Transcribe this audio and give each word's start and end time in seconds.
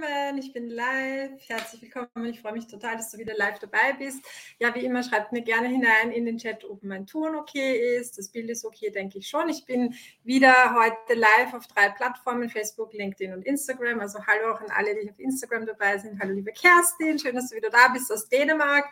willkommen. 0.00 0.38
Ich 0.38 0.52
bin 0.52 0.68
live. 0.70 1.32
Herzlich 1.48 1.82
willkommen. 1.82 2.26
Ich 2.26 2.40
freue 2.40 2.52
mich 2.52 2.66
total, 2.66 2.96
dass 2.96 3.10
du 3.10 3.18
wieder 3.18 3.34
live 3.34 3.58
dabei 3.58 3.92
bist. 3.98 4.24
Ja, 4.58 4.74
wie 4.74 4.84
immer, 4.84 5.02
schreibt 5.02 5.32
mir 5.32 5.42
gerne 5.42 5.68
hinein 5.68 6.10
in 6.12 6.24
den 6.24 6.38
Chat, 6.38 6.64
ob 6.64 6.82
mein 6.82 7.06
Ton 7.06 7.36
okay 7.36 7.96
ist. 7.98 8.16
Das 8.18 8.28
Bild 8.28 8.48
ist 8.50 8.64
okay, 8.64 8.90
denke 8.90 9.18
ich 9.18 9.28
schon. 9.28 9.48
Ich 9.48 9.64
bin 9.64 9.94
wieder 10.24 10.74
heute 10.74 11.18
live 11.18 11.54
auf 11.54 11.66
drei 11.66 11.90
Plattformen: 11.90 12.48
Facebook, 12.48 12.92
LinkedIn 12.92 13.32
und 13.32 13.44
Instagram. 13.44 14.00
Also 14.00 14.20
hallo 14.26 14.54
auch 14.54 14.60
an 14.60 14.70
alle, 14.70 14.94
die 15.00 15.10
auf 15.10 15.18
Instagram 15.18 15.66
dabei 15.66 15.98
sind. 15.98 16.20
Hallo, 16.20 16.32
liebe 16.32 16.52
Kerstin. 16.52 17.18
Schön, 17.18 17.34
dass 17.34 17.50
du 17.50 17.56
wieder 17.56 17.70
da 17.70 17.88
bist 17.88 18.10
aus 18.12 18.28
Dänemark. 18.28 18.86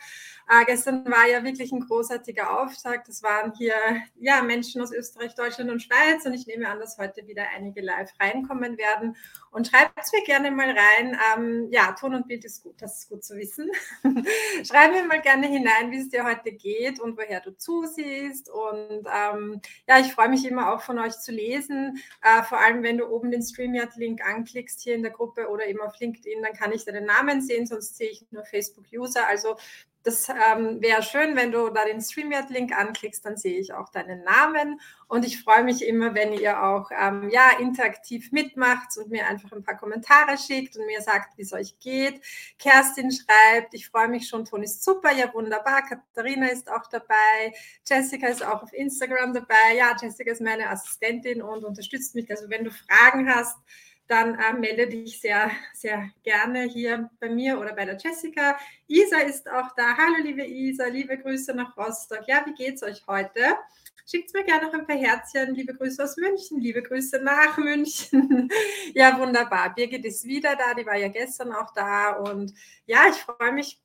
Äh, 0.51 0.65
gestern 0.65 1.05
war 1.11 1.27
ja 1.29 1.45
wirklich 1.45 1.73
ein 1.73 1.81
großartiger 1.81 2.59
Auftakt. 2.59 3.09
Es 3.09 3.23
waren 3.23 3.53
hier 3.57 3.75
ja, 4.19 4.43
Menschen 4.43 4.81
aus 4.81 4.93
Österreich, 4.93 5.35
Deutschland 5.35 5.71
und 5.71 5.83
Schweiz. 5.83 6.25
Und 6.25 6.33
ich 6.33 6.47
nehme 6.47 6.69
an, 6.69 6.81
dass 6.81 6.97
heute 6.97 7.27
wieder 7.27 7.45
einige 7.55 7.83
live 7.83 8.11
reinkommen 8.19 8.79
werden. 8.79 9.15
Und 9.51 9.69
schreibt 9.69 9.93
es 10.03 10.13
mir 10.13 10.25
gerne 10.25 10.51
mal 10.51 10.71
rein. 10.71 11.19
Ähm, 11.37 11.69
ja, 11.71 11.93
Ton 11.93 12.15
und 12.15 12.29
Bild 12.29 12.45
ist 12.47 12.63
gut, 12.63 12.81
das 12.81 12.99
ist 12.99 13.09
gut 13.11 13.25
zu 13.25 13.37
wissen. 13.37 13.71
Schreib 14.65 14.93
mir 14.93 15.05
mal 15.05 15.21
gerne 15.21 15.47
hinein, 15.47 15.91
wie 15.91 15.99
es 15.99 16.09
dir 16.09 16.25
heute 16.25 16.53
geht 16.53 16.99
und 16.99 17.19
woher 17.19 17.41
du 17.41 17.55
zusiehst. 17.57 18.49
Und 18.51 19.07
ähm, 19.07 19.61
ja, 19.87 19.99
ich 19.99 20.13
freue 20.13 20.31
mich 20.31 20.47
immer 20.47 20.73
auch 20.73 20.81
von 20.81 20.99
euch 20.99 21.19
zu 21.19 21.31
lesen. 21.31 21.99
Äh, 22.23 22.43
vor 22.43 22.59
allem, 22.59 22.83
wenn 22.83 22.97
du 22.97 23.07
oben 23.07 23.31
den 23.31 23.43
StreamYard-Link 23.43 24.25
anklickst 24.25 24.81
hier 24.81 24.95
in 24.95 25.03
der 25.03 25.13
Gruppe 25.13 25.49
oder 25.49 25.67
eben 25.67 25.81
auf 25.81 25.99
LinkedIn, 25.99 26.43
dann 26.43 26.55
kann 26.55 26.73
ich 26.73 26.87
deinen 26.87 27.05
Namen 27.05 27.43
sehen, 27.43 27.67
sonst 27.67 27.97
sehe 27.97 28.11
ich 28.11 28.25
nur 28.31 28.45
Facebook-User. 28.45 29.27
Also 29.27 29.57
das 30.05 30.29
ähm, 30.29 30.81
wäre 30.81 31.03
schön, 31.03 31.37
wenn 31.37 31.53
du 31.53 31.69
da 31.71 31.85
den 31.85 32.01
StreamYard-Link 32.01 32.73
anklickst, 32.77 33.25
dann 33.25 33.37
sehe 33.37 33.59
ich 33.59 33.73
auch 33.73 33.89
deinen 33.91 34.23
Namen. 34.25 34.81
Und 35.09 35.25
ich 35.25 35.43
freue 35.43 35.65
mich 35.65 35.87
immer, 35.87 36.15
wenn 36.15 36.33
ihr 36.33 36.63
auch 36.63 36.91
ähm, 36.91 37.29
ja, 37.31 37.59
interaktiv 37.59 38.31
mitmacht 38.33 38.97
und 38.97 39.11
mir 39.11 39.27
einfach 39.27 39.53
ein 39.53 39.63
paar 39.63 39.77
Kommentare 39.77 40.39
schickt 40.39 40.77
und 40.77 40.87
mir 40.87 41.01
sagt, 41.01 41.37
wie 41.37 41.43
es 41.43 41.53
euch 41.53 41.79
geht. 41.81 42.23
Kerstin 42.59 43.11
schreibt, 43.11 43.75
ich 43.75 43.89
freue 43.89 44.09
mich 44.09 44.29
schon, 44.29 44.45
Ton 44.45 44.63
ist 44.63 44.85
super, 44.85 45.13
ja 45.13 45.33
wunderbar. 45.35 45.83
Katharina 45.83 46.49
ist 46.49 46.71
auch 46.71 46.87
dabei. 46.87 47.53
Jessica 47.87 48.29
ist 48.29 48.45
auch 48.45 48.63
auf 48.63 48.73
Instagram 48.73 49.35
dabei. 49.35 49.77
Ja, 49.77 49.97
Jessica 50.01 50.31
ist 50.31 50.41
meine 50.41 50.69
Assistentin 50.71 51.43
und 51.43 51.65
unterstützt 51.65 52.15
mich. 52.15 52.31
Also 52.31 52.49
wenn 52.49 52.65
du 52.65 52.71
Fragen 52.71 53.29
hast, 53.35 53.59
dann 54.09 54.35
äh, 54.35 54.55
melde 54.55 54.89
dich 54.89 55.21
sehr, 55.21 55.51
sehr 55.75 56.11
gerne 56.23 56.63
hier 56.63 57.11
bei 57.21 57.29
mir 57.29 57.61
oder 57.61 57.75
bei 57.75 57.85
der 57.85 57.99
Jessica. 57.99 58.59
Isa 58.87 59.19
ist 59.19 59.49
auch 59.51 59.75
da. 59.77 59.97
Hallo, 59.97 60.17
liebe 60.23 60.45
Isa, 60.45 60.87
liebe 60.87 61.19
Grüße 61.19 61.55
nach 61.55 61.77
Rostock. 61.77 62.23
Ja, 62.27 62.43
wie 62.47 62.55
geht's 62.55 62.83
euch 62.83 63.07
heute? 63.07 63.41
Schickt 64.11 64.33
mir 64.33 64.43
gerne 64.45 64.67
noch 64.67 64.73
ein 64.73 64.87
paar 64.87 64.97
Herzchen. 64.97 65.55
Liebe 65.55 65.75
Grüße 65.75 66.03
aus 66.03 66.17
München, 66.17 66.61
liebe 66.61 66.83
Grüße 66.83 67.21
nach 67.23 67.59
München. 67.59 68.49
ja, 68.95 69.19
wunderbar. 69.19 69.75
Birgit 69.75 70.07
ist 70.07 70.25
wieder 70.25 70.57
da, 70.57 70.73
die 70.73 70.87
war 70.87 70.97
ja 70.97 71.09
gestern 71.09 71.53
auch 71.53 71.75
da. 71.75 72.13
Und 72.13 72.55
ja, 72.87 73.03
ich 73.11 73.17
freue 73.17 73.53
mich 73.53 73.79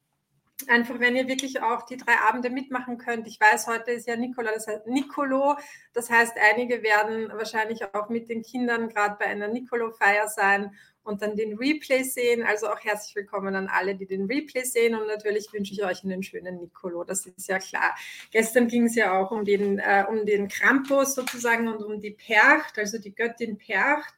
einfach, 0.68 1.00
wenn 1.00 1.16
ihr 1.16 1.28
wirklich 1.28 1.62
auch 1.62 1.84
die 1.84 1.98
drei 1.98 2.18
Abende 2.18 2.50
mitmachen 2.50 2.98
könnt. 2.98 3.28
Ich 3.28 3.40
weiß, 3.40 3.68
heute 3.68 3.92
ist 3.92 4.08
ja 4.08 4.16
Nicola, 4.16 4.52
das 4.54 4.68
heißt 4.68 4.88
Nicolo. 4.88 5.58
Das 5.94 6.10
heißt, 6.10 6.34
einige 6.52 6.84
werden 6.84 7.30
wahrscheinlich 7.34 7.84
auch 7.94 8.10
mit 8.10 8.30
den 8.30 8.42
Kindern 8.44 8.90
gerade 8.90 9.16
bei 9.20 9.26
einer 9.26 9.48
Nicolo-Feier 9.48 10.28
sein 10.28 10.72
und 11.04 11.22
dann 11.22 11.36
den 11.36 11.58
Replay 11.58 12.04
sehen. 12.04 12.44
Also 12.44 12.70
auch 12.70 12.80
herzlich 12.80 13.16
willkommen 13.16 13.56
an 13.56 13.68
alle, 13.68 13.96
die 13.96 14.06
den 14.06 14.26
Replay 14.26 14.64
sehen. 14.64 14.96
Und 14.96 15.08
natürlich 15.08 15.52
wünsche 15.52 15.74
ich 15.74 15.84
euch 15.84 16.04
einen 16.04 16.24
schönen 16.24 16.60
Nicolo. 16.60 17.04
Das 17.04 17.26
ist 17.26 17.48
ja 17.48 17.60
klar. 17.60 17.96
Gestern 18.32 18.68
ging 18.68 18.86
es 18.86 18.96
ja 18.96 19.20
auch 19.20 19.32
um 19.32 19.44
den, 19.44 19.80
äh, 19.80 20.06
um 20.08 20.26
den 20.26 20.48
Krampus 20.48 21.16
sozusagen 21.16 21.68
und 21.68 21.84
um 21.84 22.00
die 22.00 22.12
Percht, 22.12 22.78
also 22.78 22.98
die 22.98 23.14
Göttin 23.14 23.58
Percht. 23.58 24.14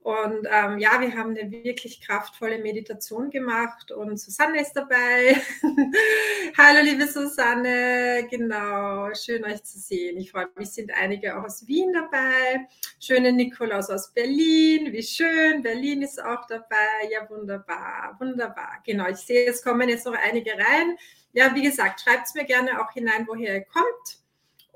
Und 0.00 0.46
ähm, 0.50 0.78
ja, 0.78 1.00
wir 1.00 1.14
haben 1.16 1.36
eine 1.36 1.50
wirklich 1.50 2.00
kraftvolle 2.00 2.58
Meditation 2.58 3.30
gemacht 3.30 3.90
und 3.90 4.18
Susanne 4.18 4.60
ist 4.60 4.72
dabei. 4.72 5.36
Hallo, 6.56 6.82
liebe 6.82 7.06
Susanne. 7.06 8.26
Genau, 8.30 9.12
schön 9.14 9.44
euch 9.44 9.62
zu 9.64 9.78
sehen. 9.78 10.16
Ich 10.18 10.30
freue 10.30 10.48
mich, 10.56 10.70
sind 10.70 10.92
einige 10.92 11.36
auch 11.36 11.44
aus 11.44 11.66
Wien 11.66 11.92
dabei. 11.92 12.66
Schöne 13.00 13.32
Nikolaus 13.32 13.90
aus 13.90 14.12
Berlin. 14.12 14.92
Wie 14.92 15.02
schön. 15.02 15.62
Berlin 15.62 16.02
ist 16.02 16.22
auch 16.22 16.46
dabei. 16.46 17.10
Ja, 17.10 17.28
wunderbar, 17.28 18.16
wunderbar. 18.20 18.80
Genau, 18.86 19.08
ich 19.08 19.18
sehe, 19.18 19.50
es 19.50 19.62
kommen 19.62 19.88
jetzt 19.88 20.06
noch 20.06 20.14
einige 20.16 20.52
rein. 20.52 20.96
Ja, 21.32 21.54
wie 21.54 21.62
gesagt, 21.62 22.00
schreibt 22.00 22.28
es 22.28 22.34
mir 22.34 22.44
gerne 22.44 22.80
auch 22.80 22.92
hinein, 22.92 23.26
woher 23.26 23.56
ihr 23.56 23.64
kommt 23.64 24.18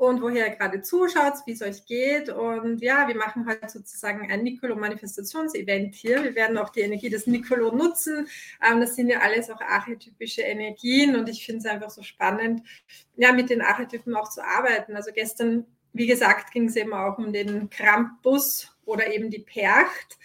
und 0.09 0.21
woher 0.21 0.49
ihr 0.49 0.57
gerade 0.57 0.83
zuschaut, 0.83 1.35
wie 1.47 1.53
es 1.53 1.63
euch 1.63 1.87
geht. 1.87 2.29
Und 2.29 2.83
ja, 2.83 3.07
wir 3.07 3.15
machen 3.15 3.47
heute 3.47 3.69
sozusagen 3.69 4.33
ein 4.33 4.43
Nicolo-Manifestationsevent 4.43 5.95
hier. 5.95 6.25
Wir 6.25 6.35
werden 6.35 6.59
auch 6.59 6.71
die 6.71 6.81
Energie 6.81 7.09
des 7.09 7.29
Nicolo 7.29 7.71
nutzen. 7.73 8.27
Ähm, 8.69 8.81
das 8.81 8.97
sind 8.97 9.09
ja 9.09 9.21
alles 9.21 9.49
auch 9.49 9.61
archetypische 9.61 10.43
Energien 10.43 11.15
und 11.15 11.29
ich 11.29 11.47
finde 11.47 11.61
es 11.61 11.67
einfach 11.67 11.91
so 11.91 12.03
spannend, 12.03 12.63
ja, 13.17 13.33
mit 13.33 13.49
den 13.49 13.63
Archetypen 13.63 14.17
auch 14.17 14.29
zu 14.29 14.45
arbeiten. 14.45 14.97
Also 14.97 15.13
gestern, 15.15 15.67
wie 15.93 16.09
gesagt, 16.09 16.51
ging 16.51 16.67
es 16.67 16.75
eben 16.75 16.95
auch 16.95 17.19
um 17.19 17.33
den 17.33 17.71
Krampus 17.71 18.77
oder 18.85 19.15
eben 19.15 19.31
die 19.31 19.39
Percht. 19.39 20.19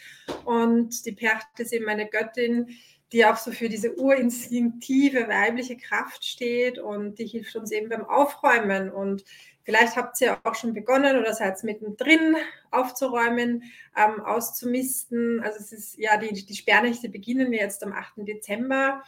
Und 0.43 1.05
die 1.05 1.11
Percht 1.11 1.59
ist 1.59 1.71
eben 1.71 1.87
eine 1.87 2.07
Göttin, 2.07 2.67
die 3.11 3.25
auch 3.25 3.37
so 3.37 3.51
für 3.51 3.69
diese 3.69 3.93
urinstinktive 3.95 5.27
weibliche 5.27 5.77
Kraft 5.77 6.25
steht 6.25 6.77
und 6.77 7.19
die 7.19 7.27
hilft 7.27 7.55
uns 7.55 7.71
eben 7.71 7.89
beim 7.89 8.03
Aufräumen 8.03 8.91
und 8.91 9.23
Vielleicht 9.67 9.97
habt 9.97 10.21
ihr 10.21 10.39
auch 10.45 10.55
schon 10.55 10.73
begonnen 10.73 11.19
oder 11.19 11.33
seid 11.33 11.61
mittendrin 11.65 12.37
aufzuräumen, 12.71 13.63
ähm, 13.97 14.21
auszumisten. 14.23 15.41
Also 15.43 15.59
es 15.59 15.73
ist 15.73 15.97
ja, 15.97 16.15
die, 16.15 16.45
die 16.45 16.55
Sperrnächte 16.55 17.09
beginnen 17.09 17.51
jetzt 17.51 17.83
am 17.83 17.91
8. 17.91 18.19
Dezember. 18.19 19.03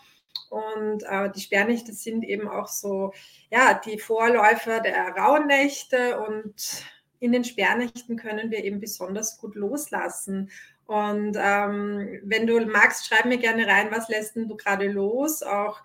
Und 0.49 1.03
äh, 1.03 1.31
die 1.31 1.39
Sperrnächte 1.39 1.93
sind 1.93 2.25
eben 2.25 2.49
auch 2.49 2.67
so, 2.67 3.13
ja, 3.49 3.73
die 3.73 3.99
Vorläufer 3.99 4.81
der 4.81 5.15
Rauhnächte. 5.15 6.19
Und 6.19 6.83
in 7.21 7.31
den 7.31 7.45
Sperrnächten 7.45 8.17
können 8.17 8.51
wir 8.51 8.61
eben 8.65 8.81
besonders 8.81 9.37
gut 9.39 9.55
loslassen. 9.55 10.51
Und 10.87 11.37
ähm, 11.39 12.19
wenn 12.23 12.47
du 12.47 12.59
magst, 12.65 13.07
schreib 13.07 13.23
mir 13.23 13.37
gerne 13.37 13.65
rein, 13.65 13.91
was 13.91 14.09
lässt 14.09 14.35
denn 14.35 14.49
du 14.49 14.57
gerade 14.57 14.91
los? 14.91 15.41
Auch 15.41 15.79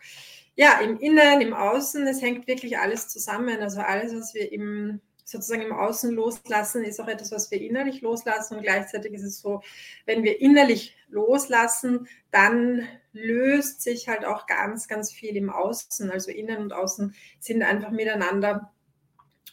ja, 0.57 0.81
im 0.81 0.99
Innen, 0.99 1.41
im 1.41 1.53
Außen, 1.53 2.07
es 2.07 2.23
hängt 2.23 2.47
wirklich 2.47 2.79
alles 2.79 3.09
zusammen. 3.09 3.61
Also 3.61 3.81
alles, 3.81 4.15
was 4.15 4.35
wir 4.35 4.53
im, 4.53 5.01
sozusagen 5.25 5.63
im 5.63 5.73
Außen 5.73 6.13
loslassen, 6.13 6.85
ist 6.85 7.01
auch 7.01 7.09
etwas, 7.09 7.33
was 7.33 7.51
wir 7.51 7.61
innerlich 7.61 8.03
loslassen. 8.03 8.57
Und 8.57 8.63
gleichzeitig 8.63 9.13
ist 9.13 9.25
es 9.25 9.41
so, 9.41 9.63
wenn 10.07 10.23
wir 10.23 10.41
innerlich 10.41 10.97
loslassen, 11.09 12.07
dann 12.31 12.87
löst 13.13 13.83
sich 13.83 14.09
halt 14.09 14.25
auch 14.25 14.47
ganz, 14.47 14.87
ganz 14.87 15.13
viel 15.13 15.37
im 15.37 15.51
Außen. 15.51 16.11
Also 16.11 16.31
Innen 16.31 16.59
und 16.59 16.73
Außen 16.73 17.15
sind 17.41 17.63
einfach 17.63 17.91
miteinander 17.91 18.73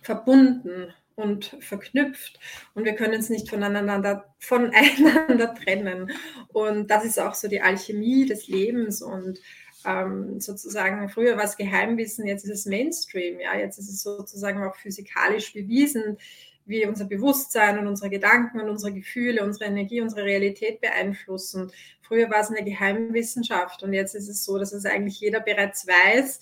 verbunden 0.03 0.93
und 1.15 1.57
verknüpft 1.59 2.39
und 2.73 2.85
wir 2.85 2.95
können 2.95 3.13
es 3.13 3.29
nicht 3.29 3.49
voneinander, 3.49 4.33
voneinander 4.39 5.53
trennen. 5.63 6.11
Und 6.47 6.89
das 6.89 7.05
ist 7.05 7.19
auch 7.19 7.35
so 7.35 7.47
die 7.47 7.61
Alchemie 7.61 8.25
des 8.25 8.47
Lebens 8.47 9.01
und 9.01 9.39
ähm, 9.85 10.39
sozusagen, 10.39 11.09
früher 11.09 11.37
war 11.37 11.43
es 11.43 11.57
Geheimwissen, 11.57 12.25
jetzt 12.25 12.43
ist 12.45 12.51
es 12.51 12.65
Mainstream, 12.65 13.39
ja, 13.39 13.55
jetzt 13.55 13.77
ist 13.77 13.89
es 13.89 14.01
sozusagen 14.01 14.63
auch 14.63 14.75
physikalisch 14.75 15.53
bewiesen, 15.53 16.17
wie 16.65 16.85
unser 16.85 17.05
Bewusstsein 17.05 17.79
und 17.79 17.87
unsere 17.87 18.09
Gedanken 18.09 18.59
und 18.59 18.69
unsere 18.69 18.93
Gefühle, 18.93 19.43
unsere 19.43 19.65
Energie, 19.65 20.01
unsere 20.01 20.23
Realität 20.23 20.79
beeinflussen. 20.79 21.71
Früher 22.01 22.29
war 22.29 22.41
es 22.41 22.49
eine 22.49 22.63
Geheimwissenschaft 22.63 23.83
und 23.83 23.93
jetzt 23.93 24.15
ist 24.15 24.29
es 24.29 24.45
so, 24.45 24.57
dass 24.57 24.71
es 24.73 24.85
eigentlich 24.85 25.19
jeder 25.19 25.39
bereits 25.39 25.87
weiß 25.87 26.39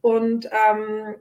und 0.00 0.46
ähm, 0.46 1.14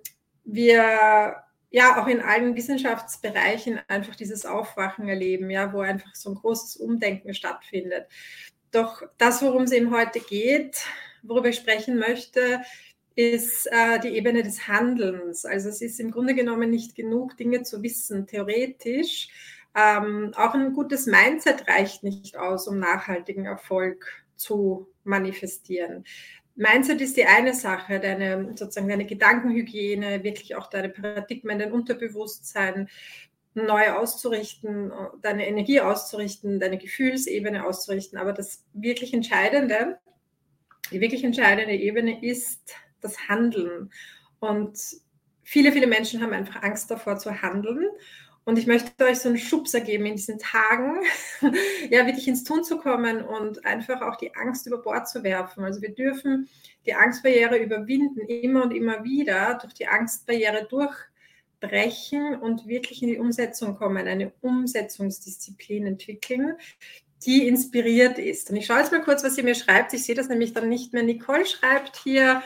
wir 0.46 1.44
ja 1.72 2.02
auch 2.02 2.08
in 2.08 2.22
allen 2.22 2.56
Wissenschaftsbereichen 2.56 3.80
einfach 3.88 4.16
dieses 4.16 4.46
Aufwachen 4.46 5.08
erleben, 5.08 5.50
ja, 5.50 5.72
wo 5.72 5.82
einfach 5.82 6.16
so 6.16 6.32
ein 6.32 6.36
großes 6.36 6.78
Umdenken 6.78 7.34
stattfindet. 7.34 8.08
Doch 8.72 9.04
das, 9.18 9.42
worum 9.42 9.64
es 9.64 9.72
eben 9.72 9.94
heute 9.94 10.20
geht, 10.20 10.84
worüber 11.24 11.50
ich 11.50 11.58
sprechen 11.58 11.98
möchte, 11.98 12.62
ist 13.16 13.68
äh, 13.72 14.00
die 14.00 14.16
Ebene 14.16 14.44
des 14.44 14.68
Handelns. 14.68 15.46
Also 15.46 15.70
es 15.70 15.82
ist 15.82 16.00
im 16.00 16.12
Grunde 16.12 16.36
genommen 16.36 16.70
nicht 16.70 16.96
genug, 16.96 17.36
Dinge 17.36 17.64
zu 17.64 17.84
wissen, 17.84 18.28
theoretisch. 18.28 19.28
Ähm, 19.76 20.32
auch 20.36 20.54
ein 20.54 20.74
gutes 20.74 21.06
Mindset 21.06 21.68
reicht 21.68 22.04
nicht 22.04 22.38
aus, 22.38 22.68
um 22.68 22.80
nachhaltigen 22.80 23.46
Erfolg 23.46 24.26
zu 24.36 24.88
manifestieren. 25.04 26.06
Mindset 26.56 27.02
ist 27.02 27.18
die 27.18 27.26
eine 27.26 27.54
Sache, 27.54 28.00
deine 28.00 28.54
sozusagen 28.56 28.90
deine 28.90 29.06
Gedankenhygiene, 29.06 30.24
wirklich 30.24 30.56
auch 30.56 30.68
deine 30.68 30.90
Paradigmen, 30.90 31.60
dein 31.60 31.72
Unterbewusstsein 31.72 32.90
neu 33.54 33.92
auszurichten, 33.92 34.92
deine 35.22 35.48
Energie 35.48 35.82
auszurichten, 35.82 36.60
deine 36.60 36.78
Gefühlsebene 36.78 37.66
auszurichten. 37.66 38.18
Aber 38.18 38.34
das 38.34 38.66
wirklich 38.74 39.14
Entscheidende 39.14 40.00
die 40.92 41.02
wirklich 41.02 41.24
entscheidende 41.24 41.74
Ebene 41.74 42.24
ist 42.24 42.74
das 43.02 43.30
Handeln. 43.30 43.92
Und 44.40 44.78
viele, 45.44 45.72
viele 45.72 45.88
Menschen 45.88 46.22
haben 46.22 46.34
einfach 46.34 46.62
Angst 46.64 46.92
davor 46.92 47.18
zu 47.18 47.42
handeln. 47.42 47.88
Und 48.46 48.58
ich 48.58 48.66
möchte 48.66 49.06
euch 49.06 49.20
so 49.20 49.30
einen 49.30 49.38
Schubser 49.38 49.80
geben 49.80 50.08
in 50.08 50.16
diesen 50.16 50.40
Tagen, 50.40 51.02
ja, 51.90 52.08
wirklich 52.08 52.28
ins 52.28 52.44
Tun 52.44 52.64
zu 52.64 52.80
kommen 52.80 53.24
und 53.24 53.64
einfach 53.66 54.02
auch 54.02 54.16
die 54.16 54.34
Angst 54.36 54.66
über 54.66 54.80
Bord 54.80 55.08
zu 55.08 55.24
werfen. 55.24 55.64
Also 55.64 55.82
wir 55.82 55.94
dürfen 55.94 56.50
die 56.86 56.94
Angstbarriere 56.94 57.58
überwinden, 57.58 58.22
immer 58.22 58.64
und 58.64 58.72
immer 58.72 59.04
wieder 59.04 59.60
durch 59.62 59.74
die 59.76 59.88
Angstbarriere 59.88 60.68
durchbrechen 60.68 62.38
und 62.38 62.66
wirklich 62.66 63.04
in 63.04 63.10
die 63.10 63.20
Umsetzung 63.20 63.76
kommen, 63.76 64.08
eine 64.08 64.32
Umsetzungsdisziplin 64.42 65.86
entwickeln, 65.86 66.56
die 67.26 67.48
inspiriert 67.48 68.18
ist. 68.18 68.50
Und 68.50 68.56
ich 68.56 68.66
schaue 68.66 68.80
jetzt 68.80 68.92
mal 68.92 69.02
kurz, 69.02 69.24
was 69.24 69.36
sie 69.36 69.44
mir 69.44 69.56
schreibt. 69.56 69.94
Ich 69.94 70.04
sehe 70.04 70.16
das 70.16 70.30
nämlich 70.30 70.54
dann 70.54 70.70
nicht 70.70 70.94
mehr. 70.94 71.04
Nicole 71.04 71.46
schreibt 71.46 71.98
hier, 71.98 72.42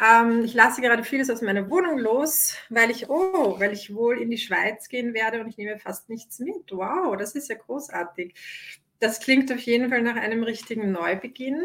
ähm, 0.00 0.44
ich 0.44 0.54
lasse 0.54 0.80
gerade 0.80 1.02
vieles 1.02 1.30
aus 1.30 1.42
meiner 1.42 1.70
Wohnung 1.70 1.98
los, 1.98 2.54
weil 2.68 2.90
ich, 2.90 3.08
oh, 3.08 3.58
weil 3.58 3.72
ich 3.72 3.94
wohl 3.94 4.20
in 4.20 4.30
die 4.30 4.38
Schweiz 4.38 4.88
gehen 4.88 5.14
werde 5.14 5.40
und 5.40 5.48
ich 5.48 5.56
nehme 5.56 5.78
fast 5.78 6.08
nichts 6.08 6.38
mit. 6.38 6.70
Wow, 6.70 7.16
das 7.16 7.34
ist 7.34 7.48
ja 7.48 7.56
großartig. 7.56 8.34
Das 9.00 9.20
klingt 9.20 9.50
auf 9.52 9.60
jeden 9.60 9.90
Fall 9.90 10.02
nach 10.02 10.16
einem 10.16 10.42
richtigen 10.42 10.92
Neubeginn. 10.92 11.62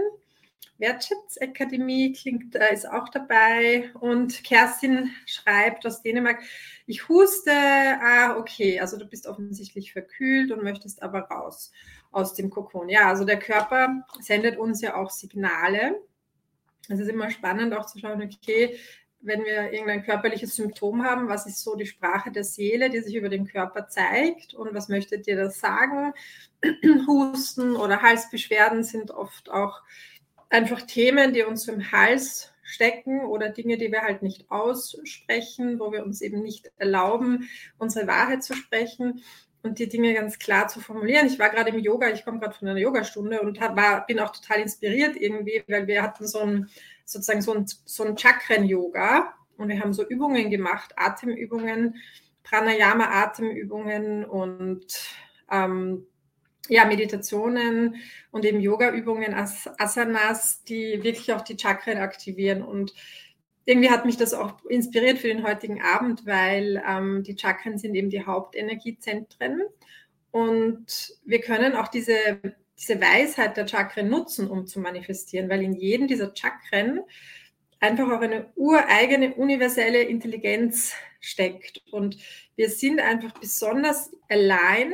Wertschätzakademie 0.80 2.14
klingt, 2.14 2.56
äh, 2.56 2.74
ist 2.74 2.90
auch 2.90 3.10
dabei. 3.10 3.92
Und 4.00 4.44
Kerstin 4.44 5.12
schreibt 5.26 5.86
aus 5.86 6.02
Dänemark, 6.02 6.42
ich 6.88 7.08
huste, 7.10 7.52
ah, 7.52 8.38
okay, 8.38 8.80
also 8.80 8.98
du 8.98 9.06
bist 9.06 9.28
offensichtlich 9.28 9.94
verkühlt 9.94 10.52
und 10.52 10.64
möchtest 10.64 11.04
aber 11.04 11.20
raus 11.22 11.72
aus 12.14 12.34
dem 12.34 12.50
Kokon. 12.50 12.90
Ja, 12.90 13.10
also 13.10 13.26
der 13.26 13.40
Körper 13.40 14.06
sendet 14.22 14.58
uns 14.58 14.82
ja 14.82 14.96
auch 14.96 15.10
Signale. 15.10 16.00
Es 16.90 17.00
ist 17.00 17.10
immer 17.10 17.30
spannend 17.30 17.74
auch 17.74 17.86
zu 17.86 18.00
schauen, 18.00 18.22
okay, 18.22 18.78
wenn 19.24 19.46
wir 19.46 19.72
irgendein 19.72 20.04
körperliches 20.04 20.56
Symptom 20.56 21.04
haben, 21.04 21.30
was 21.30 21.46
ist 21.46 21.64
so 21.64 21.76
die 21.76 21.86
Sprache 21.86 22.32
der 22.32 22.44
Seele, 22.44 22.90
die 22.90 23.00
sich 23.00 23.16
über 23.16 23.30
den 23.30 23.48
Körper 23.48 23.88
zeigt 23.88 24.54
und 24.54 24.74
was 24.74 24.90
möchtet 24.90 25.28
ihr 25.28 25.38
da 25.38 25.50
sagen? 25.50 26.14
Husten 27.08 27.76
oder 27.76 28.02
Halsbeschwerden 28.02 28.84
sind 28.84 29.12
oft 29.12 29.50
auch 29.50 29.82
einfach 30.50 30.82
Themen, 30.82 31.34
die 31.34 31.44
uns 31.44 31.68
im 31.68 31.92
Hals 31.92 32.52
stecken 32.64 33.26
oder 33.26 33.50
Dinge, 33.50 33.78
die 33.78 33.92
wir 33.92 34.02
halt 34.02 34.24
nicht 34.24 34.52
aussprechen, 34.52 35.80
wo 35.80 35.92
wir 35.92 36.04
uns 36.04 36.22
eben 36.22 36.42
nicht 36.42 36.72
erlauben, 36.78 37.50
unsere 37.78 38.08
Wahrheit 38.08 38.44
zu 38.44 38.56
sprechen 38.56 39.24
und 39.64 39.80
die 39.80 39.88
Dinge 39.88 40.14
ganz 40.14 40.38
klar 40.38 40.68
zu 40.68 40.82
formulieren. 40.82 41.26
Ich 41.26 41.40
war 41.40 41.50
gerade 41.50 41.70
im 41.70 41.80
Yoga, 41.80 42.10
ich 42.10 42.24
komme 42.26 42.40
gerade 42.40 42.54
von 42.54 42.68
einer 42.68 42.80
Yogastunde 42.80 43.42
und 43.42 43.60
war, 43.60 44.06
bin 44.06 44.20
auch 44.20 44.32
total 44.32 44.60
inspiriert 44.60 45.16
irgendwie, 45.16 45.64
weil 45.68 45.88
wir 45.88 46.04
hatten 46.04 46.28
so 46.28 46.40
ein, 46.40 46.70
sozusagen 47.06 47.42
so 47.42 47.54
ein, 47.54 47.66
so 47.68 48.04
ein 48.04 48.18
Chakren-Yoga 48.18 49.34
und 49.58 49.70
wir 49.70 49.80
haben 49.80 49.94
so 49.94 50.06
Übungen 50.06 50.50
gemacht, 50.50 50.94
Atemübungen, 50.98 51.96
Pranayama-Atemübungen 52.44 54.26
und 54.26 54.86
ähm, 55.50 56.08
ja, 56.68 56.86
Meditationen 56.86 57.96
und 58.32 58.46
eben 58.46 58.60
Yoga-Übungen, 58.60 59.34
As 59.34 59.70
Asanas, 59.78 60.64
die 60.64 61.04
wirklich 61.04 61.32
auch 61.34 61.42
die 61.42 61.58
Chakren 61.58 61.98
aktivieren 61.98 62.64
und 62.64 62.94
irgendwie 63.66 63.90
hat 63.90 64.06
mich 64.06 64.18
das 64.18 64.34
auch 64.34 64.64
inspiriert 64.66 65.20
für 65.20 65.28
den 65.28 65.44
heutigen 65.44 65.82
Abend, 65.82 66.26
weil 66.26 66.84
ähm, 66.88 67.24
die 67.24 67.38
Chakren 67.38 67.78
sind 67.78 67.96
eben 67.96 68.10
die 68.10 68.26
Hauptenergiezentren 68.26 69.62
und 70.32 71.14
wir 71.26 71.42
können 71.42 71.76
auch 71.76 71.88
diese, 71.88 72.42
diese 72.78 73.00
Weisheit 73.00 73.56
der 73.56 73.68
Chakren 73.68 74.10
nutzen, 74.10 74.50
um 74.50 74.66
zu 74.66 74.80
manifestieren, 74.80 75.48
weil 75.48 75.62
in 75.62 75.74
jedem 75.74 76.08
dieser 76.08 76.34
Chakren 76.36 77.02
einfach 77.80 78.10
auch 78.10 78.22
eine 78.22 78.52
ureigene 78.56 79.36
universelle 79.36 80.02
Intelligenz 80.02 80.94
steckt. 81.20 81.84
Und 81.92 82.18
wir 82.56 82.70
sind 82.70 83.00
einfach 83.00 83.34
besonders 83.40 84.12
aligned 84.30 84.94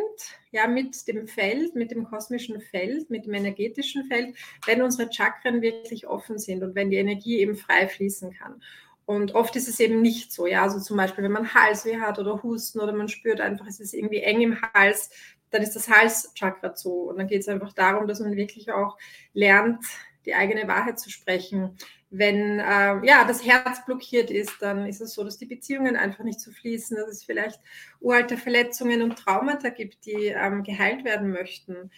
ja, 0.51 0.67
mit 0.67 1.07
dem 1.07 1.27
Feld, 1.27 1.75
mit 1.75 1.91
dem 1.91 2.06
kosmischen 2.06 2.61
Feld, 2.61 3.09
mit 3.09 3.25
dem 3.25 3.33
energetischen 3.33 4.06
Feld, 4.06 4.35
wenn 4.65 4.81
unsere 4.81 5.11
Chakren 5.11 5.61
wirklich 5.61 6.07
offen 6.07 6.39
sind 6.39 6.63
und 6.63 6.75
wenn 6.75 6.89
die 6.89 6.97
Energie 6.97 7.39
eben 7.39 7.56
frei 7.56 7.88
fließen 7.88 8.33
kann. 8.33 8.61
Und 9.06 9.33
oft 9.33 9.56
ist 9.56 9.67
es 9.67 9.79
eben 9.79 10.01
nicht 10.01 10.31
so, 10.31 10.45
ja, 10.45 10.63
also 10.63 10.79
zum 10.79 10.97
Beispiel, 10.97 11.23
wenn 11.23 11.31
man 11.31 11.53
Halsweh 11.53 12.00
hat 12.00 12.19
oder 12.19 12.44
Husten 12.44 12.79
oder 12.79 12.94
man 12.94 13.09
spürt 13.09 13.41
einfach, 13.41 13.65
es 13.67 13.79
ist 13.79 13.94
irgendwie 13.94 14.21
eng 14.21 14.41
im 14.41 14.61
Hals, 14.61 15.09
dann 15.50 15.63
ist 15.63 15.75
das 15.75 15.89
Halschakra 15.89 16.75
zu. 16.75 16.91
Und 17.09 17.17
dann 17.17 17.27
geht 17.27 17.41
es 17.41 17.47
einfach 17.47 17.73
darum, 17.73 18.07
dass 18.07 18.19
man 18.19 18.35
wirklich 18.35 18.71
auch 18.71 18.97
lernt, 19.33 19.83
die 20.25 20.35
eigene 20.35 20.67
Wahrheit 20.67 21.00
zu 21.00 21.09
sprechen. 21.09 21.75
Wenn 22.11 22.59
äh, 22.59 23.06
ja, 23.06 23.23
das 23.27 23.45
Herz 23.45 23.85
blockiert 23.85 24.31
ist, 24.31 24.53
dann 24.61 24.88
ist 24.88 25.00
es 25.00 25.13
so, 25.13 25.23
dass 25.23 25.38
die 25.38 25.45
Beziehungen 25.45 25.95
einfach 25.95 26.23
nicht 26.23 26.39
zu 26.39 26.50
so 26.50 26.56
fließen, 26.56 26.97
dass 26.97 27.09
es 27.09 27.23
vielleicht 27.23 27.59
uralte 28.00 28.35
Verletzungen 28.35 29.03
und 29.03 29.17
Traumata 29.17 29.69
gibt, 29.69 30.06
die 30.06 30.27
ähm, 30.27 30.63
geheilt 30.63 31.06
werden 31.06 31.29
möchten. 31.29 31.91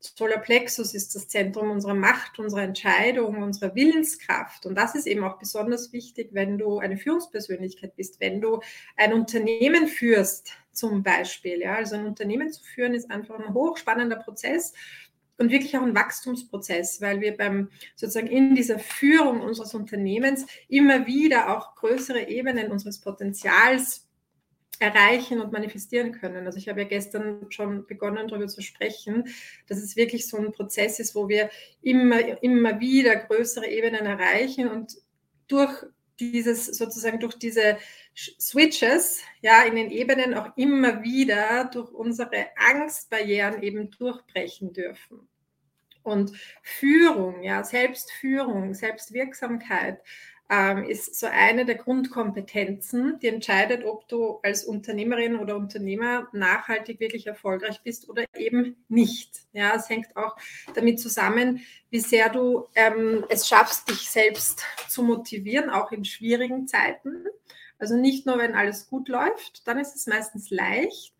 Solarplexus 0.00 0.94
ist 0.94 1.14
das 1.16 1.28
Zentrum 1.28 1.70
unserer 1.70 1.94
Macht, 1.94 2.38
unserer 2.38 2.62
Entscheidung, 2.62 3.42
unserer 3.42 3.74
Willenskraft. 3.74 4.64
Und 4.64 4.76
das 4.76 4.94
ist 4.94 5.06
eben 5.06 5.24
auch 5.24 5.38
besonders 5.38 5.92
wichtig, 5.92 6.30
wenn 6.32 6.56
du 6.56 6.78
eine 6.78 6.96
Führungspersönlichkeit 6.96 7.96
bist, 7.96 8.20
wenn 8.20 8.40
du 8.40 8.60
ein 8.96 9.12
Unternehmen 9.12 9.88
führst, 9.88 10.52
zum 10.72 11.02
Beispiel. 11.02 11.60
Ja, 11.60 11.74
also 11.74 11.96
ein 11.96 12.06
Unternehmen 12.06 12.52
zu 12.52 12.62
führen 12.62 12.94
ist 12.94 13.10
einfach 13.10 13.38
ein 13.40 13.52
hochspannender 13.52 14.16
Prozess 14.16 14.72
und 15.38 15.50
wirklich 15.50 15.76
auch 15.76 15.82
ein 15.82 15.94
Wachstumsprozess, 15.94 17.00
weil 17.00 17.20
wir 17.20 17.36
beim 17.36 17.70
sozusagen 17.94 18.26
in 18.26 18.54
dieser 18.54 18.78
Führung 18.78 19.40
unseres 19.40 19.74
Unternehmens 19.74 20.46
immer 20.68 21.06
wieder 21.06 21.56
auch 21.56 21.76
größere 21.76 22.28
Ebenen 22.28 22.70
unseres 22.70 23.00
Potenzials 23.00 24.04
erreichen 24.80 25.40
und 25.40 25.52
manifestieren 25.52 26.12
können. 26.12 26.46
Also 26.46 26.58
ich 26.58 26.68
habe 26.68 26.82
ja 26.82 26.88
gestern 26.88 27.46
schon 27.50 27.86
begonnen, 27.86 28.28
darüber 28.28 28.46
zu 28.46 28.62
sprechen, 28.62 29.24
dass 29.66 29.78
es 29.78 29.96
wirklich 29.96 30.28
so 30.28 30.36
ein 30.36 30.52
Prozess 30.52 31.00
ist, 31.00 31.14
wo 31.14 31.28
wir 31.28 31.50
immer, 31.82 32.42
immer 32.42 32.78
wieder 32.80 33.16
größere 33.16 33.66
Ebenen 33.66 34.06
erreichen 34.06 34.68
und 34.68 34.96
durch 35.48 35.84
dieses 36.20 36.66
sozusagen 36.66 37.20
durch 37.20 37.36
diese 37.36 37.78
Switches 38.40 39.22
ja 39.40 39.62
in 39.62 39.76
den 39.76 39.90
Ebenen 39.90 40.34
auch 40.34 40.56
immer 40.56 41.02
wieder 41.02 41.70
durch 41.72 41.90
unsere 41.92 42.46
Angstbarrieren 42.56 43.62
eben 43.62 43.90
durchbrechen 43.90 44.72
dürfen. 44.72 45.28
Und 46.02 46.32
Führung, 46.62 47.42
ja, 47.42 47.62
Selbstführung, 47.62 48.74
Selbstwirksamkeit 48.74 50.00
ähm, 50.50 50.84
ist 50.84 51.18
so 51.18 51.26
eine 51.26 51.66
der 51.66 51.74
Grundkompetenzen, 51.74 53.18
die 53.20 53.28
entscheidet, 53.28 53.84
ob 53.84 54.08
du 54.08 54.40
als 54.42 54.64
Unternehmerin 54.64 55.36
oder 55.36 55.56
Unternehmer 55.56 56.28
nachhaltig 56.32 57.00
wirklich 57.00 57.26
erfolgreich 57.26 57.82
bist 57.82 58.08
oder 58.08 58.24
eben 58.34 58.76
nicht. 58.88 59.42
Ja, 59.52 59.74
es 59.76 59.90
hängt 59.90 60.16
auch 60.16 60.36
damit 60.74 61.00
zusammen, 61.00 61.60
wie 61.90 62.00
sehr 62.00 62.30
du 62.30 62.66
ähm, 62.74 63.24
es 63.28 63.46
schaffst, 63.46 63.90
dich 63.90 64.08
selbst 64.08 64.64
zu 64.88 65.02
motivieren, 65.02 65.68
auch 65.68 65.92
in 65.92 66.04
schwierigen 66.04 66.66
Zeiten. 66.66 67.26
Also 67.78 67.96
nicht 67.96 68.26
nur, 68.26 68.38
wenn 68.38 68.54
alles 68.54 68.88
gut 68.88 69.08
läuft, 69.08 69.66
dann 69.66 69.78
ist 69.78 69.94
es 69.94 70.06
meistens 70.06 70.50
leicht, 70.50 71.14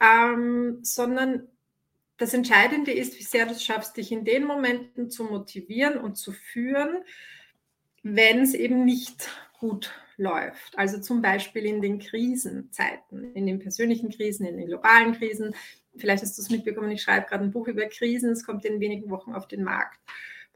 ähm, 0.00 0.78
sondern 0.82 1.48
das 2.16 2.34
Entscheidende 2.34 2.92
ist, 2.92 3.18
wie 3.18 3.24
sehr 3.24 3.46
du 3.46 3.52
es 3.52 3.64
schaffst, 3.64 3.96
dich 3.96 4.12
in 4.12 4.24
den 4.24 4.44
Momenten 4.44 5.10
zu 5.10 5.24
motivieren 5.24 5.98
und 5.98 6.16
zu 6.16 6.32
führen, 6.32 7.02
wenn 8.02 8.40
es 8.40 8.54
eben 8.54 8.84
nicht 8.84 9.28
gut 9.58 9.92
läuft. 10.16 10.78
Also 10.78 11.00
zum 11.00 11.22
Beispiel 11.22 11.64
in 11.64 11.80
den 11.80 11.98
Krisenzeiten, 11.98 13.34
in 13.34 13.46
den 13.46 13.58
persönlichen 13.58 14.10
Krisen, 14.10 14.46
in 14.46 14.58
den 14.58 14.66
globalen 14.66 15.14
Krisen. 15.14 15.54
Vielleicht 15.96 16.22
hast 16.22 16.38
du 16.38 16.42
es 16.42 16.50
mitbekommen, 16.50 16.90
ich 16.90 17.02
schreibe 17.02 17.26
gerade 17.26 17.44
ein 17.44 17.50
Buch 17.50 17.66
über 17.66 17.86
Krisen, 17.86 18.30
es 18.30 18.44
kommt 18.44 18.64
in 18.64 18.80
wenigen 18.80 19.10
Wochen 19.10 19.32
auf 19.32 19.48
den 19.48 19.64
Markt. 19.64 19.98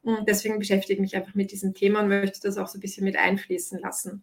Und 0.02 0.28
deswegen 0.28 0.58
beschäftige 0.58 0.94
ich 0.94 1.00
mich 1.00 1.16
einfach 1.16 1.34
mit 1.34 1.50
diesem 1.50 1.74
Thema 1.74 2.00
und 2.00 2.08
möchte 2.08 2.40
das 2.42 2.56
auch 2.56 2.68
so 2.68 2.78
ein 2.78 2.80
bisschen 2.80 3.04
mit 3.04 3.16
einfließen 3.16 3.80
lassen. 3.80 4.22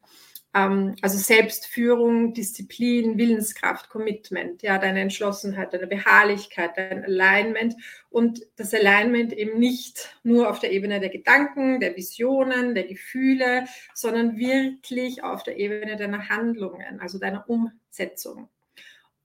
Ähm, 0.56 0.96
also 1.02 1.18
Selbstführung, 1.18 2.34
Disziplin, 2.34 3.18
Willenskraft, 3.18 3.90
Commitment, 3.90 4.62
ja, 4.64 4.78
deine 4.78 5.02
Entschlossenheit, 5.02 5.74
deine 5.74 5.86
Beharrlichkeit, 5.86 6.78
dein 6.78 7.04
Alignment 7.04 7.76
und 8.10 8.40
das 8.56 8.74
Alignment 8.74 9.34
eben 9.34 9.60
nicht 9.60 10.18
nur 10.24 10.50
auf 10.50 10.60
der 10.60 10.72
Ebene 10.72 11.02
der 11.02 11.10
Gedanken, 11.10 11.82
der 11.82 11.98
Visionen, 11.98 12.74
der 12.74 12.86
Gefühle, 12.86 13.66
sondern 13.94 14.38
wirklich 14.38 15.24
auf 15.24 15.44
der 15.44 15.58
Ebene 15.58 15.98
deiner 15.98 16.30
Handlungen, 16.30 17.02
also 17.02 17.20
deiner 17.20 17.50
Umsetzung. 17.50 18.48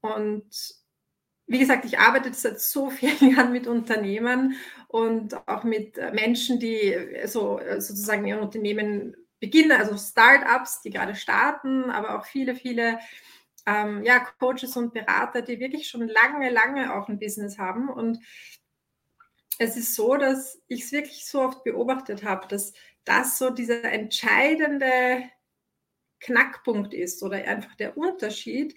Und 0.01 0.81
wie 1.47 1.59
gesagt, 1.59 1.85
ich 1.85 1.99
arbeite 1.99 2.33
seit 2.33 2.61
so 2.61 2.91
vielen 2.91 3.31
Jahren 3.37 3.53
mit 3.53 3.69
Unternehmern 3.69 4.55
und 4.89 5.37
auch 5.49 5.63
mit 5.63 5.97
Menschen, 6.13 6.59
die 6.59 6.97
so 7.27 7.61
sozusagen 7.79 8.27
ihr 8.27 8.41
Unternehmen 8.41 9.15
beginnen, 9.41 9.73
also 9.73 9.97
Startups, 9.97 10.83
die 10.83 10.91
gerade 10.91 11.17
starten, 11.17 11.91
aber 11.91 12.19
auch 12.19 12.27
viele, 12.27 12.55
viele 12.55 12.99
ähm, 13.67 14.05
ja, 14.05 14.21
Coaches 14.39 14.77
und 14.77 14.93
Berater, 14.93 15.43
die 15.43 15.61
wirklich 15.61 15.89
schon 15.89 16.07
lange, 16.09 16.51
lange 16.51 16.95
auch 16.95 17.09
ein 17.09 17.19
Business 17.19 17.59
haben. 17.59 17.89
Und 17.89 18.19
es 19.59 19.77
ist 19.77 19.95
so, 19.95 20.17
dass 20.17 20.61
ich 20.69 20.85
es 20.85 20.93
wirklich 20.93 21.27
so 21.27 21.43
oft 21.43 21.65
beobachtet 21.65 22.25
habe, 22.25 22.47
dass 22.49 22.73
das 23.05 23.39
so 23.39 23.51
dieser 23.51 23.85
entscheidende 23.85 25.25
Knackpunkt 26.21 26.95
ist 26.95 27.23
oder 27.23 27.37
einfach 27.37 27.75
der 27.77 27.97
Unterschied, 27.97 28.77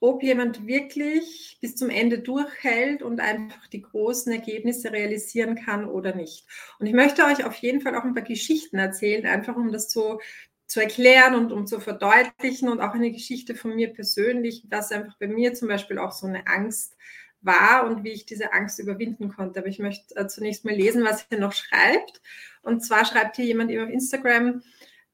ob 0.00 0.22
jemand 0.22 0.66
wirklich 0.66 1.58
bis 1.60 1.76
zum 1.76 1.90
Ende 1.90 2.18
durchhält 2.18 3.02
und 3.02 3.20
einfach 3.20 3.66
die 3.68 3.82
großen 3.82 4.32
Ergebnisse 4.32 4.92
realisieren 4.92 5.54
kann 5.54 5.86
oder 5.86 6.14
nicht. 6.14 6.46
Und 6.78 6.86
ich 6.86 6.92
möchte 6.92 7.24
euch 7.24 7.44
auf 7.44 7.56
jeden 7.56 7.80
Fall 7.80 7.96
auch 7.96 8.04
ein 8.04 8.14
paar 8.14 8.22
Geschichten 8.22 8.78
erzählen, 8.78 9.26
einfach 9.26 9.56
um 9.56 9.72
das 9.72 9.88
zu, 9.88 10.20
zu 10.66 10.80
erklären 10.80 11.34
und 11.34 11.52
um 11.52 11.66
zu 11.66 11.80
verdeutlichen 11.80 12.68
und 12.68 12.80
auch 12.80 12.94
eine 12.94 13.12
Geschichte 13.12 13.54
von 13.54 13.74
mir 13.74 13.92
persönlich, 13.92 14.64
dass 14.68 14.92
einfach 14.92 15.16
bei 15.18 15.28
mir 15.28 15.54
zum 15.54 15.68
Beispiel 15.68 15.98
auch 15.98 16.12
so 16.12 16.26
eine 16.26 16.46
Angst 16.46 16.96
war 17.40 17.86
und 17.86 18.04
wie 18.04 18.12
ich 18.12 18.26
diese 18.26 18.52
Angst 18.52 18.78
überwinden 18.78 19.28
konnte. 19.28 19.60
Aber 19.60 19.68
ich 19.68 19.78
möchte 19.78 20.16
äh, 20.16 20.26
zunächst 20.26 20.64
mal 20.64 20.74
lesen, 20.74 21.04
was 21.04 21.26
ihr 21.30 21.38
noch 21.38 21.52
schreibt. 21.52 22.20
Und 22.62 22.80
zwar 22.80 23.04
schreibt 23.04 23.36
hier 23.36 23.44
jemand 23.44 23.70
über 23.70 23.86
Instagram, 23.86 24.62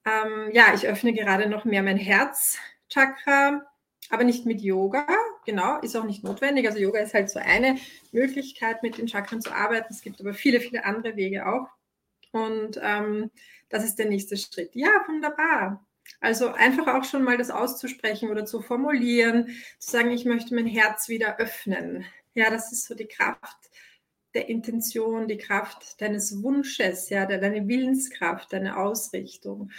ähm, 0.05 0.51
ja, 0.53 0.73
ich 0.75 0.87
öffne 0.87 1.13
gerade 1.13 1.49
noch 1.49 1.65
mehr 1.65 1.83
mein 1.83 1.97
Herzchakra, 1.97 3.70
aber 4.11 4.25
nicht 4.25 4.45
mit 4.45 4.61
Yoga. 4.61 5.07
Genau, 5.47 5.81
ist 5.81 5.97
auch 5.97 6.05
nicht 6.05 6.23
notwendig. 6.23 6.67
Also 6.67 6.79
Yoga 6.79 7.01
ist 7.01 7.15
halt 7.15 7.31
so 7.31 7.39
eine 7.39 7.79
Möglichkeit, 8.13 8.83
mit 8.83 8.99
den 8.99 9.09
Chakren 9.09 9.41
zu 9.41 9.53
arbeiten. 9.53 9.93
Es 9.93 10.03
gibt 10.03 10.21
aber 10.21 10.35
viele, 10.35 10.61
viele 10.61 10.85
andere 10.85 11.17
Wege 11.17 11.47
auch. 11.47 11.69
Und 12.33 12.79
ähm, 12.83 13.31
das 13.69 13.85
ist 13.85 13.99
der 13.99 14.07
nächste 14.07 14.37
Schritt. 14.37 14.75
Ja, 14.75 14.91
wunderbar. 15.09 15.85
Also 16.21 16.49
einfach 16.49 16.89
auch 16.89 17.05
schon 17.05 17.23
mal 17.23 17.39
das 17.39 17.51
auszusprechen 17.51 18.31
oder 18.31 18.45
zu 18.45 18.61
formulieren, 18.61 19.47
zu 19.79 19.91
sagen, 19.93 20.11
ich 20.11 20.25
möchte 20.25 20.55
mein 20.55 20.67
Herz 20.67 21.09
wieder 21.09 21.39
öffnen. 21.39 22.05
Ja, 22.35 22.51
das 22.51 22.73
ist 22.73 22.87
so 22.87 22.95
die 22.95 23.07
Kraft 23.07 23.71
der 24.35 24.49
Intention, 24.49 25.29
die 25.29 25.39
Kraft 25.39 26.01
deines 26.01 26.43
Wunsches, 26.43 27.11
ja, 27.11 27.27
deine 27.27 27.67
Willenskraft, 27.67 28.53
deine 28.53 28.77
Ausrichtung. 28.77 29.71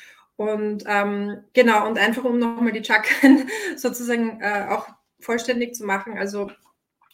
Und 0.42 0.86
ähm, 0.88 1.44
genau, 1.54 1.88
und 1.88 2.00
einfach 2.00 2.24
um 2.24 2.40
nochmal 2.40 2.72
die 2.72 2.84
Chakren 2.84 3.48
sozusagen 3.76 4.42
äh, 4.42 4.66
auch 4.70 4.88
vollständig 5.20 5.76
zu 5.76 5.86
machen. 5.86 6.18
Also 6.18 6.50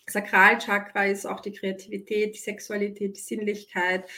Sakralchakra 0.09 1.07
ist 1.07 1.25
auch 1.25 1.41
die 1.41 1.51
Kreativität, 1.51 2.35
die 2.35 2.39
Sexualität, 2.39 3.17
die 3.17 3.21
Sinnlichkeit. 3.21 4.09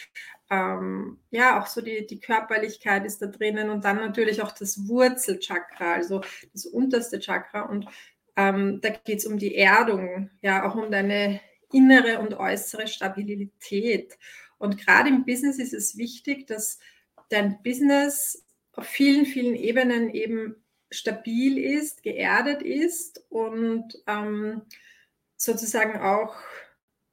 Ähm, 0.51 1.17
ja, 1.31 1.59
auch 1.59 1.65
so 1.65 1.81
die, 1.81 2.05
die 2.05 2.19
Körperlichkeit 2.19 3.03
ist 3.03 3.19
da 3.23 3.25
drinnen 3.25 3.71
und 3.71 3.83
dann 3.83 3.95
natürlich 3.95 4.43
auch 4.43 4.51
das 4.51 4.87
Wurzelchakra, 4.87 5.93
also 5.95 6.21
das 6.53 6.67
unterste 6.67 7.19
Chakra. 7.19 7.63
Und 7.63 7.87
ähm, 8.35 8.79
da 8.81 8.89
geht 8.89 9.19
es 9.19 9.25
um 9.25 9.39
die 9.39 9.55
Erdung, 9.55 10.29
ja, 10.43 10.69
auch 10.69 10.75
um 10.75 10.91
deine 10.91 11.41
innere 11.73 12.19
und 12.19 12.35
äußere 12.35 12.87
Stabilität. 12.87 14.19
Und 14.59 14.77
gerade 14.77 15.09
im 15.09 15.25
Business 15.25 15.57
ist 15.57 15.73
es 15.73 15.97
wichtig, 15.97 16.45
dass 16.45 16.77
dein 17.29 17.63
Business 17.63 18.45
auf 18.79 18.87
vielen, 18.87 19.25
vielen 19.25 19.55
Ebenen 19.55 20.09
eben 20.09 20.55
stabil 20.89 21.57
ist, 21.57 22.01
geerdet 22.01 22.61
ist 22.61 23.23
und 23.29 24.01
ähm, 24.07 24.61
sozusagen 25.35 25.99
auch 25.99 26.35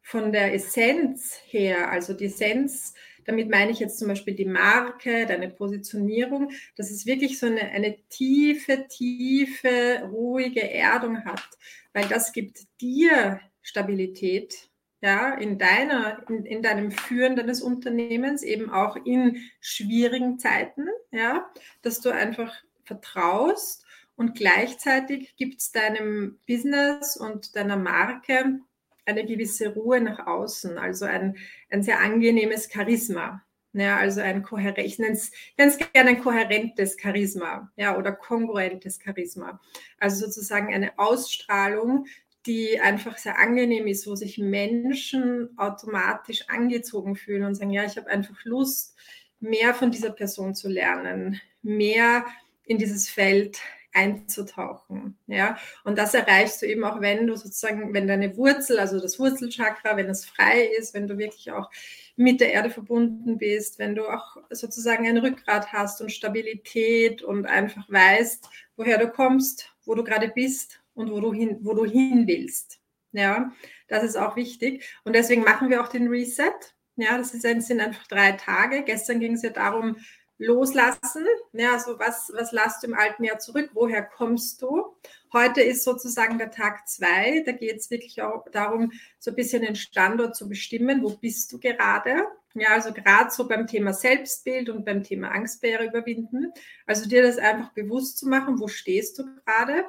von 0.00 0.30
der 0.30 0.54
Essenz 0.54 1.40
her, 1.46 1.90
also 1.90 2.14
die 2.14 2.26
Essenz, 2.26 2.94
damit 3.24 3.50
meine 3.50 3.72
ich 3.72 3.80
jetzt 3.80 3.98
zum 3.98 4.06
Beispiel 4.06 4.34
die 4.34 4.44
Marke, 4.44 5.26
deine 5.26 5.48
Positionierung, 5.48 6.52
dass 6.76 6.92
es 6.92 7.04
wirklich 7.04 7.40
so 7.40 7.46
eine, 7.46 7.62
eine 7.62 7.96
tiefe, 8.08 8.86
tiefe, 8.86 10.02
ruhige 10.08 10.70
Erdung 10.70 11.24
hat, 11.24 11.48
weil 11.92 12.06
das 12.06 12.32
gibt 12.32 12.60
dir 12.80 13.40
Stabilität, 13.60 14.70
ja, 15.06 15.34
in 15.34 15.56
deiner, 15.56 16.28
in, 16.28 16.44
in 16.44 16.62
deinem 16.62 16.90
Führen 16.90 17.36
deines 17.36 17.62
Unternehmens, 17.62 18.42
eben 18.42 18.70
auch 18.70 18.96
in 18.96 19.40
schwierigen 19.60 20.40
Zeiten, 20.40 20.88
ja, 21.12 21.48
dass 21.82 22.00
du 22.00 22.10
einfach 22.10 22.52
vertraust 22.82 23.86
und 24.16 24.34
gleichzeitig 24.34 25.36
gibt 25.36 25.60
es 25.60 25.70
deinem 25.70 26.40
Business 26.48 27.16
und 27.16 27.54
deiner 27.54 27.76
Marke 27.76 28.58
eine 29.04 29.24
gewisse 29.24 29.74
Ruhe 29.74 30.00
nach 30.00 30.26
außen, 30.26 30.76
also 30.76 31.04
ein, 31.04 31.36
ein 31.70 31.84
sehr 31.84 32.00
angenehmes 32.00 32.68
Charisma. 32.72 33.42
Ja, 33.74 33.98
also 33.98 34.22
ein 34.22 34.42
kohärent, 34.42 34.78
ich 34.78 34.98
nenne 34.98 35.12
es 35.12 35.30
ganz 35.56 35.78
gerne 35.78 36.10
ein 36.10 36.22
kohärentes 36.22 36.96
Charisma, 37.00 37.70
ja, 37.76 37.96
oder 37.96 38.10
kongruentes 38.10 38.98
Charisma. 39.04 39.60
Also 40.00 40.24
sozusagen 40.26 40.74
eine 40.74 40.98
Ausstrahlung, 40.98 42.06
die 42.46 42.80
einfach 42.80 43.18
sehr 43.18 43.38
angenehm 43.38 43.86
ist, 43.86 44.06
wo 44.06 44.14
sich 44.14 44.38
Menschen 44.38 45.50
automatisch 45.58 46.48
angezogen 46.48 47.16
fühlen 47.16 47.44
und 47.44 47.54
sagen, 47.54 47.70
ja, 47.70 47.84
ich 47.84 47.96
habe 47.96 48.08
einfach 48.08 48.44
Lust, 48.44 48.94
mehr 49.40 49.74
von 49.74 49.90
dieser 49.90 50.10
Person 50.10 50.54
zu 50.54 50.68
lernen, 50.68 51.40
mehr 51.62 52.24
in 52.64 52.78
dieses 52.78 53.08
Feld 53.08 53.60
einzutauchen. 53.92 55.18
Ja, 55.26 55.56
und 55.84 55.98
das 55.98 56.14
erreichst 56.14 56.60
du 56.60 56.66
eben 56.66 56.84
auch, 56.84 57.00
wenn 57.00 57.26
du 57.26 57.34
sozusagen, 57.34 57.94
wenn 57.94 58.06
deine 58.06 58.36
Wurzel, 58.36 58.78
also 58.78 59.00
das 59.00 59.18
Wurzelchakra, 59.18 59.96
wenn 59.96 60.08
es 60.08 60.24
frei 60.24 60.64
ist, 60.78 60.94
wenn 60.94 61.08
du 61.08 61.18
wirklich 61.18 61.50
auch 61.50 61.70
mit 62.14 62.40
der 62.40 62.52
Erde 62.52 62.70
verbunden 62.70 63.38
bist, 63.38 63.78
wenn 63.78 63.94
du 63.94 64.06
auch 64.06 64.36
sozusagen 64.50 65.06
ein 65.06 65.18
Rückgrat 65.18 65.72
hast 65.72 66.00
und 66.00 66.12
Stabilität 66.12 67.22
und 67.22 67.46
einfach 67.46 67.88
weißt, 67.88 68.48
woher 68.76 68.98
du 68.98 69.08
kommst, 69.08 69.74
wo 69.84 69.94
du 69.94 70.04
gerade 70.04 70.28
bist 70.28 70.80
und 70.96 71.10
wo 71.12 71.20
du 71.20 71.32
hin, 71.32 71.58
wo 71.60 71.74
du 71.74 71.84
hin 71.84 72.26
willst. 72.26 72.80
Ja, 73.12 73.52
das 73.88 74.02
ist 74.02 74.16
auch 74.16 74.36
wichtig. 74.36 74.84
Und 75.04 75.14
deswegen 75.14 75.42
machen 75.42 75.70
wir 75.70 75.82
auch 75.82 75.88
den 75.88 76.08
Reset. 76.08 76.52
Ja, 76.96 77.16
das 77.16 77.32
ist, 77.34 77.42
sind 77.42 77.80
einfach 77.80 78.06
drei 78.08 78.32
Tage. 78.32 78.82
Gestern 78.82 79.20
ging 79.20 79.34
es 79.34 79.42
ja 79.42 79.50
darum, 79.50 79.96
loslassen. 80.38 81.24
Ja, 81.52 81.74
also 81.74 81.98
was, 81.98 82.30
was 82.34 82.52
lasst 82.52 82.82
du 82.82 82.88
im 82.88 82.94
alten 82.94 83.24
Jahr 83.24 83.38
zurück? 83.38 83.70
Woher 83.72 84.02
kommst 84.02 84.60
du? 84.62 84.96
Heute 85.32 85.62
ist 85.62 85.84
sozusagen 85.84 86.38
der 86.38 86.50
Tag 86.50 86.88
zwei. 86.88 87.42
Da 87.44 87.52
geht 87.52 87.76
es 87.76 87.90
wirklich 87.90 88.20
auch 88.22 88.44
darum, 88.52 88.92
so 89.18 89.30
ein 89.30 89.36
bisschen 89.36 89.62
den 89.62 89.76
Standort 89.76 90.36
zu 90.36 90.48
bestimmen. 90.48 91.02
Wo 91.02 91.10
bist 91.16 91.52
du 91.52 91.58
gerade? 91.58 92.26
Ja, 92.54 92.68
also 92.68 92.92
gerade 92.92 93.30
so 93.30 93.46
beim 93.46 93.66
Thema 93.66 93.92
Selbstbild 93.92 94.70
und 94.70 94.84
beim 94.84 95.02
Thema 95.02 95.30
Angstbarriere 95.30 95.86
überwinden. 95.86 96.52
Also 96.86 97.08
dir 97.08 97.22
das 97.22 97.38
einfach 97.38 97.72
bewusst 97.72 98.18
zu 98.18 98.28
machen, 98.28 98.58
wo 98.58 98.68
stehst 98.68 99.18
du 99.18 99.24
gerade? 99.44 99.84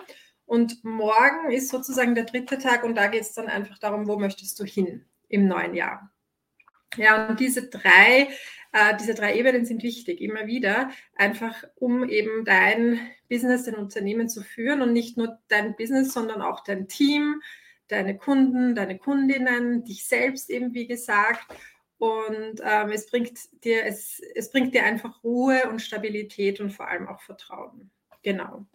Und 0.48 0.82
morgen 0.86 1.52
ist 1.52 1.68
sozusagen 1.68 2.16
der 2.16 2.24
dritte 2.24 2.58
Tag 2.58 2.86
und 2.86 2.96
da 2.96 3.08
geht 3.08 3.22
es 3.22 3.34
dann 3.34 3.48
einfach 3.48 3.78
darum, 3.80 4.08
wo 4.08 4.18
möchtest 4.18 4.58
du 4.60 4.64
hin 4.64 5.06
im 5.28 5.46
neuen 5.46 5.76
Jahr. 5.76 6.10
Ja, 6.96 7.28
und 7.28 7.42
diese 7.42 7.68
drei, 7.68 8.30
äh, 8.72 8.96
diese 8.98 9.14
drei 9.14 9.36
Ebenen 9.36 9.66
sind 9.66 9.84
wichtig, 9.84 10.22
immer 10.22 10.48
wieder, 10.48 10.90
einfach 11.16 11.66
um 11.76 12.08
eben 12.08 12.46
dein 12.46 12.98
Business, 13.30 13.66
dein 13.66 13.76
Unternehmen 13.76 14.30
zu 14.30 14.42
führen 14.42 14.82
und 14.82 14.94
nicht 14.94 15.18
nur 15.18 15.38
dein 15.50 15.76
Business, 15.76 16.14
sondern 16.14 16.42
auch 16.42 16.64
dein 16.64 16.88
Team, 16.88 17.42
deine 17.90 18.18
Kunden, 18.18 18.74
deine 18.74 18.98
Kundinnen, 18.98 19.84
dich 19.84 20.08
selbst 20.08 20.50
eben, 20.50 20.74
wie 20.74 20.88
gesagt. 20.88 21.46
Und 21.98 22.62
ähm, 22.64 22.92
es, 22.92 23.10
bringt 23.10 23.38
dir, 23.66 23.86
es, 23.86 24.22
es 24.34 24.50
bringt 24.50 24.74
dir 24.74 24.86
einfach 24.86 25.26
Ruhe 25.26 25.68
und 25.70 25.82
Stabilität 25.82 26.62
und 26.62 26.72
vor 26.72 26.88
allem 26.88 27.10
auch 27.10 27.22
Vertrauen. 27.22 27.92
Genau. 28.24 28.66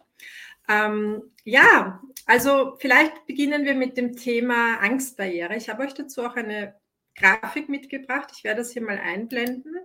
Ähm, 0.69 1.23
ja, 1.43 2.01
also 2.25 2.75
vielleicht 2.79 3.25
beginnen 3.27 3.65
wir 3.65 3.75
mit 3.75 3.97
dem 3.97 4.15
Thema 4.15 4.79
Angstbarriere. 4.79 5.55
Ich 5.55 5.69
habe 5.69 5.83
euch 5.83 5.93
dazu 5.93 6.23
auch 6.23 6.35
eine 6.35 6.75
Grafik 7.15 7.69
mitgebracht. 7.69 8.31
Ich 8.35 8.43
werde 8.43 8.61
das 8.61 8.71
hier 8.71 8.81
mal 8.81 8.97
einblenden. 8.97 9.75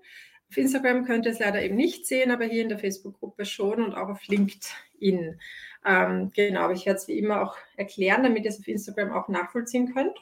Auf 0.50 0.56
Instagram 0.56 1.04
könnt 1.04 1.26
ihr 1.26 1.32
es 1.32 1.40
leider 1.40 1.62
eben 1.62 1.76
nicht 1.76 2.06
sehen, 2.06 2.30
aber 2.30 2.44
hier 2.44 2.62
in 2.62 2.70
der 2.70 2.78
Facebook-Gruppe 2.78 3.44
schon 3.44 3.82
und 3.82 3.94
auch 3.94 4.08
auf 4.08 4.26
LinkedIn. 4.28 5.38
Ähm, 5.85 6.30
genau, 6.35 6.61
aber 6.62 6.73
ich 6.73 6.87
werde 6.87 6.99
es 6.99 7.08
wie 7.08 7.18
immer 7.18 7.42
auch 7.42 7.56
erklären, 7.76 8.23
damit 8.23 8.44
ihr 8.44 8.50
es 8.50 8.61
auf 8.61 8.68
Instagram 8.68 9.12
auch 9.12 9.28
nachvollziehen 9.28 9.92
könnt. 9.92 10.16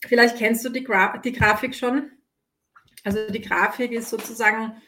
Vielleicht 0.00 0.36
kennst 0.36 0.64
du 0.64 0.68
die, 0.68 0.84
Gra 0.84 1.18
die 1.18 1.32
Grafik 1.32 1.74
schon. 1.74 2.10
Also 3.04 3.26
die 3.28 3.40
Grafik 3.40 3.92
ist 3.92 4.10
sozusagen, 4.10 4.82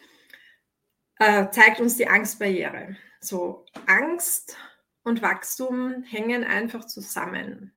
äh, 1.18 1.48
zeigt 1.50 1.80
uns 1.80 1.96
die 1.96 2.08
Angstbarriere. 2.08 2.96
So, 3.20 3.64
Angst 3.86 4.56
und 5.02 5.22
Wachstum 5.22 6.02
hängen 6.02 6.44
einfach 6.44 6.84
zusammen. 6.84 7.72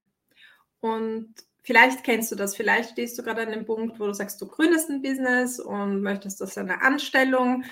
Und 0.79 1.33
vielleicht 1.63 2.03
kennst 2.03 2.31
du 2.31 2.35
das, 2.35 2.55
vielleicht 2.55 2.91
stehst 2.91 3.17
du 3.17 3.23
gerade 3.23 3.43
an 3.43 3.51
dem 3.51 3.65
Punkt, 3.65 3.99
wo 3.99 4.07
du 4.07 4.13
sagst, 4.13 4.41
du 4.41 4.47
gründest 4.47 4.89
ein 4.89 5.01
Business 5.01 5.59
und 5.59 6.01
möchtest 6.01 6.41
aus 6.41 6.57
einer 6.57 6.81
Anstellung 6.81 7.63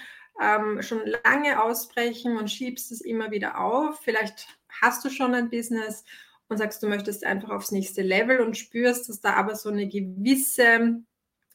ähm, 0.41 0.81
schon 0.81 1.01
lange 1.23 1.61
ausbrechen 1.61 2.37
und 2.37 2.51
schiebst 2.51 2.91
es 2.91 3.01
immer 3.01 3.31
wieder 3.31 3.59
auf. 3.59 3.99
Vielleicht 4.01 4.47
hast 4.81 5.03
du 5.03 5.09
schon 5.09 5.33
ein 5.33 5.49
Business 5.49 6.05
und 6.47 6.57
sagst, 6.57 6.81
du 6.83 6.87
möchtest 6.87 7.25
einfach 7.25 7.49
aufs 7.49 7.71
nächste 7.71 8.03
Level 8.03 8.39
und 8.41 8.55
spürst, 8.55 9.09
dass 9.09 9.19
da 9.19 9.33
aber 9.33 9.55
so 9.55 9.69
eine 9.69 9.87
gewisse 9.87 11.03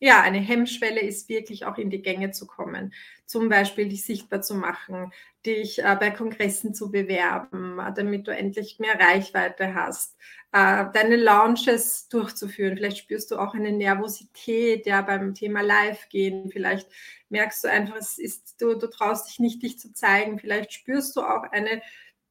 ja, 0.02 0.20
eine 0.20 0.40
Hemmschwelle 0.40 1.00
ist 1.00 1.28
wirklich 1.28 1.64
auch 1.64 1.78
in 1.78 1.88
die 1.88 2.02
Gänge 2.02 2.32
zu 2.32 2.48
kommen. 2.48 2.92
Zum 3.32 3.48
Beispiel 3.48 3.88
dich 3.88 4.04
sichtbar 4.04 4.42
zu 4.42 4.54
machen, 4.54 5.10
dich 5.46 5.78
äh, 5.78 5.96
bei 5.98 6.10
Kongressen 6.10 6.74
zu 6.74 6.90
bewerben, 6.90 7.78
äh, 7.78 7.90
damit 7.94 8.28
du 8.28 8.30
endlich 8.30 8.78
mehr 8.78 9.00
Reichweite 9.00 9.74
hast, 9.74 10.18
äh, 10.52 10.84
deine 10.92 11.16
Launches 11.16 12.08
durchzuführen. 12.08 12.76
Vielleicht 12.76 12.98
spürst 12.98 13.30
du 13.30 13.38
auch 13.38 13.54
eine 13.54 13.72
Nervosität 13.72 14.84
ja, 14.84 15.00
beim 15.00 15.32
Thema 15.32 15.62
Live 15.62 16.10
gehen. 16.10 16.50
Vielleicht 16.50 16.86
merkst 17.30 17.64
du 17.64 17.68
einfach, 17.68 17.96
es 17.96 18.18
ist, 18.18 18.60
du, 18.60 18.74
du 18.74 18.86
traust 18.86 19.30
dich 19.30 19.38
nicht, 19.38 19.62
dich 19.62 19.78
zu 19.78 19.94
zeigen. 19.94 20.38
Vielleicht 20.38 20.74
spürst 20.74 21.16
du 21.16 21.22
auch 21.22 21.44
eine 21.52 21.80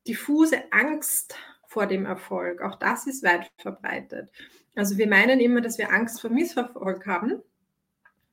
diffuse 0.07 0.71
Angst 0.71 1.35
vor 1.65 1.87
dem 1.87 2.05
Erfolg. 2.05 2.61
Auch 2.61 2.75
das 2.75 3.07
ist 3.07 3.23
weit 3.23 3.51
verbreitet. 3.57 4.29
Also 4.75 4.99
wir 4.99 5.07
meinen 5.07 5.39
immer, 5.39 5.61
dass 5.61 5.79
wir 5.79 5.91
Angst 5.91 6.21
vor 6.21 6.29
Misserfolg 6.29 7.07
haben, 7.07 7.41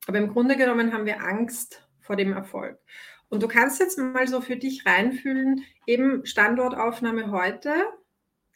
aber 0.07 0.19
im 0.19 0.29
Grunde 0.35 0.59
genommen 0.59 0.93
haben 0.93 1.07
wir 1.07 1.23
Angst 1.23 1.88
vor 2.09 2.17
dem 2.17 2.33
Erfolg. 2.33 2.81
Und 3.29 3.43
du 3.43 3.49
kannst 3.49 3.79
jetzt 3.79 3.99
mal 3.99 4.27
so 4.27 4.41
für 4.41 4.57
dich 4.57 4.87
reinfühlen, 4.87 5.65
eben 5.87 6.25
Standortaufnahme 6.25 7.31
heute. 7.31 7.75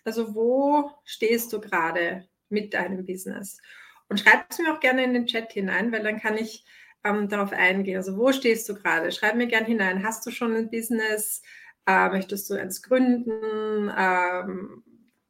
Also 0.05 0.35
wo 0.35 0.91
stehst 1.05 1.53
du 1.53 1.61
gerade 1.61 2.27
mit 2.49 2.73
deinem 2.73 3.05
Business? 3.05 3.59
Und 4.09 4.21
schreib 4.21 4.47
es 4.49 4.59
mir 4.59 4.73
auch 4.73 4.81
gerne 4.81 5.05
in 5.05 5.13
den 5.13 5.27
Chat 5.27 5.53
hinein, 5.53 5.93
weil 5.93 6.03
dann 6.03 6.19
kann 6.19 6.39
ich 6.39 6.65
ähm, 7.05 7.29
darauf 7.29 7.53
eingehen. 7.53 7.99
Also 7.99 8.17
wo 8.17 8.33
stehst 8.33 8.67
du 8.69 8.75
gerade? 8.75 9.13
Schreib 9.13 9.37
mir 9.37 9.47
gerne 9.47 9.67
hinein. 9.67 10.03
Hast 10.03 10.27
du 10.27 10.31
schon 10.31 10.57
ein 10.57 10.71
Business? 10.71 11.43
Äh, 11.87 12.09
möchtest 12.09 12.49
du 12.49 12.55
eins 12.55 12.83
gründen? 12.83 13.93
Ähm, 13.95 14.83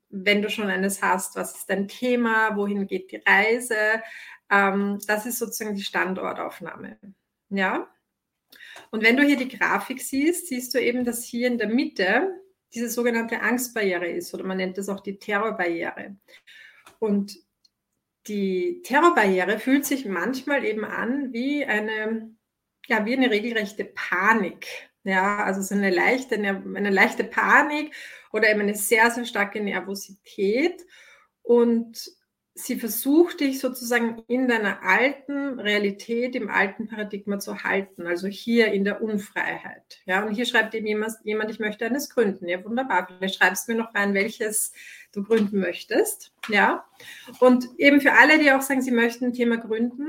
wenn 0.09 0.43
du 0.43 0.51
schon 0.51 0.69
eines 0.69 1.03
hast, 1.03 1.35
was 1.35 1.57
ist 1.57 1.71
dein 1.71 1.89
Thema? 1.89 2.55
Wohin 2.57 2.87
geht 2.87 3.11
die 3.11 3.23
Reise? 3.27 3.77
Ähm, 4.51 5.01
das 5.09 5.27
ist 5.27 5.41
sozusagen 5.41 5.75
die 5.75 5.83
Standortaufnahme. 5.83 6.99
Ja. 7.49 7.89
Und 8.91 9.03
wenn 9.03 9.17
du 9.17 9.23
hier 9.23 9.37
die 9.37 9.49
Grafik 9.49 10.01
siehst, 10.01 10.49
siehst 10.49 10.75
du 10.75 10.81
eben, 10.81 11.05
dass 11.05 11.25
hier 11.25 11.49
in 11.49 11.59
der 11.59 11.69
Mitte 11.69 12.43
diese 12.75 12.89
sogenannte 12.89 13.41
Angstbarriere 13.41 14.09
ist 14.09 14.33
oder 14.35 14.45
man 14.45 14.57
nennt 14.57 14.79
das 14.79 14.89
auch 14.89 15.01
die 15.01 15.19
Terrorbarriere. 15.19 16.17
Und 16.99 17.37
die 18.27 18.81
Terrorbarriere 18.85 19.59
fühlt 19.59 19.85
sich 19.85 20.07
manchmal 20.07 20.65
eben 20.65 20.85
an 20.85 21.33
wie 21.33 21.65
eine, 21.65 22.35
ja, 22.87 23.05
wie 23.05 23.17
eine 23.17 23.31
regelrechte 23.31 23.85
Panik. 23.85 24.67
Ja, 25.05 25.45
also 25.45 25.61
so 25.63 25.75
eine 25.75 25.91
leichte, 25.91 26.37
eine 26.37 26.91
leichte 26.91 27.25
Panik 27.25 27.93
oder 28.33 28.49
eben 28.49 28.61
eine 28.61 28.77
sehr, 28.77 29.11
sehr 29.11 29.25
starke 29.25 29.61
Nervosität. 29.61 30.87
Und 31.43 32.09
sie 32.63 32.79
versucht 32.79 33.41
dich 33.41 33.59
sozusagen 33.59 34.23
in 34.29 34.47
deiner 34.47 34.83
alten 34.83 35.59
Realität, 35.59 36.37
im 36.37 36.49
alten 36.49 36.87
Paradigma 36.87 37.39
zu 37.39 37.65
halten, 37.65 38.07
also 38.07 38.29
hier 38.29 38.73
in 38.73 38.85
der 38.85 39.03
Unfreiheit. 39.03 40.01
Ja, 40.07 40.25
und 40.25 40.35
hier 40.35 40.47
schreibt 40.47 40.75
eben 40.75 40.87
jemand, 40.87 41.15
jemand 41.25 41.51
ich 41.51 41.59
möchte 41.59 41.85
eines 41.85 42.11
gründen. 42.11 42.49
Ja, 42.49 42.65
wunderbar. 42.65 43.07
Vielleicht 43.07 43.37
schreibst 43.37 43.67
du 43.67 43.73
mir 43.73 43.79
noch 43.79 43.95
rein, 43.95 44.15
welches 44.15 44.73
du 45.13 45.23
gründen 45.23 45.59
möchtest. 45.59 46.33
Ja, 46.49 46.85
und 47.41 47.69
eben 47.79 48.01
für 48.01 48.13
alle, 48.13 48.39
die 48.39 48.53
auch 48.53 48.63
sagen, 48.63 48.83
sie 48.83 48.93
möchten 48.93 49.27
ein 49.27 49.33
Thema 49.33 49.57
gründen, 49.57 50.09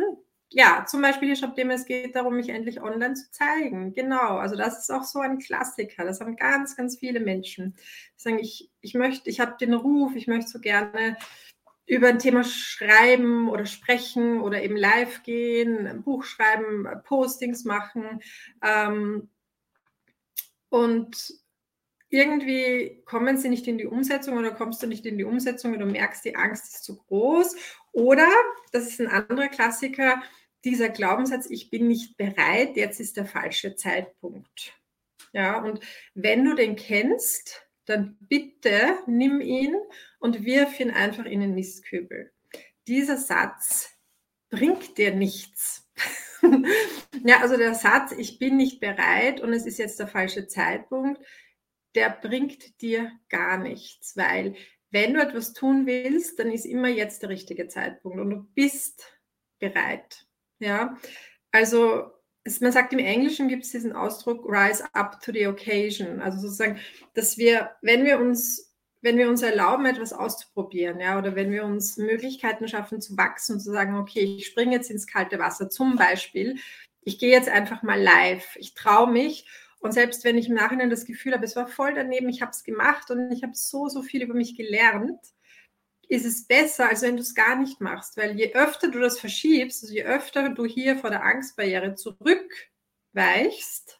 ja, 0.55 0.85
zum 0.87 1.01
Beispiel 1.01 1.29
hier 1.29 1.35
schreibt 1.35 1.57
jemand, 1.57 1.79
es 1.79 1.87
geht 1.87 2.15
darum, 2.15 2.35
mich 2.35 2.49
endlich 2.49 2.79
online 2.79 3.15
zu 3.15 3.31
zeigen. 3.31 3.95
Genau, 3.95 4.37
also 4.37 4.55
das 4.55 4.77
ist 4.77 4.91
auch 4.91 5.03
so 5.03 5.19
ein 5.19 5.39
Klassiker. 5.39 6.05
Das 6.05 6.21
haben 6.21 6.35
ganz, 6.35 6.75
ganz 6.75 6.99
viele 6.99 7.19
Menschen. 7.19 7.73
Die 7.75 8.21
sagen, 8.21 8.37
ich, 8.37 8.69
ich 8.79 8.93
möchte, 8.93 9.31
ich 9.31 9.39
habe 9.39 9.55
den 9.59 9.73
Ruf, 9.73 10.15
ich 10.15 10.27
möchte 10.27 10.51
so 10.51 10.59
gerne 10.59 11.17
über 11.85 12.07
ein 12.07 12.19
Thema 12.19 12.43
schreiben 12.43 13.49
oder 13.49 13.65
sprechen 13.65 14.41
oder 14.41 14.63
eben 14.63 14.77
live 14.77 15.23
gehen, 15.23 15.85
ein 15.85 16.03
Buch 16.03 16.23
schreiben, 16.23 16.87
Postings 17.03 17.65
machen. 17.65 18.21
Ähm, 18.61 19.29
und 20.69 21.33
irgendwie 22.09 23.01
kommen 23.05 23.37
sie 23.37 23.49
nicht 23.49 23.67
in 23.67 23.77
die 23.77 23.87
Umsetzung 23.87 24.37
oder 24.37 24.51
kommst 24.51 24.83
du 24.83 24.87
nicht 24.87 25.05
in 25.05 25.17
die 25.17 25.23
Umsetzung 25.23 25.73
und 25.73 25.79
du 25.79 25.85
merkst, 25.85 26.23
die 26.23 26.35
Angst 26.35 26.65
ist 26.65 26.83
zu 26.83 26.97
groß. 26.97 27.55
Oder, 27.91 28.27
das 28.71 28.87
ist 28.87 29.01
ein 29.01 29.07
anderer 29.07 29.47
Klassiker, 29.49 30.21
dieser 30.63 30.89
Glaubenssatz, 30.89 31.47
ich 31.49 31.69
bin 31.69 31.87
nicht 31.87 32.15
bereit, 32.15 32.77
jetzt 32.77 32.99
ist 32.99 33.17
der 33.17 33.25
falsche 33.25 33.75
Zeitpunkt. 33.75 34.73
Ja, 35.33 35.59
und 35.61 35.79
wenn 36.13 36.45
du 36.45 36.55
den 36.55 36.75
kennst, 36.75 37.62
dann 37.85 38.17
bitte 38.21 38.97
nimm 39.07 39.41
ihn 39.41 39.75
und 40.19 40.45
wirf 40.45 40.79
ihn 40.79 40.91
einfach 40.91 41.25
in 41.25 41.41
den 41.41 41.53
Mistkübel. 41.53 42.31
Dieser 42.87 43.17
Satz 43.17 43.91
bringt 44.49 44.97
dir 44.97 45.13
nichts. 45.13 45.89
ja, 47.25 47.41
also 47.41 47.57
der 47.57 47.73
Satz, 47.75 48.11
ich 48.11 48.39
bin 48.39 48.57
nicht 48.57 48.79
bereit 48.79 49.41
und 49.41 49.53
es 49.53 49.65
ist 49.65 49.79
jetzt 49.79 49.99
der 49.99 50.07
falsche 50.07 50.47
Zeitpunkt, 50.47 51.21
der 51.95 52.09
bringt 52.09 52.81
dir 52.81 53.11
gar 53.29 53.57
nichts, 53.57 54.17
weil 54.17 54.55
wenn 54.91 55.13
du 55.13 55.21
etwas 55.21 55.53
tun 55.53 55.85
willst, 55.87 56.39
dann 56.39 56.51
ist 56.51 56.65
immer 56.65 56.87
jetzt 56.87 57.23
der 57.23 57.29
richtige 57.29 57.67
Zeitpunkt 57.67 58.19
und 58.19 58.29
du 58.29 58.47
bist 58.53 59.03
bereit. 59.59 60.27
Ja, 60.59 60.97
also 61.51 62.11
es, 62.43 62.61
man 62.61 62.71
sagt 62.71 62.93
im 62.93 62.99
Englischen 62.99 63.47
gibt 63.47 63.63
es 63.63 63.71
diesen 63.71 63.93
Ausdruck 63.93 64.45
rise 64.45 64.83
up 64.93 65.21
to 65.21 65.31
the 65.31 65.47
occasion. 65.47 66.21
Also 66.21 66.39
sozusagen, 66.39 66.79
dass 67.13 67.37
wir, 67.37 67.71
wenn 67.81 68.03
wir 68.03 68.19
uns 68.19 68.69
wenn 69.03 69.17
wir 69.17 69.29
uns 69.29 69.41
erlauben, 69.41 69.85
etwas 69.85 70.13
auszuprobieren, 70.13 71.01
ja, 71.01 71.19
oder 71.19 71.35
wenn 71.35 71.51
wir 71.51 71.65
uns 71.65 71.97
Möglichkeiten 71.97 72.69
schaffen 72.69 73.01
zu 73.01 73.17
wachsen 73.17 73.55
und 73.55 73.59
zu 73.59 73.69
sagen, 73.69 73.97
okay, 73.97 74.21
ich 74.21 74.47
springe 74.47 74.71
jetzt 74.71 74.89
ins 74.89 75.07
kalte 75.07 75.39
Wasser, 75.39 75.69
zum 75.69 75.97
Beispiel, 75.97 76.55
ich 77.01 77.19
gehe 77.19 77.29
jetzt 77.29 77.49
einfach 77.49 77.83
mal 77.83 78.01
live, 78.01 78.55
ich 78.55 78.75
traue 78.75 79.11
mich 79.11 79.45
und 79.79 79.93
selbst 79.93 80.23
wenn 80.23 80.37
ich 80.37 80.47
im 80.47 80.55
Nachhinein 80.55 80.89
das 80.89 81.03
Gefühl 81.03 81.33
habe, 81.33 81.43
es 81.43 81.57
war 81.57 81.67
voll 81.67 81.93
daneben, 81.93 82.29
ich 82.29 82.41
habe 82.41 82.51
es 82.51 82.63
gemacht 82.63 83.11
und 83.11 83.29
ich 83.33 83.43
habe 83.43 83.51
so, 83.53 83.89
so 83.89 84.01
viel 84.01 84.23
über 84.23 84.33
mich 84.33 84.55
gelernt, 84.55 85.19
ist 86.09 86.25
es 86.25 86.45
besser, 86.45 86.89
als 86.89 87.01
wenn 87.01 87.15
du 87.15 87.21
es 87.21 87.35
gar 87.35 87.55
nicht 87.55 87.81
machst. 87.81 88.17
Weil 88.17 88.37
je 88.37 88.53
öfter 88.53 88.89
du 88.89 88.99
das 88.99 89.19
verschiebst, 89.19 89.83
also 89.83 89.93
je 89.93 90.03
öfter 90.03 90.49
du 90.49 90.65
hier 90.65 90.97
vor 90.97 91.09
der 91.09 91.23
Angstbarriere 91.23 91.95
zurückweichst, 91.95 93.99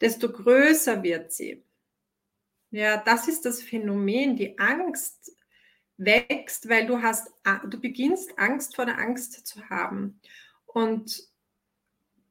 desto 0.00 0.32
größer 0.32 1.02
wird 1.02 1.32
sie. 1.32 1.64
Ja, 2.70 2.98
das 2.98 3.28
ist 3.28 3.44
das 3.44 3.62
Phänomen. 3.62 4.36
Die 4.36 4.58
Angst 4.58 5.36
wächst, 5.96 6.68
weil 6.68 6.86
du 6.86 7.02
hast, 7.02 7.32
du 7.68 7.80
beginnst 7.80 8.38
Angst 8.38 8.76
vor 8.76 8.86
der 8.86 8.98
Angst 8.98 9.46
zu 9.46 9.68
haben. 9.68 10.20
Und 10.66 11.28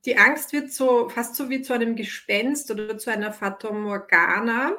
die 0.06 0.17
Angst 0.17 0.54
wird 0.54 0.71
so 0.71 1.10
fast 1.10 1.36
so 1.36 1.49
wie 1.49 1.62
zu 1.62 1.73
einem 1.73 1.95
Gespenst 1.95 2.71
oder 2.71 2.97
zu 2.97 3.12
einer 3.12 3.34
Fata 3.34 3.71
Morgana, 3.71 4.78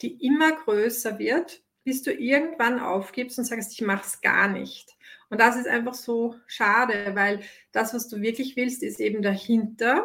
die 0.00 0.26
immer 0.26 0.52
größer 0.52 1.18
wird 1.18 1.62
bis 1.84 2.02
du 2.02 2.12
irgendwann 2.12 2.80
aufgibst 2.80 3.38
und 3.38 3.44
sagst, 3.44 3.72
ich 3.72 3.80
mache 3.80 4.06
es 4.06 4.20
gar 4.20 4.48
nicht. 4.48 4.96
Und 5.30 5.40
das 5.40 5.56
ist 5.56 5.66
einfach 5.66 5.94
so 5.94 6.36
schade, 6.46 7.12
weil 7.14 7.40
das, 7.72 7.94
was 7.94 8.08
du 8.08 8.20
wirklich 8.20 8.56
willst, 8.56 8.82
ist 8.82 9.00
eben 9.00 9.22
dahinter. 9.22 10.04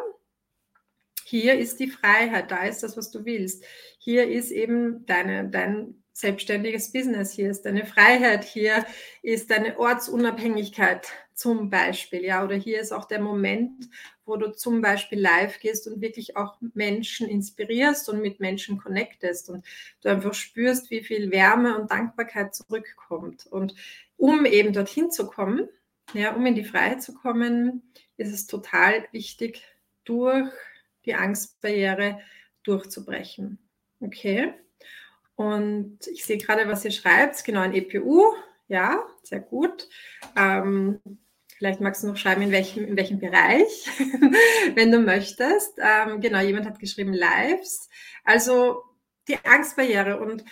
Hier 1.26 1.60
ist 1.60 1.80
die 1.80 1.90
Freiheit, 1.90 2.50
da 2.52 2.64
ist 2.64 2.84
das, 2.84 2.96
was 2.96 3.12
du 3.12 3.26
willst. 3.26 3.64
Hier 4.00 4.30
ist 4.30 4.52
eben 4.52 5.06
deine, 5.06 5.50
dein 5.50 6.02
selbstständiges 6.20 6.92
Business, 6.92 7.32
hier 7.32 7.52
ist 7.52 7.62
deine 7.62 7.86
Freiheit, 7.86 8.44
hier 8.44 8.86
ist 9.22 9.52
deine 9.52 9.78
Ortsunabhängigkeit 9.78 11.08
zum 11.36 11.70
Beispiel, 11.70 12.24
ja, 12.24 12.44
oder 12.44 12.56
hier 12.56 12.82
ist 12.82 12.92
auch 12.92 13.06
der 13.06 13.22
Moment, 13.22 13.88
wo 14.26 14.36
du 14.36 14.52
zum 14.52 14.82
Beispiel 14.82 15.20
live 15.20 15.60
gehst 15.60 15.88
und 15.88 16.02
wirklich 16.02 16.36
auch 16.36 16.58
Menschen 16.74 17.30
inspirierst 17.30 18.10
und 18.10 18.22
mit 18.22 18.40
Menschen 18.40 18.80
connectest 18.80 19.52
und 19.52 19.64
du 20.02 20.10
einfach 20.10 20.34
spürst, 20.34 20.90
wie 20.90 21.04
viel 21.04 21.30
Wärme 21.32 21.78
und 21.78 21.92
Dankbarkeit 21.92 22.56
zurückkommt. 22.56 23.46
Und 23.46 23.76
um 24.18 24.48
eben 24.48 24.74
dorthin 24.74 25.12
zu 25.12 25.28
kommen, 25.28 25.70
ja, 26.14 26.34
um 26.34 26.44
in 26.48 26.56
die 26.56 26.66
Freiheit 26.66 27.04
zu 27.04 27.14
kommen, 27.14 27.84
ist 28.18 28.34
es 28.34 28.48
total 28.48 29.08
wichtig, 29.12 29.62
durch 30.04 30.50
die 31.06 31.14
Angstbarriere 31.14 32.20
durchzubrechen. 32.64 33.60
Okay? 34.00 34.56
Und 35.38 36.00
ich 36.08 36.26
sehe 36.26 36.40
gerade, 36.40 36.68
was 36.68 36.84
ihr 36.84 36.92
schreibt. 36.92 37.46
Genau, 37.46 37.62
ein 37.62 37.74
EPU. 37.74 38.24
Ja, 38.68 39.06
sehr 39.24 39.40
gut. 39.40 39.88
Ähm, 40.36 41.00
vielleicht 41.58 41.80
magst 41.80 42.04
du 42.04 42.08
noch 42.08 42.18
schreiben, 42.18 42.42
in 42.42 42.52
welchem, 42.52 42.84
in 42.86 42.98
welchem 42.98 43.20
Bereich, 43.20 43.88
wenn 44.76 44.92
du 44.92 45.00
möchtest. 45.00 45.78
Ähm, 45.78 46.22
genau, 46.22 46.42
jemand 46.42 46.66
hat 46.66 46.80
geschrieben 46.80 47.14
Lives. 47.14 47.88
Also 48.26 48.82
die 49.28 49.38
Angstbarriere 49.46 50.20
und 50.20 50.44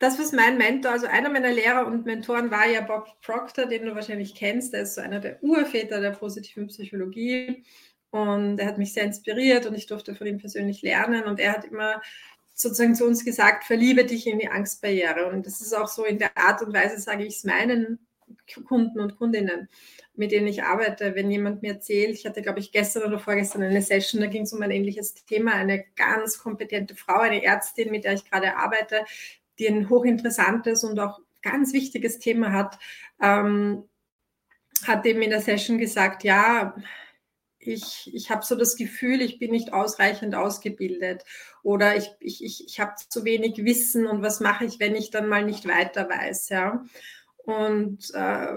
das, 0.00 0.18
was 0.18 0.32
mein 0.32 0.58
Mentor, 0.58 0.90
also 0.90 1.06
einer 1.06 1.30
meiner 1.30 1.52
Lehrer 1.52 1.86
und 1.86 2.04
Mentoren 2.04 2.50
war 2.50 2.66
ja 2.66 2.80
Bob 2.80 3.20
Proctor, 3.22 3.66
den 3.66 3.86
du 3.86 3.94
wahrscheinlich 3.94 4.34
kennst. 4.34 4.72
Der 4.72 4.82
ist 4.82 4.96
so 4.96 5.00
einer 5.00 5.20
der 5.20 5.42
Urväter 5.42 6.00
der 6.00 6.10
positiven 6.10 6.66
Psychologie. 6.66 7.64
Und 8.10 8.58
er 8.58 8.66
hat 8.66 8.78
mich 8.78 8.92
sehr 8.92 9.04
inspiriert 9.04 9.66
und 9.66 9.74
ich 9.74 9.86
durfte 9.86 10.14
von 10.14 10.26
ihm 10.26 10.38
persönlich 10.38 10.82
lernen. 10.82 11.24
Und 11.24 11.40
er 11.40 11.52
hat 11.52 11.64
immer 11.64 12.02
sozusagen 12.54 12.94
zu 12.94 13.04
uns 13.04 13.24
gesagt, 13.24 13.64
verliebe 13.64 14.04
dich 14.04 14.26
in 14.26 14.38
die 14.38 14.48
Angstbarriere. 14.48 15.28
Und 15.28 15.46
das 15.46 15.60
ist 15.60 15.74
auch 15.74 15.88
so 15.88 16.04
in 16.04 16.18
der 16.18 16.36
Art 16.38 16.62
und 16.62 16.72
Weise, 16.72 16.98
sage 16.98 17.24
ich 17.24 17.36
es 17.36 17.44
meinen 17.44 17.98
Kunden 18.66 19.00
und 19.00 19.16
Kundinnen, 19.16 19.68
mit 20.14 20.32
denen 20.32 20.46
ich 20.46 20.62
arbeite. 20.62 21.14
Wenn 21.14 21.30
jemand 21.30 21.62
mir 21.62 21.74
erzählt, 21.74 22.14
ich 22.14 22.24
hatte, 22.24 22.42
glaube 22.42 22.60
ich, 22.60 22.72
gestern 22.72 23.02
oder 23.02 23.18
vorgestern 23.18 23.62
eine 23.62 23.82
Session, 23.82 24.20
da 24.20 24.28
ging 24.28 24.42
es 24.42 24.52
um 24.52 24.62
ein 24.62 24.70
ähnliches 24.70 25.14
Thema, 25.14 25.52
eine 25.52 25.84
ganz 25.96 26.38
kompetente 26.38 26.94
Frau, 26.94 27.20
eine 27.20 27.42
Ärztin, 27.42 27.90
mit 27.90 28.04
der 28.04 28.14
ich 28.14 28.30
gerade 28.30 28.56
arbeite, 28.56 29.04
die 29.58 29.68
ein 29.68 29.88
hochinteressantes 29.88 30.84
und 30.84 30.98
auch 31.00 31.20
ganz 31.42 31.72
wichtiges 31.72 32.18
Thema 32.18 32.52
hat, 32.52 32.78
ähm, 33.20 33.84
hat 34.84 35.04
eben 35.06 35.22
in 35.22 35.30
der 35.30 35.40
Session 35.40 35.78
gesagt, 35.78 36.24
ja, 36.24 36.74
ich, 37.66 38.10
ich 38.14 38.30
habe 38.30 38.44
so 38.44 38.54
das 38.54 38.76
Gefühl, 38.76 39.20
ich 39.20 39.38
bin 39.38 39.50
nicht 39.50 39.72
ausreichend 39.72 40.34
ausgebildet 40.34 41.24
oder 41.62 41.96
ich, 41.96 42.10
ich, 42.20 42.44
ich, 42.44 42.64
ich 42.66 42.80
habe 42.80 42.94
zu 43.08 43.24
wenig 43.24 43.64
Wissen 43.64 44.06
und 44.06 44.22
was 44.22 44.40
mache 44.40 44.64
ich, 44.64 44.80
wenn 44.80 44.94
ich 44.94 45.10
dann 45.10 45.28
mal 45.28 45.44
nicht 45.44 45.66
weiter 45.66 46.08
weiß. 46.08 46.48
Ja? 46.50 46.84
Und 47.36 48.10
äh, 48.14 48.56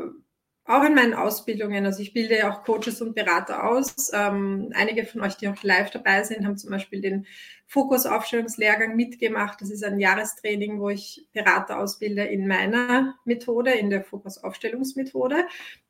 auch 0.67 0.83
in 0.83 0.95
meinen 0.95 1.13
Ausbildungen, 1.13 1.85
also 1.85 2.01
ich 2.01 2.11
bilde 2.11 2.39
ja 2.39 2.51
auch 2.51 2.63
Coaches 2.63 3.01
und 3.01 3.15
Berater 3.15 3.69
aus. 3.69 4.11
Ähm, 4.13 4.71
einige 4.73 5.05
von 5.05 5.21
euch, 5.21 5.35
die 5.37 5.47
auch 5.47 5.63
live 5.63 5.91
dabei 5.91 6.23
sind, 6.23 6.45
haben 6.45 6.57
zum 6.57 6.71
Beispiel 6.71 6.99
den 6.99 7.25
Fokus-Aufstellungslehrgang 7.67 8.95
mitgemacht. 8.95 9.61
Das 9.61 9.69
ist 9.69 9.85
ein 9.85 9.97
Jahrestraining, 9.97 10.81
wo 10.81 10.89
ich 10.89 11.25
Berater 11.31 11.79
ausbilde 11.79 12.23
in 12.23 12.47
meiner 12.47 13.15
Methode, 13.23 13.71
in 13.71 13.89
der 13.89 14.03
Fokus-Aufstellungsmethode. 14.03 15.45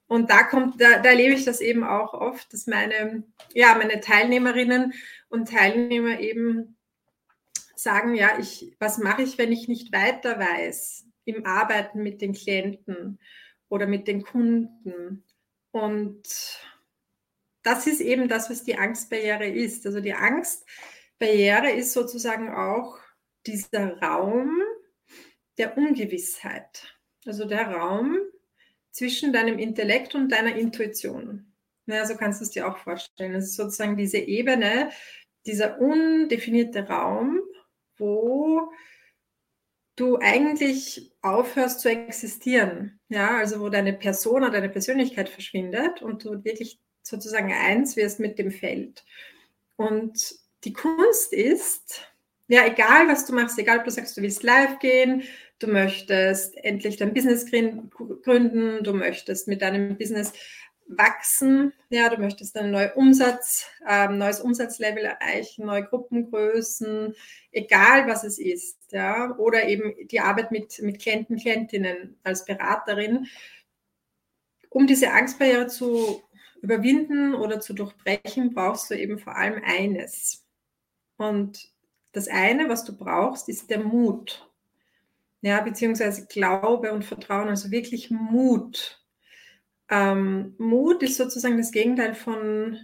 Und 0.08 0.30
da 0.30 0.44
kommt, 0.44 0.80
da, 0.82 1.00
da 1.00 1.10
erlebe 1.10 1.34
ich 1.34 1.46
das 1.46 1.60
eben 1.60 1.84
auch 1.84 2.14
oft, 2.14 2.52
dass 2.54 2.66
meine, 2.66 3.24
ja, 3.54 3.76
meine 3.76 4.00
Teilnehmerinnen 4.00 4.94
und 5.30 5.50
Teilnehmer 5.50 6.20
eben 6.20 6.78
sagen, 7.76 8.16
ja, 8.16 8.40
ich, 8.40 8.76
was 8.80 8.98
mache 8.98 9.22
ich, 9.22 9.38
wenn 9.38 9.52
ich 9.52 9.68
nicht 9.68 9.92
weiter 9.94 10.40
weiß 10.40 11.06
im 11.26 11.46
Arbeiten 11.46 12.02
mit 12.04 12.22
den 12.22 12.34
Klienten 12.34 13.20
oder 13.70 13.86
mit 13.86 14.08
den 14.08 14.24
Kunden? 14.24 15.26
Und 15.72 16.24
das 17.64 17.86
ist 17.86 18.00
eben 18.00 18.30
das, 18.30 18.50
was 18.50 18.64
die 18.64 18.78
Angstbarriere 18.78 19.48
ist. 19.48 19.86
Also 19.86 20.00
die 20.00 20.14
Angstbarriere 20.14 21.72
ist 21.72 21.92
sozusagen 21.92 22.54
auch 22.54 22.98
dieser 23.46 23.98
Raum 24.02 24.62
der 25.58 25.78
Ungewissheit. 25.78 26.96
Also 27.26 27.46
der 27.46 27.68
Raum, 27.72 28.18
zwischen 28.98 29.32
deinem 29.32 29.60
Intellekt 29.60 30.16
und 30.16 30.30
deiner 30.30 30.56
Intuition. 30.56 31.54
Ja, 31.86 32.04
so 32.08 32.16
kannst 32.16 32.42
du 32.42 32.46
es 32.46 32.50
dir 32.50 32.68
auch 32.68 32.80
vorstellen. 32.80 33.36
Es 33.36 33.46
ist 33.46 33.56
sozusagen 33.56 33.96
diese 33.96 34.18
Ebene, 34.18 34.90
dieser 35.46 35.80
undefinierte 35.80 36.88
Raum, 36.88 37.40
wo 37.98 38.72
du 39.96 40.18
eigentlich 40.18 41.12
aufhörst 41.22 41.82
zu 41.82 41.90
existieren. 41.90 43.00
Ja, 43.08 43.38
also 43.38 43.60
wo 43.60 43.70
deine 43.70 43.94
Person 43.94 44.44
oder 44.44 44.52
deine 44.52 44.70
Persönlichkeit 44.70 45.30
verschwindet 45.30 46.02
und 46.02 46.26
du 46.26 46.44
wirklich 46.44 46.80
sozusagen 47.04 47.54
eins 47.54 47.98
wirst 47.98 48.20
mit 48.20 48.40
dem 48.40 48.50
Feld. 48.50 49.06
Und 49.76 50.36
die 50.64 50.74
Kunst 50.74 51.34
ist, 51.34 52.02
ja, 52.48 52.66
egal 52.66 53.08
was 53.08 53.28
du 53.28 53.34
machst, 53.34 53.60
egal 53.60 53.78
ob 53.78 53.86
du 53.86 53.92
sagst, 53.92 54.18
du 54.18 54.24
willst 54.24 54.42
live 54.42 54.80
gehen, 54.80 55.22
du 55.60 55.68
möchtest 55.68 56.56
endlich 56.64 56.98
dein 56.98 57.14
Business 57.14 57.46
gründen, 57.50 58.84
du 58.84 58.94
möchtest 58.94 59.48
mit 59.48 59.62
deinem 59.62 59.98
Business 59.98 60.34
wachsen, 60.88 61.74
ja, 61.90 62.10
du 62.10 62.22
möchtest 62.22 62.56
ein 62.58 62.72
neues 62.72 62.96
Umsatz, 62.96 63.68
ähm, 63.88 64.18
neues 64.18 64.40
Umsatzlevel 64.40 65.04
erreichen, 65.04 65.66
neue 65.66 65.84
Gruppengrößen, 65.84 67.14
egal 67.52 68.08
was 68.08 68.24
es 68.24 68.40
ist, 68.40 68.78
ja, 68.92 69.36
oder 69.38 69.68
eben 69.68 69.94
die 70.08 70.22
Arbeit 70.22 70.52
mit, 70.52 70.80
mit 70.82 71.00
Klienten, 71.02 71.38
Klientinnen 71.38 72.18
als 72.24 72.46
Beraterin, 72.46 73.28
um 74.70 74.88
diese 74.88 75.12
Angstbarriere 75.12 75.68
zu 75.68 76.22
überwinden 76.62 77.36
oder 77.36 77.60
zu 77.60 77.74
durchbrechen, 77.74 78.54
brauchst 78.54 78.90
du 78.90 78.96
eben 78.96 79.20
vor 79.20 79.36
allem 79.36 79.62
eines. 79.64 80.46
Und 81.18 81.72
das 82.14 82.28
eine, 82.28 82.70
was 82.70 82.84
du 82.86 82.98
brauchst, 82.98 83.50
ist 83.50 83.70
der 83.70 83.80
Mut 83.80 84.47
ja, 85.42 85.62
beziehungsweise 85.62 86.28
Glaube 86.28 86.92
und 86.92 87.06
Vertrauen, 87.06 87.50
also 87.50 87.72
wirklich 87.72 88.10
Mut. 88.12 89.04
Ähm, 89.90 90.56
Mut 90.58 91.04
ist 91.04 91.18
sozusagen 91.18 91.58
das 91.58 91.72
Gegenteil 91.72 92.16
von 92.16 92.80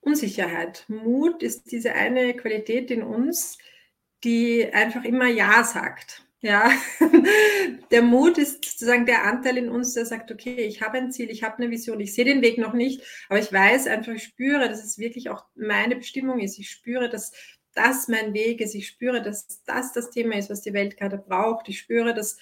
Unsicherheit. 0.00 0.84
Mut 0.88 1.42
ist 1.42 1.70
diese 1.72 1.92
eine 1.94 2.34
Qualität 2.34 2.90
in 2.90 3.02
uns, 3.02 3.58
die 4.24 4.72
einfach 4.72 5.04
immer 5.04 5.26
Ja 5.26 5.64
sagt. 5.64 6.26
Ja, 6.42 6.70
der 7.90 8.02
Mut 8.02 8.38
ist 8.38 8.64
sozusagen 8.64 9.06
der 9.06 9.24
Anteil 9.24 9.56
in 9.56 9.68
uns, 9.68 9.94
der 9.94 10.06
sagt, 10.06 10.30
okay, 10.30 10.64
ich 10.66 10.82
habe 10.82 10.98
ein 10.98 11.10
Ziel, 11.10 11.30
ich 11.30 11.42
habe 11.42 11.56
eine 11.56 11.70
Vision, 11.70 11.98
ich 11.98 12.14
sehe 12.14 12.24
den 12.26 12.42
Weg 12.42 12.58
noch 12.58 12.72
nicht, 12.72 13.02
aber 13.28 13.40
ich 13.40 13.52
weiß 13.52 13.86
einfach, 13.88 14.12
ich 14.12 14.22
spüre, 14.22 14.68
dass 14.68 14.84
es 14.84 14.98
wirklich 14.98 15.30
auch 15.30 15.44
meine 15.56 15.96
Bestimmung 15.96 16.38
ist. 16.38 16.58
Ich 16.58 16.70
spüre, 16.70 17.08
dass 17.08 17.32
das 17.76 18.08
mein 18.08 18.34
Weg 18.34 18.60
ist. 18.60 18.74
Ich 18.74 18.88
spüre, 18.88 19.22
dass 19.22 19.62
das 19.64 19.92
das 19.92 20.10
Thema 20.10 20.36
ist, 20.36 20.50
was 20.50 20.62
die 20.62 20.72
Welt 20.72 20.96
gerade 20.96 21.18
braucht. 21.18 21.68
Ich 21.68 21.78
spüre, 21.78 22.14
dass 22.14 22.38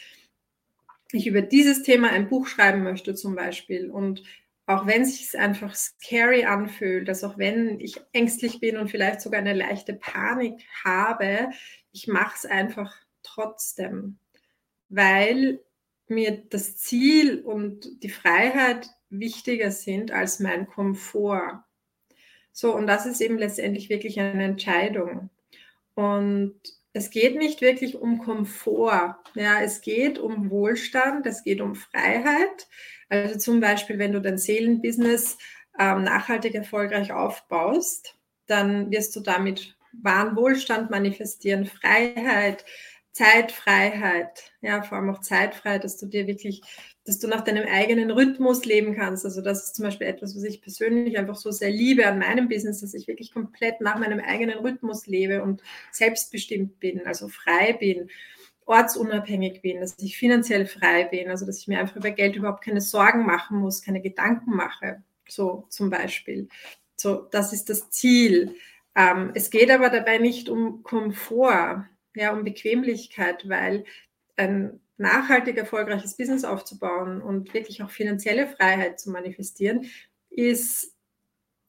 ich 1.13 1.27
über 1.27 1.43
dieses 1.43 1.83
Thema 1.83 2.11
ein 2.11 2.29
Buch 2.29 2.47
schreiben 2.47 2.83
möchte 2.83 3.15
zum 3.15 3.35
Beispiel. 3.35 3.91
Und 3.91 4.23
auch 4.67 4.87
wenn 4.87 5.03
es 5.03 5.17
sich 5.17 5.39
einfach 5.39 5.75
scary 5.75 6.45
anfühlt, 6.45 7.09
dass 7.09 7.25
auch 7.25 7.37
wenn 7.37 7.81
ich 7.81 8.01
ängstlich 8.13 8.61
bin 8.61 8.79
und 8.79 8.91
vielleicht 8.91 9.21
sogar 9.21 9.41
eine 9.41 9.53
leichte 9.53 9.95
Panik 9.95 10.63
habe, 10.85 11.51
ich 11.93 12.07
mache 12.09 12.35
es 12.37 12.47
einfach 12.47 12.97
trotzdem, 13.23 14.19
weil 14.89 15.61
mir 16.09 16.43
das 16.51 16.77
Ziel 16.77 17.43
und 17.43 18.03
die 18.03 18.11
Freiheit 18.11 18.89
wichtiger 19.11 19.71
sind 19.71 20.11
als 20.13 20.41
mein 20.41 20.67
Komfort. 20.67 21.64
So, 22.55 22.73
und 22.75 22.87
das 22.87 23.05
ist 23.05 23.21
eben 23.21 23.37
letztendlich 23.37 23.91
wirklich 23.91 24.19
eine 24.21 24.45
Entscheidung. 24.45 25.29
Und 25.95 26.55
es 26.93 27.11
geht 27.11 27.37
nicht 27.37 27.61
wirklich 27.61 27.97
um 27.97 28.19
Komfort. 28.19 29.17
Ja, 29.35 29.61
es 29.61 29.81
geht 29.81 30.21
um 30.21 30.51
Wohlstand, 30.51 31.27
es 31.27 31.43
geht 31.43 31.61
um 31.61 31.75
Freiheit. 31.75 32.69
Also 33.09 33.39
zum 33.39 33.61
Beispiel, 33.61 33.99
wenn 33.99 34.13
du 34.13 34.21
dein 34.21 34.39
Seelenbusiness 34.39 35.37
ähm, 35.81 36.05
nachhaltig 36.05 36.55
erfolgreich 36.55 37.13
aufbaust, 37.13 38.17
dann 38.47 38.91
wirst 38.93 39.17
du 39.17 39.21
damit 39.21 39.77
wahren 39.93 40.37
Wohlstand 40.37 40.91
manifestieren, 40.91 41.67
Freiheit, 41.67 42.65
Zeitfreiheit, 43.11 44.53
ja, 44.61 44.83
vor 44.83 44.99
allem 44.99 45.11
auch 45.11 45.21
Zeitfreiheit, 45.21 45.83
dass 45.83 45.97
du 45.97 46.07
dir 46.07 46.29
wirklich, 46.29 46.63
dass 47.05 47.19
du 47.19 47.29
nach 47.29 47.43
deinem 47.43 47.67
eigenen 47.67 48.11
Rhythmus 48.11 48.65
leben 48.65 48.95
kannst. 48.95 49.25
Also 49.25 49.43
das 49.43 49.65
ist 49.65 49.75
zum 49.77 49.85
Beispiel 49.85 50.07
etwas, 50.07 50.35
was 50.35 50.43
ich 50.43 50.63
persönlich 50.63 51.19
einfach 51.19 51.37
so 51.37 51.51
sehr 51.51 51.71
liebe 51.71 52.07
an 52.07 52.19
meinem 52.19 52.49
Business, 52.49 52.81
dass 52.81 52.95
ich 52.95 53.07
wirklich 53.07 53.33
komplett 53.33 53.81
nach 53.81 53.99
meinem 53.99 54.21
eigenen 54.21 54.59
Rhythmus 54.59 55.07
lebe 55.07 55.43
und 55.43 55.63
selbstbestimmt 55.93 56.81
bin, 56.81 57.07
also 57.07 57.29
frei 57.29 57.75
bin, 57.75 58.09
ortsunabhängig 58.67 59.61
bin, 59.61 59.81
dass 59.81 59.95
ich 59.99 60.17
finanziell 60.17 60.65
frei 60.67 61.05
bin, 61.05 61.29
also 61.29 61.45
dass 61.45 61.59
ich 61.59 61.69
mir 61.69 61.79
einfach 61.79 61.97
über 61.97 62.11
Geld 62.11 62.37
überhaupt 62.37 62.65
keine 62.65 62.81
Sorgen 62.81 63.27
machen 63.27 63.59
muss, 63.59 63.83
keine 63.83 64.01
Gedanken 64.01 64.57
mache, 64.57 65.03
so 65.29 65.67
zum 65.69 65.91
Beispiel. 65.91 66.49
So, 66.97 67.29
das 67.31 67.53
ist 67.53 67.69
das 67.69 67.91
Ziel. 67.91 68.55
Ähm, 68.97 69.33
es 69.35 69.51
geht 69.51 69.71
aber 69.71 69.91
dabei 69.91 70.19
nicht 70.19 70.49
um 70.49 70.83
Komfort 70.83 71.85
ja, 72.15 72.33
um 72.33 72.45
Bequemlichkeit, 72.45 73.49
weil 73.49 73.85
ein 74.37 74.81
nachhaltig 74.97 75.57
erfolgreiches 75.57 76.17
Business 76.17 76.45
aufzubauen 76.45 77.21
und 77.21 77.53
wirklich 77.55 77.83
auch 77.83 77.91
finanzielle 77.91 78.47
Freiheit 78.47 79.01
zu 79.01 79.11
manifestieren, 79.11 79.87
ist 80.31 80.95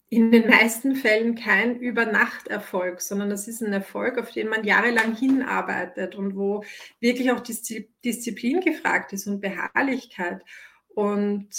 in 0.10 0.32
den 0.32 0.48
meisten 0.48 0.96
Fällen 0.96 1.36
kein 1.36 1.80
Übernachterfolg, 1.80 3.02
sondern 3.02 3.30
das 3.30 3.48
ist 3.48 3.62
ein 3.62 3.74
Erfolg, 3.74 4.18
auf 4.18 4.32
den 4.32 4.48
man 4.48 4.64
jahrelang 4.64 5.16
hinarbeitet 5.16 6.16
und 6.16 6.36
wo 6.36 6.64
wirklich 7.00 7.32
auch 7.32 7.40
Disziplin 7.40 8.62
gefragt 8.62 9.14
ist 9.14 9.28
und 9.28 9.42
Beharrlichkeit. 9.42 10.44
Und 10.88 11.50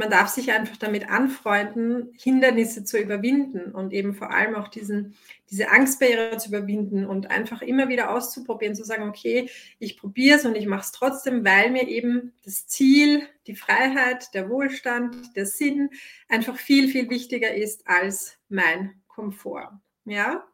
man 0.00 0.08
darf 0.08 0.28
sich 0.28 0.50
einfach 0.50 0.78
damit 0.78 1.10
anfreunden, 1.10 2.14
Hindernisse 2.18 2.84
zu 2.84 2.98
überwinden 2.98 3.70
und 3.70 3.92
eben 3.92 4.14
vor 4.14 4.30
allem 4.30 4.54
auch 4.54 4.68
diesen, 4.68 5.14
diese 5.50 5.70
Angstbarriere 5.70 6.38
zu 6.38 6.48
überwinden 6.48 7.04
und 7.04 7.30
einfach 7.30 7.60
immer 7.60 7.90
wieder 7.90 8.10
auszuprobieren, 8.10 8.74
zu 8.74 8.82
sagen, 8.82 9.06
okay, 9.06 9.50
ich 9.78 9.98
probiere 9.98 10.38
es 10.38 10.46
und 10.46 10.56
ich 10.56 10.64
mache 10.64 10.80
es 10.80 10.92
trotzdem, 10.92 11.44
weil 11.44 11.70
mir 11.70 11.86
eben 11.86 12.32
das 12.46 12.66
Ziel, 12.66 13.28
die 13.46 13.54
Freiheit, 13.54 14.32
der 14.32 14.48
Wohlstand, 14.48 15.36
der 15.36 15.44
Sinn 15.44 15.90
einfach 16.30 16.56
viel, 16.56 16.88
viel 16.88 17.10
wichtiger 17.10 17.54
ist 17.54 17.86
als 17.86 18.38
mein 18.48 19.02
Komfort. 19.06 19.68
Ja, 20.06 20.46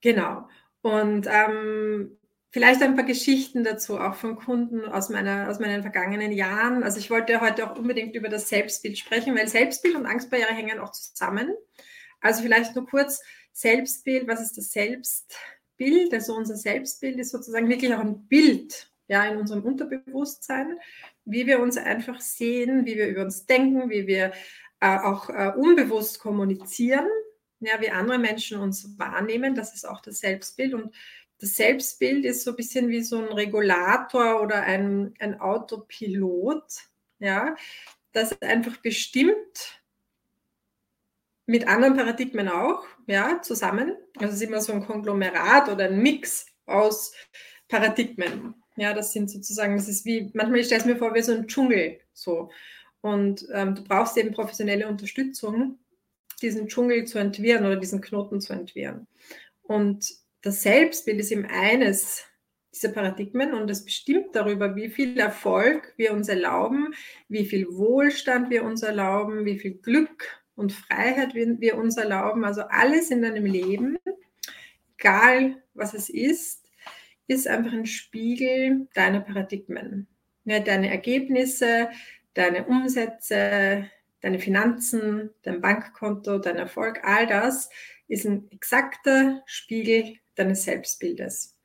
genau. 0.00 0.48
Und 0.82 1.28
ähm, 1.30 2.18
Vielleicht 2.52 2.82
ein 2.82 2.96
paar 2.96 3.04
Geschichten 3.04 3.62
dazu, 3.62 3.98
auch 3.98 4.16
von 4.16 4.34
Kunden 4.34 4.84
aus, 4.84 5.08
meiner, 5.08 5.48
aus 5.48 5.60
meinen 5.60 5.82
vergangenen 5.82 6.32
Jahren. 6.32 6.82
Also 6.82 6.98
ich 6.98 7.08
wollte 7.08 7.40
heute 7.40 7.70
auch 7.70 7.76
unbedingt 7.76 8.16
über 8.16 8.28
das 8.28 8.48
Selbstbild 8.48 8.98
sprechen, 8.98 9.36
weil 9.36 9.46
Selbstbild 9.46 9.94
und 9.94 10.06
Angstbarriere 10.06 10.52
hängen 10.52 10.80
auch 10.80 10.90
zusammen. 10.90 11.54
Also 12.20 12.42
vielleicht 12.42 12.74
nur 12.74 12.86
kurz 12.86 13.22
Selbstbild. 13.52 14.26
Was 14.26 14.40
ist 14.40 14.56
das 14.56 14.72
Selbstbild? 14.72 16.12
Also 16.12 16.34
unser 16.34 16.56
Selbstbild 16.56 17.20
ist 17.20 17.30
sozusagen 17.30 17.68
wirklich 17.68 17.94
auch 17.94 18.00
ein 18.00 18.26
Bild 18.26 18.90
ja, 19.06 19.24
in 19.26 19.38
unserem 19.38 19.62
Unterbewusstsein, 19.62 20.76
wie 21.24 21.46
wir 21.46 21.60
uns 21.60 21.76
einfach 21.76 22.20
sehen, 22.20 22.84
wie 22.84 22.96
wir 22.96 23.08
über 23.08 23.22
uns 23.22 23.46
denken, 23.46 23.90
wie 23.90 24.06
wir 24.06 24.32
äh, 24.80 24.98
auch 24.98 25.28
äh, 25.30 25.52
unbewusst 25.56 26.20
kommunizieren, 26.20 27.06
ja, 27.60 27.80
wie 27.80 27.90
andere 27.90 28.18
Menschen 28.18 28.60
uns 28.60 28.98
wahrnehmen. 28.98 29.54
Das 29.54 29.74
ist 29.74 29.86
auch 29.86 30.00
das 30.00 30.20
Selbstbild. 30.20 30.74
Und 30.74 30.94
das 31.40 31.56
Selbstbild 31.56 32.24
ist 32.24 32.44
so 32.44 32.50
ein 32.50 32.56
bisschen 32.56 32.88
wie 32.88 33.02
so 33.02 33.18
ein 33.18 33.32
Regulator 33.32 34.42
oder 34.42 34.62
ein, 34.62 35.14
ein 35.18 35.40
Autopilot, 35.40 36.64
ja, 37.18 37.56
das 38.12 38.40
einfach 38.42 38.76
bestimmt, 38.78 39.80
mit 41.46 41.66
anderen 41.66 41.96
Paradigmen 41.96 42.48
auch, 42.48 42.84
ja, 43.06 43.42
zusammen. 43.42 43.96
Also 44.18 44.28
es 44.28 44.34
ist 44.34 44.48
immer 44.48 44.60
so 44.60 44.72
ein 44.72 44.86
Konglomerat 44.86 45.68
oder 45.68 45.86
ein 45.86 46.00
Mix 46.00 46.46
aus 46.66 47.12
Paradigmen. 47.68 48.54
Ja, 48.76 48.94
das 48.94 49.12
sind 49.12 49.30
sozusagen, 49.30 49.76
das 49.76 49.88
ist 49.88 50.04
wie, 50.04 50.30
manchmal 50.34 50.62
stelle 50.62 50.80
ich 50.80 50.86
mir 50.86 50.96
vor, 50.96 51.14
wie 51.14 51.22
so 51.22 51.32
ein 51.32 51.48
Dschungel, 51.48 52.00
so. 52.12 52.50
Und 53.00 53.46
ähm, 53.52 53.74
du 53.74 53.82
brauchst 53.82 54.16
eben 54.16 54.32
professionelle 54.32 54.86
Unterstützung, 54.86 55.78
diesen 56.40 56.68
Dschungel 56.68 57.06
zu 57.06 57.18
entwirren 57.18 57.66
oder 57.66 57.76
diesen 57.76 58.00
Knoten 58.00 58.40
zu 58.40 58.52
entwirren. 58.52 59.06
Und 59.62 60.19
das 60.42 60.62
Selbstbild 60.62 61.20
ist 61.20 61.32
eben 61.32 61.46
eines 61.46 62.24
dieser 62.72 62.90
Paradigmen 62.90 63.52
und 63.54 63.70
es 63.70 63.84
bestimmt 63.84 64.34
darüber, 64.34 64.76
wie 64.76 64.88
viel 64.88 65.18
Erfolg 65.18 65.92
wir 65.96 66.12
uns 66.12 66.28
erlauben, 66.28 66.94
wie 67.28 67.44
viel 67.44 67.66
Wohlstand 67.68 68.48
wir 68.50 68.64
uns 68.64 68.82
erlauben, 68.82 69.44
wie 69.44 69.58
viel 69.58 69.74
Glück 69.74 70.40
und 70.54 70.72
Freiheit 70.72 71.34
wir 71.34 71.76
uns 71.76 71.96
erlauben. 71.96 72.44
Also 72.44 72.62
alles 72.62 73.10
in 73.10 73.22
deinem 73.22 73.44
Leben, 73.44 73.98
egal 74.98 75.62
was 75.74 75.94
es 75.94 76.08
ist, 76.08 76.64
ist 77.26 77.48
einfach 77.48 77.72
ein 77.72 77.86
Spiegel 77.86 78.88
deiner 78.94 79.20
Paradigmen. 79.20 80.06
Ja, 80.44 80.60
deine 80.60 80.90
Ergebnisse, 80.90 81.90
deine 82.34 82.66
Umsätze, 82.66 83.90
deine 84.20 84.38
Finanzen, 84.38 85.30
dein 85.42 85.60
Bankkonto, 85.60 86.38
dein 86.38 86.56
Erfolg, 86.56 87.00
all 87.02 87.26
das 87.26 87.68
ist 88.08 88.26
ein 88.26 88.50
exakter 88.50 89.42
Spiegel 89.46 90.16
deines 90.40 90.64
Selbstbildes 90.64 91.56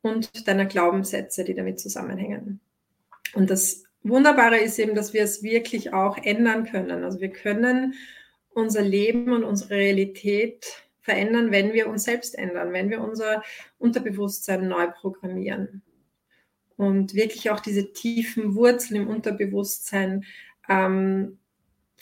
und 0.00 0.48
deiner 0.48 0.66
Glaubenssätze, 0.66 1.44
die 1.44 1.54
damit 1.54 1.78
zusammenhängen. 1.78 2.60
Und 3.34 3.50
das 3.50 3.84
Wunderbare 4.02 4.58
ist 4.58 4.78
eben, 4.78 4.94
dass 4.94 5.12
wir 5.12 5.22
es 5.22 5.42
wirklich 5.42 5.92
auch 5.92 6.18
ändern 6.18 6.64
können. 6.64 7.04
Also 7.04 7.20
wir 7.20 7.30
können 7.30 7.94
unser 8.50 8.82
Leben 8.82 9.32
und 9.32 9.44
unsere 9.44 9.76
Realität 9.76 10.66
verändern, 11.00 11.50
wenn 11.50 11.72
wir 11.72 11.88
uns 11.88 12.04
selbst 12.04 12.36
ändern, 12.36 12.72
wenn 12.72 12.90
wir 12.90 13.00
unser 13.00 13.42
Unterbewusstsein 13.78 14.68
neu 14.68 14.88
programmieren 14.88 15.82
und 16.76 17.14
wirklich 17.14 17.50
auch 17.50 17.60
diese 17.60 17.92
tiefen 17.92 18.54
Wurzeln 18.54 19.02
im 19.02 19.08
Unterbewusstsein 19.08 20.24
ähm, 20.68 21.38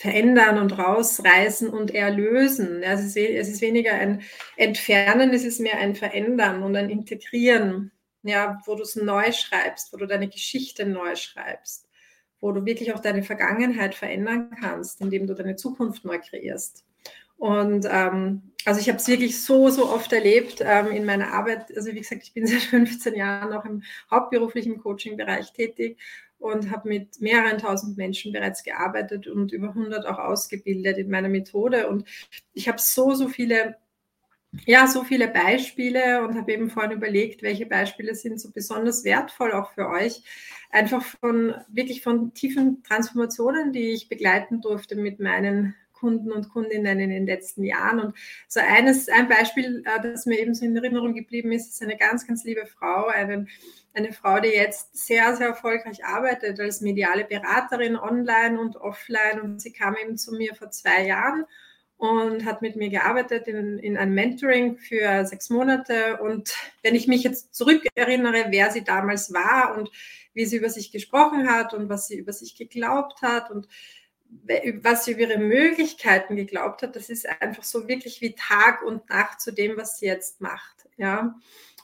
verändern 0.01 0.59
und 0.59 0.79
rausreißen 0.79 1.69
und 1.69 1.95
erlösen. 1.95 2.83
Also 2.85 3.05
es, 3.05 3.17
ist, 3.17 3.31
es 3.31 3.49
ist 3.49 3.61
weniger 3.61 3.93
ein 3.93 4.23
Entfernen, 4.57 5.35
es 5.35 5.45
ist 5.45 5.61
mehr 5.61 5.79
ein 5.79 5.95
Verändern 5.95 6.63
und 6.63 6.75
ein 6.75 6.89
Integrieren, 6.89 7.93
ja, 8.23 8.59
wo 8.65 8.77
du 8.77 8.83
es 8.83 8.97
neu 8.97 9.31
schreibst, 9.33 9.93
wo 9.93 9.99
du 9.99 10.07
deine 10.07 10.29
Geschichte 10.29 10.87
neu 10.87 11.17
schreibst 11.17 11.87
wo 12.41 12.53
du 12.53 12.65
wirklich 12.65 12.95
auch 12.95 13.01
deine 13.01 13.23
Vergangenheit 13.23 13.95
verändern 13.95 14.51
kannst, 14.59 15.01
indem 15.01 15.27
du 15.27 15.35
deine 15.35 15.57
Zukunft 15.57 16.05
neu 16.05 16.19
kreierst. 16.19 16.85
Und 17.37 17.87
ähm, 17.91 18.53
also 18.65 18.81
ich 18.81 18.89
habe 18.89 18.99
es 18.99 19.09
wirklich 19.09 19.43
so, 19.43 19.71
so 19.71 19.91
oft 19.91 20.13
erlebt 20.13 20.61
ähm, 20.61 20.89
in 20.89 21.05
meiner 21.05 21.33
Arbeit. 21.33 21.75
Also 21.77 21.93
wie 21.93 22.01
gesagt, 22.01 22.23
ich 22.23 22.35
bin 22.35 22.47
seit 22.47 22.63
15 22.63 23.15
Jahren 23.15 23.53
auch 23.53 23.65
im 23.65 23.83
hauptberuflichen 24.11 24.79
Coaching-Bereich 24.79 25.53
tätig 25.53 25.99
und 26.41 26.71
habe 26.71 26.89
mit 26.89 27.21
mehreren 27.21 27.59
tausend 27.59 27.97
Menschen 27.97 28.33
bereits 28.33 28.65
gearbeitet 28.65 29.29
und 29.29 29.53
über 29.53 29.69
100 29.69 30.07
auch 30.07 30.19
ausgebildet 30.19 30.99
in 30.99 31.11
meiner 31.11 31.29
Methode. 31.29 31.89
Und 31.89 32.05
ich 32.53 32.69
habe 32.69 32.79
so, 32.81 33.15
so 33.15 33.29
viele 33.29 33.77
ja, 34.67 34.89
so 34.89 35.05
viele 35.05 35.29
Beispiele 35.29 36.25
und 36.25 36.37
habe 36.37 36.53
eben 36.53 36.71
vorhin 36.71 36.91
überlegt, 36.91 37.43
welche 37.43 37.67
Beispiele 37.67 38.17
sind 38.17 38.41
so 38.41 38.51
besonders 38.51 39.05
wertvoll 39.05 39.53
auch 39.53 39.73
für 39.73 39.89
euch. 39.89 40.23
Einfach 40.71 41.03
von 41.03 41.55
wirklich 41.69 42.03
von 42.03 42.35
tiefen 42.35 42.83
Transformationen, 42.83 43.73
die 43.73 43.91
ich 43.91 44.09
begleiten 44.09 44.61
durfte 44.61 44.97
mit 44.97 45.21
meinen 45.21 45.77
Kunden 46.01 46.33
und 46.33 46.49
Kundinnen 46.49 46.99
in 46.99 47.11
den 47.11 47.27
letzten 47.27 47.63
Jahren. 47.63 48.01
Und 48.01 48.17
so 48.49 48.61
eines, 48.61 49.09
ein 49.09 49.29
Beispiel, 49.29 49.85
äh, 49.87 50.03
das 50.03 50.27
mir 50.27 50.41
eben 50.41 50.55
so 50.55 50.65
in 50.65 50.77
Erinnerung 50.77 51.15
geblieben 51.15 51.53
ist, 51.53 51.69
ist 51.71 51.83
eine 51.83 51.97
ganz, 51.97 52.27
ganz 52.27 52.45
liebe 52.45 52.67
Frau, 52.67 53.07
eine, 53.07 53.47
eine 53.95 54.13
Frau, 54.13 54.41
die 54.41 54.49
jetzt 54.49 54.97
sehr, 54.97 55.37
sehr 55.37 55.49
erfolgreich 55.49 56.05
arbeitet 56.05 56.59
als 56.59 56.81
mediale 56.81 57.25
Beraterin 57.25 57.97
online 57.97 58.59
und 58.59 58.77
offline. 58.77 59.41
Und 59.43 59.61
sie 59.61 59.73
kam 59.73 59.95
eben 60.03 60.17
zu 60.17 60.33
mir 60.33 60.55
vor 60.55 60.71
zwei 60.71 61.07
Jahren 61.07 61.45
und 62.01 62.47
hat 62.47 62.63
mit 62.63 62.77
mir 62.77 62.89
gearbeitet 62.89 63.47
in, 63.47 63.79
in 63.79 63.99
einem 63.99 64.15
Mentoring 64.15 64.79
für 64.79 65.27
sechs 65.27 65.51
Monate. 65.51 66.19
Und 66.23 66.55
wenn 66.83 66.95
ich 66.95 67.07
mich 67.07 67.25
jetzt 67.25 67.55
zurückerinnere, 67.55 68.47
wer 68.49 68.71
sie 68.71 68.83
damals 68.83 69.35
war 69.35 69.77
und 69.77 69.91
wie 70.33 70.47
sie 70.47 70.57
über 70.57 70.71
sich 70.71 70.93
gesprochen 70.93 71.51
hat 71.51 71.75
und 71.75 71.91
was 71.91 72.09
sie 72.09 72.17
über 72.17 72.33
sich 72.33 72.57
geglaubt 72.57 73.21
hat 73.21 73.51
und 73.51 73.69
was 74.83 75.05
sie 75.05 75.13
über 75.13 75.23
ihre 75.23 75.39
Möglichkeiten 75.39 76.37
geglaubt 76.37 76.83
hat, 76.83 76.97
das 76.97 77.11
ist 77.11 77.29
einfach 77.41 77.65
so 77.65 77.89
wirklich 77.89 78.21
wie 78.21 78.35
Tag 78.35 78.83
und 78.83 79.09
Nacht 79.09 79.41
zu 79.41 79.53
dem, 79.53 79.77
was 79.77 79.99
sie 79.99 80.07
jetzt 80.07 80.41
macht. 80.41 80.89
Ja. 80.97 81.35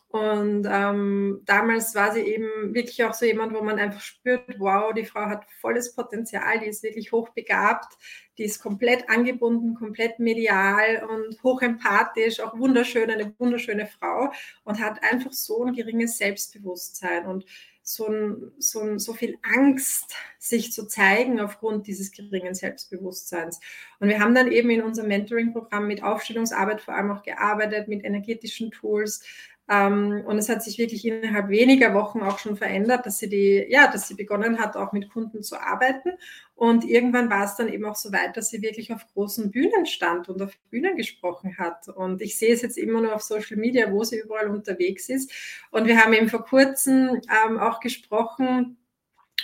Und 0.08 0.66
ähm, 0.70 1.42
damals 1.44 1.94
war 1.94 2.12
sie 2.12 2.20
eben 2.20 2.74
wirklich 2.74 3.04
auch 3.04 3.12
so 3.12 3.26
jemand, 3.26 3.52
wo 3.52 3.62
man 3.62 3.78
einfach 3.78 4.00
spürt, 4.00 4.58
wow, 4.58 4.94
die 4.94 5.04
Frau 5.04 5.26
hat 5.26 5.44
volles 5.60 5.94
Potenzial, 5.94 6.60
die 6.60 6.66
ist 6.66 6.82
wirklich 6.82 7.12
hochbegabt, 7.12 7.92
die 8.38 8.44
ist 8.44 8.62
komplett 8.62 9.10
angebunden, 9.10 9.74
komplett 9.74 10.18
medial 10.18 11.06
und 11.10 11.42
hochempathisch, 11.42 12.40
auch 12.40 12.56
wunderschön, 12.56 13.10
eine 13.10 13.34
wunderschöne 13.38 13.86
Frau 13.86 14.32
und 14.64 14.80
hat 14.80 15.02
einfach 15.02 15.32
so 15.32 15.64
ein 15.64 15.74
geringes 15.74 16.16
Selbstbewusstsein 16.16 17.26
und 17.26 17.44
so, 17.88 18.08
ein, 18.08 18.50
so, 18.58 18.80
ein, 18.80 18.98
so 18.98 19.14
viel 19.14 19.38
Angst, 19.42 20.12
sich 20.40 20.72
zu 20.72 20.88
zeigen 20.88 21.38
aufgrund 21.38 21.86
dieses 21.86 22.10
geringen 22.10 22.52
Selbstbewusstseins. 22.52 23.60
Und 24.00 24.08
wir 24.08 24.18
haben 24.18 24.34
dann 24.34 24.50
eben 24.50 24.70
in 24.70 24.82
unserem 24.82 25.06
Mentoring-Programm 25.06 25.86
mit 25.86 26.02
Aufstellungsarbeit 26.02 26.80
vor 26.80 26.94
allem 26.94 27.12
auch 27.12 27.22
gearbeitet, 27.22 27.86
mit 27.86 28.04
energetischen 28.04 28.72
Tools, 28.72 29.22
und 29.68 30.38
es 30.38 30.48
hat 30.48 30.62
sich 30.62 30.78
wirklich 30.78 31.04
innerhalb 31.04 31.48
weniger 31.48 31.92
Wochen 31.92 32.20
auch 32.20 32.38
schon 32.38 32.56
verändert, 32.56 33.04
dass 33.04 33.18
sie 33.18 33.28
die, 33.28 33.66
ja, 33.68 33.90
dass 33.90 34.06
sie 34.06 34.14
begonnen 34.14 34.60
hat, 34.60 34.76
auch 34.76 34.92
mit 34.92 35.10
Kunden 35.10 35.42
zu 35.42 35.60
arbeiten. 35.60 36.10
Und 36.54 36.84
irgendwann 36.84 37.28
war 37.30 37.44
es 37.44 37.56
dann 37.56 37.68
eben 37.68 37.84
auch 37.84 37.96
so 37.96 38.12
weit, 38.12 38.36
dass 38.36 38.48
sie 38.50 38.62
wirklich 38.62 38.92
auf 38.92 39.04
großen 39.12 39.50
Bühnen 39.50 39.84
stand 39.84 40.28
und 40.28 40.40
auf 40.40 40.56
Bühnen 40.70 40.96
gesprochen 40.96 41.58
hat. 41.58 41.88
Und 41.88 42.22
ich 42.22 42.38
sehe 42.38 42.54
es 42.54 42.62
jetzt 42.62 42.78
immer 42.78 43.00
nur 43.00 43.14
auf 43.14 43.22
Social 43.22 43.56
Media, 43.56 43.90
wo 43.90 44.04
sie 44.04 44.20
überall 44.20 44.48
unterwegs 44.48 45.08
ist. 45.08 45.32
Und 45.72 45.86
wir 45.86 46.02
haben 46.02 46.12
eben 46.12 46.28
vor 46.28 46.44
kurzem 46.44 47.20
ähm, 47.46 47.58
auch 47.58 47.80
gesprochen, 47.80 48.76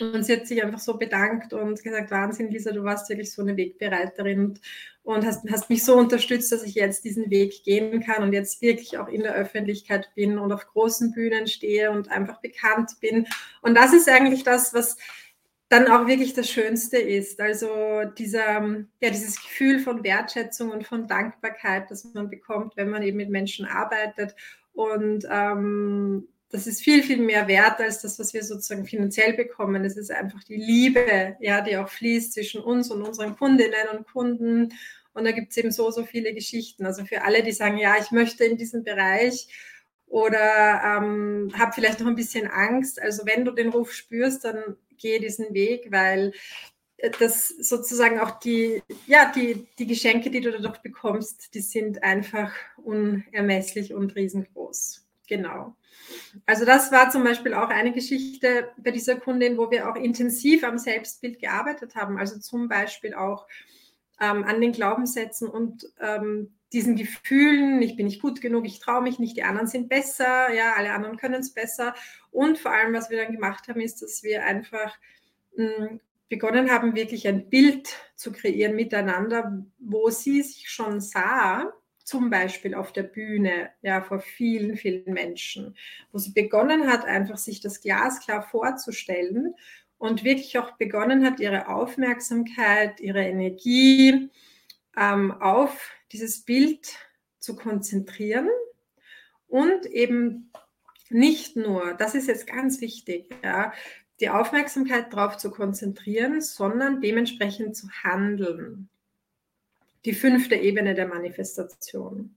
und 0.00 0.24
sie 0.24 0.32
hat 0.32 0.46
sich 0.46 0.62
einfach 0.62 0.78
so 0.78 0.96
bedankt 0.96 1.52
und 1.52 1.82
gesagt, 1.82 2.10
Wahnsinn, 2.10 2.50
Lisa, 2.50 2.72
du 2.72 2.82
warst 2.82 3.08
wirklich 3.08 3.32
so 3.32 3.42
eine 3.42 3.56
Wegbereiterin 3.56 4.44
und, 4.46 4.60
und 5.02 5.26
hast, 5.26 5.48
hast 5.50 5.68
mich 5.68 5.84
so 5.84 5.96
unterstützt, 5.96 6.50
dass 6.50 6.62
ich 6.62 6.74
jetzt 6.74 7.04
diesen 7.04 7.30
Weg 7.30 7.62
gehen 7.64 8.02
kann 8.02 8.22
und 8.22 8.32
jetzt 8.32 8.62
wirklich 8.62 8.96
auch 8.98 9.08
in 9.08 9.22
der 9.22 9.34
Öffentlichkeit 9.34 10.10
bin 10.14 10.38
und 10.38 10.50
auf 10.52 10.66
großen 10.66 11.12
Bühnen 11.12 11.46
stehe 11.46 11.90
und 11.90 12.10
einfach 12.10 12.40
bekannt 12.40 12.92
bin. 13.00 13.26
Und 13.60 13.74
das 13.74 13.92
ist 13.92 14.08
eigentlich 14.08 14.44
das, 14.44 14.72
was 14.72 14.96
dann 15.68 15.88
auch 15.88 16.06
wirklich 16.06 16.34
das 16.34 16.50
Schönste 16.50 16.98
ist. 16.98 17.40
Also 17.40 17.68
dieser, 18.18 18.62
ja, 19.00 19.10
dieses 19.10 19.42
Gefühl 19.42 19.78
von 19.78 20.04
Wertschätzung 20.04 20.70
und 20.70 20.86
von 20.86 21.06
Dankbarkeit, 21.06 21.90
das 21.90 22.04
man 22.12 22.30
bekommt, 22.30 22.76
wenn 22.76 22.90
man 22.90 23.02
eben 23.02 23.16
mit 23.18 23.30
Menschen 23.30 23.66
arbeitet. 23.66 24.34
Und 24.74 25.26
ähm, 25.30 26.28
das 26.52 26.66
ist 26.66 26.82
viel, 26.82 27.02
viel 27.02 27.16
mehr 27.16 27.48
wert 27.48 27.80
als 27.80 28.02
das, 28.02 28.18
was 28.18 28.34
wir 28.34 28.44
sozusagen 28.44 28.84
finanziell 28.84 29.32
bekommen. 29.32 29.86
Es 29.86 29.96
ist 29.96 30.10
einfach 30.10 30.44
die 30.44 30.56
Liebe, 30.56 31.34
ja, 31.40 31.62
die 31.62 31.78
auch 31.78 31.88
fließt 31.88 32.34
zwischen 32.34 32.60
uns 32.60 32.90
und 32.90 33.00
unseren 33.02 33.36
Kundinnen 33.36 33.88
und 33.90 34.06
Kunden. 34.06 34.74
Und 35.14 35.24
da 35.24 35.32
gibt 35.32 35.50
es 35.50 35.56
eben 35.56 35.72
so, 35.72 35.90
so 35.90 36.04
viele 36.04 36.34
Geschichten. 36.34 36.84
Also 36.84 37.06
für 37.06 37.22
alle, 37.22 37.42
die 37.42 37.52
sagen, 37.52 37.78
ja, 37.78 37.94
ich 37.98 38.10
möchte 38.10 38.44
in 38.44 38.58
diesen 38.58 38.84
Bereich 38.84 39.48
oder 40.06 40.82
ähm, 40.84 41.50
habe 41.58 41.72
vielleicht 41.72 42.00
noch 42.00 42.06
ein 42.06 42.16
bisschen 42.16 42.46
Angst. 42.48 43.00
Also 43.00 43.24
wenn 43.24 43.46
du 43.46 43.52
den 43.52 43.70
Ruf 43.70 43.92
spürst, 43.94 44.44
dann 44.44 44.76
geh 44.98 45.18
diesen 45.18 45.54
Weg, 45.54 45.86
weil 45.90 46.32
das 47.18 47.48
sozusagen 47.48 48.20
auch 48.20 48.38
die, 48.40 48.82
ja, 49.06 49.32
die, 49.34 49.66
die 49.78 49.86
Geschenke, 49.86 50.30
die 50.30 50.42
du 50.42 50.52
dadurch 50.52 50.78
bekommst, 50.82 51.54
die 51.54 51.62
sind 51.62 52.02
einfach 52.02 52.52
unermesslich 52.76 53.94
und 53.94 54.14
riesengroß. 54.14 55.02
Genau. 55.26 55.74
Also 56.46 56.64
das 56.64 56.90
war 56.92 57.10
zum 57.10 57.24
Beispiel 57.24 57.54
auch 57.54 57.68
eine 57.68 57.92
Geschichte 57.92 58.70
bei 58.76 58.90
dieser 58.90 59.16
Kundin, 59.16 59.58
wo 59.58 59.70
wir 59.70 59.90
auch 59.90 59.96
intensiv 59.96 60.64
am 60.64 60.78
Selbstbild 60.78 61.40
gearbeitet 61.40 61.94
haben. 61.94 62.18
Also 62.18 62.38
zum 62.38 62.68
Beispiel 62.68 63.14
auch 63.14 63.46
ähm, 64.20 64.44
an 64.44 64.60
den 64.60 64.72
Glaubenssätzen 64.72 65.48
und 65.48 65.86
ähm, 66.00 66.54
diesen 66.72 66.96
Gefühlen, 66.96 67.82
ich 67.82 67.96
bin 67.96 68.06
nicht 68.06 68.22
gut 68.22 68.40
genug, 68.40 68.66
ich 68.66 68.80
traue 68.80 69.02
mich 69.02 69.18
nicht, 69.18 69.36
die 69.36 69.42
anderen 69.42 69.68
sind 69.68 69.88
besser, 69.88 70.52
ja, 70.52 70.72
alle 70.74 70.92
anderen 70.92 71.18
können 71.18 71.40
es 71.40 71.52
besser. 71.52 71.94
Und 72.30 72.58
vor 72.58 72.72
allem, 72.72 72.94
was 72.94 73.10
wir 73.10 73.22
dann 73.22 73.32
gemacht 73.32 73.68
haben, 73.68 73.80
ist, 73.80 74.00
dass 74.00 74.22
wir 74.22 74.44
einfach 74.44 74.96
mh, 75.56 75.76
hm, 75.76 76.00
begonnen 76.30 76.70
haben, 76.70 76.94
wirklich 76.94 77.28
ein 77.28 77.50
Bild 77.50 77.94
zu 78.16 78.32
kreieren 78.32 78.74
miteinander, 78.74 79.62
wo 79.78 80.08
sie 80.08 80.42
sich 80.42 80.70
schon 80.70 81.00
sah, 81.00 81.70
zum 82.04 82.30
Beispiel 82.30 82.74
auf 82.74 82.92
der 82.92 83.04
Bühne, 83.04 83.70
ja, 83.82 84.02
vor 84.02 84.20
vielen, 84.20 84.76
vielen 84.76 85.12
Menschen, 85.12 85.76
wo 86.10 86.18
sie 86.18 86.32
begonnen 86.32 86.86
hat, 86.86 87.04
einfach 87.04 87.38
sich 87.38 87.60
das 87.60 87.80
glasklar 87.80 88.42
vorzustellen 88.42 89.54
und 89.98 90.24
wirklich 90.24 90.58
auch 90.58 90.72
begonnen 90.72 91.24
hat, 91.24 91.40
ihre 91.40 91.68
Aufmerksamkeit, 91.68 93.00
ihre 93.00 93.22
Energie 93.22 94.30
ähm, 94.96 95.32
auf 95.32 95.92
dieses 96.12 96.44
Bild 96.44 96.96
zu 97.38 97.56
konzentrieren 97.56 98.48
und 99.48 99.86
eben 99.86 100.50
nicht 101.08 101.56
nur, 101.56 101.94
das 101.94 102.14
ist 102.14 102.28
jetzt 102.28 102.46
ganz 102.46 102.80
wichtig, 102.80 103.34
ja, 103.42 103.72
die 104.20 104.30
Aufmerksamkeit 104.30 105.12
darauf 105.12 105.36
zu 105.36 105.50
konzentrieren, 105.50 106.40
sondern 106.40 107.00
dementsprechend 107.00 107.76
zu 107.76 107.88
handeln. 108.02 108.88
Die 110.04 110.14
fünfte 110.14 110.56
Ebene 110.56 110.94
der 110.94 111.06
Manifestation. 111.06 112.36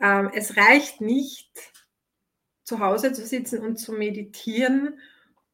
Ähm, 0.00 0.30
es 0.34 0.56
reicht 0.56 1.00
nicht, 1.00 1.50
zu 2.64 2.80
Hause 2.80 3.12
zu 3.12 3.24
sitzen 3.24 3.60
und 3.60 3.78
zu 3.78 3.92
meditieren 3.92 5.00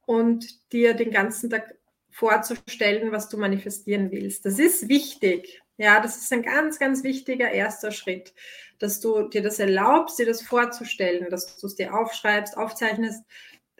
und 0.04 0.72
dir 0.72 0.94
den 0.94 1.10
ganzen 1.10 1.48
Tag 1.48 1.74
vorzustellen, 2.10 3.12
was 3.12 3.28
du 3.28 3.38
manifestieren 3.38 4.10
willst. 4.10 4.44
Das 4.46 4.58
ist 4.58 4.88
wichtig. 4.88 5.62
Ja, 5.76 6.00
das 6.00 6.16
ist 6.16 6.32
ein 6.32 6.42
ganz, 6.42 6.78
ganz 6.78 7.02
wichtiger 7.02 7.50
erster 7.50 7.90
Schritt, 7.90 8.32
dass 8.78 9.00
du 9.00 9.28
dir 9.28 9.42
das 9.42 9.58
erlaubst, 9.58 10.18
dir 10.18 10.26
das 10.26 10.42
vorzustellen, 10.42 11.28
dass 11.30 11.56
du 11.56 11.66
es 11.66 11.74
dir 11.74 11.94
aufschreibst, 11.94 12.56
aufzeichnest, 12.56 13.24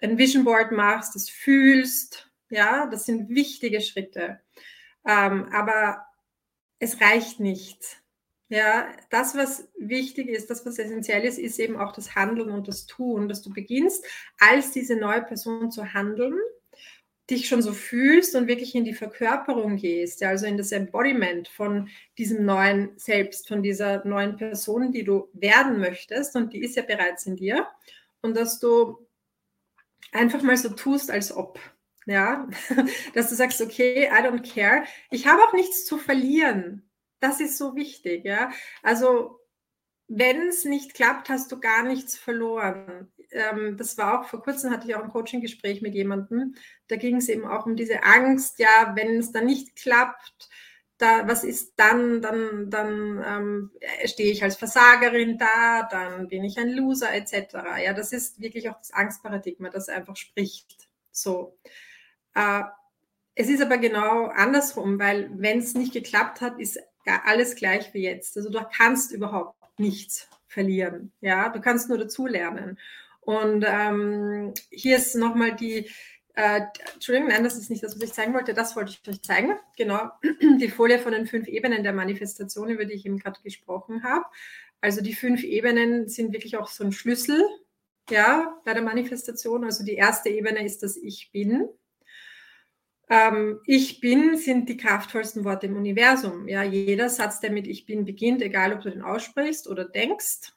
ein 0.03 0.19
Vision 0.19 0.45
Board 0.45 0.73
machst, 0.73 1.15
das 1.15 1.29
fühlst. 1.29 2.31
Ja, 2.51 2.87
das 2.87 3.07
sind 3.07 3.29
wichtige 3.31 3.81
Schritte. 3.81 4.41
Ähm, 5.07 5.49
aber 5.53 6.05
es 6.85 7.01
reicht 7.01 7.41
nicht. 7.41 8.03
Ja, 8.51 8.87
das, 9.11 9.35
was 9.35 9.69
wichtig 9.79 10.29
ist, 10.29 10.51
das, 10.51 10.65
was 10.67 10.79
essentiell 10.79 11.25
ist, 11.25 11.39
ist 11.39 11.59
eben 11.59 11.77
auch 11.77 11.93
das 11.93 12.15
Handeln 12.15 12.51
und 12.51 12.69
das 12.69 12.87
Tun, 12.87 13.29
dass 13.29 13.43
du 13.43 13.53
beginnst, 13.53 14.05
als 14.39 14.71
diese 14.71 14.97
neue 14.97 15.23
Person 15.23 15.71
zu 15.71 15.95
handeln 15.95 16.39
dich 17.31 17.49
schon 17.49 17.63
so 17.63 17.73
fühlst 17.73 18.35
und 18.35 18.49
wirklich 18.49 18.75
in 18.75 18.85
die 18.85 18.93
Verkörperung 18.93 19.77
gehst, 19.77 20.21
ja, 20.21 20.29
also 20.29 20.47
in 20.47 20.59
das 20.59 20.73
Embodiment 20.73 21.49
von 21.49 21.89
diesem 22.19 22.45
neuen 22.45 22.91
Selbst, 22.99 23.49
von 23.49 23.63
dieser 23.63 24.05
neuen 24.05 24.37
Person, 24.37 24.93
die 24.93 25.05
du 25.05 25.29
werden 25.33 25.81
möchtest 25.81 26.37
und 26.37 26.53
die 26.53 26.63
ist 26.63 26.77
ja 26.77 26.83
bereits 26.83 27.25
in 27.27 27.37
dir 27.37 27.67
und 28.21 28.37
dass 28.37 28.59
du 28.61 29.07
einfach 30.13 30.43
mal 30.43 30.57
so 30.57 30.69
tust, 30.69 31.11
als 31.11 31.35
ob, 31.35 31.59
ja, 32.07 32.49
dass 33.15 33.29
du 33.31 33.35
sagst, 33.35 33.61
okay, 33.61 34.07
I 34.07 34.23
don't 34.23 34.53
care, 34.55 34.85
ich 35.11 35.27
habe 35.27 35.43
auch 35.43 35.53
nichts 35.53 35.85
zu 35.85 35.99
verlieren. 35.99 36.89
Das 37.21 37.41
ist 37.41 37.57
so 37.57 37.75
wichtig, 37.75 38.25
ja. 38.25 38.51
Also 38.83 39.41
wenn 40.09 40.49
es 40.49 40.65
nicht 40.65 40.95
klappt, 40.95 41.31
hast 41.31 41.51
du 41.51 41.61
gar 41.61 41.83
nichts 41.83 42.17
verloren 42.19 43.11
ähm, 43.35 43.77
das 43.77 43.99
war 43.99 44.21
auch 44.21 44.29
vor 44.29 44.43
kurzem, 44.43 44.71
hatte 44.71 44.89
ich 44.89 44.95
auch 44.95 45.03
ein 45.03 45.11
Coaching-Gespräch 45.11 45.83
mit 45.83 45.95
jemandem. 45.95 46.55
Da 46.89 46.97
ging 46.97 47.17
es 47.17 47.29
eben 47.29 47.47
auch 47.47 47.67
um 47.67 47.77
diese 47.77 48.03
Angst, 48.05 48.59
ja, 48.59 48.93
wenn 48.95 49.19
es 49.19 49.33
dann 49.33 49.47
nicht 49.47 49.77
klappt, 49.77 50.49
da, 50.99 51.27
was 51.27 51.43
ist 51.45 51.75
dann? 51.77 52.23
Dann, 52.23 52.71
dann 52.71 53.23
ähm, 53.27 53.71
stehe 54.05 54.31
ich 54.31 54.43
als 54.45 54.57
Versagerin 54.57 55.39
da, 55.39 55.83
dann 55.91 56.29
bin 56.29 56.45
ich 56.45 56.57
ein 56.59 56.71
Loser 56.71 57.13
etc. 57.13 57.55
Ja, 57.85 57.93
das 57.93 58.13
ist 58.13 58.41
wirklich 58.41 58.71
auch 58.71 58.79
das 58.79 58.93
Angstparadigma, 58.93 59.71
das 59.71 59.89
einfach 59.89 60.17
spricht. 60.17 60.89
So. 61.11 61.59
Äh, 62.35 62.63
es 63.35 63.49
ist 63.49 63.63
aber 63.63 63.79
genau 63.79 64.27
andersrum, 64.27 64.99
weil 64.99 65.31
wenn 65.35 65.59
es 65.59 65.75
nicht 65.75 65.93
geklappt 65.93 66.41
hat, 66.41 66.59
ist 66.61 66.79
alles 67.25 67.57
gleich 67.57 67.93
wie 67.93 68.03
jetzt. 68.03 68.37
Also 68.37 68.51
du 68.51 68.61
kannst 68.73 69.13
überhaupt 69.13 69.57
nichts 69.79 70.29
verlieren. 70.47 71.13
Ja, 71.21 71.49
du 71.49 71.61
kannst 71.61 71.89
nur 71.89 71.99
dazulernen. 71.99 72.79
Und 73.21 73.65
ähm, 73.67 74.55
hier 74.71 74.97
ist 74.97 75.17
nochmal 75.17 75.57
die, 75.57 75.91
äh, 76.35 76.61
Entschuldigung, 76.93 77.31
nein, 77.31 77.45
das 77.45 77.57
ist 77.57 77.71
nicht 77.71 77.83
das, 77.83 77.97
was 77.97 78.03
ich 78.03 78.13
zeigen 78.13 78.35
wollte, 78.35 78.55
das 78.55 78.77
wollte 78.77 78.93
ich 78.93 79.09
euch 79.09 79.23
zeigen. 79.23 79.57
Genau, 79.77 80.11
die 80.61 80.69
Folie 80.69 80.99
von 80.99 81.13
den 81.13 81.27
fünf 81.27 81.49
Ebenen 81.49 81.83
der 81.83 81.93
Manifestation, 81.93 82.69
über 82.69 82.85
die 82.85 82.95
ich 82.95 83.07
eben 83.07 83.19
gerade 83.19 83.41
gesprochen 83.43 84.05
habe. 84.05 84.25
Also 84.81 85.01
die 85.01 85.15
fünf 85.15 85.43
Ebenen 85.43 86.09
sind 86.09 86.33
wirklich 86.33 86.57
auch 86.57 86.69
so 86.69 86.85
ein 86.85 86.93
Schlüssel, 86.93 87.43
ja, 88.11 88.61
bei 88.65 88.75
der 88.75 88.83
Manifestation. 88.83 89.65
Also 89.65 89.85
die 89.85 89.95
erste 89.95 90.29
Ebene 90.29 90.65
ist 90.65 90.83
das 90.83 90.97
Ich 90.97 91.31
Bin. 91.33 91.69
Ähm, 93.09 93.61
ich 93.67 94.01
bin 94.01 94.37
sind 94.37 94.69
die 94.69 94.77
kraftvollsten 94.77 95.45
Worte 95.45 95.67
im 95.67 95.77
Universum. 95.77 96.49
Ja, 96.49 96.63
jeder 96.63 97.09
Satz, 97.09 97.41
der 97.41 97.53
mit 97.53 97.67
Ich 97.67 97.87
bin 97.87 98.05
beginnt, 98.05 98.43
egal 98.43 98.73
ob 98.73 98.83
du 98.83 98.91
den 98.91 99.03
aussprichst 99.03 99.69
oder 99.69 99.85
denkst, 99.85 100.53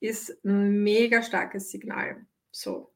ist 0.00 0.44
ein 0.44 0.82
mega 0.82 1.22
starkes 1.22 1.70
Signal. 1.70 2.26
So. 2.50 2.92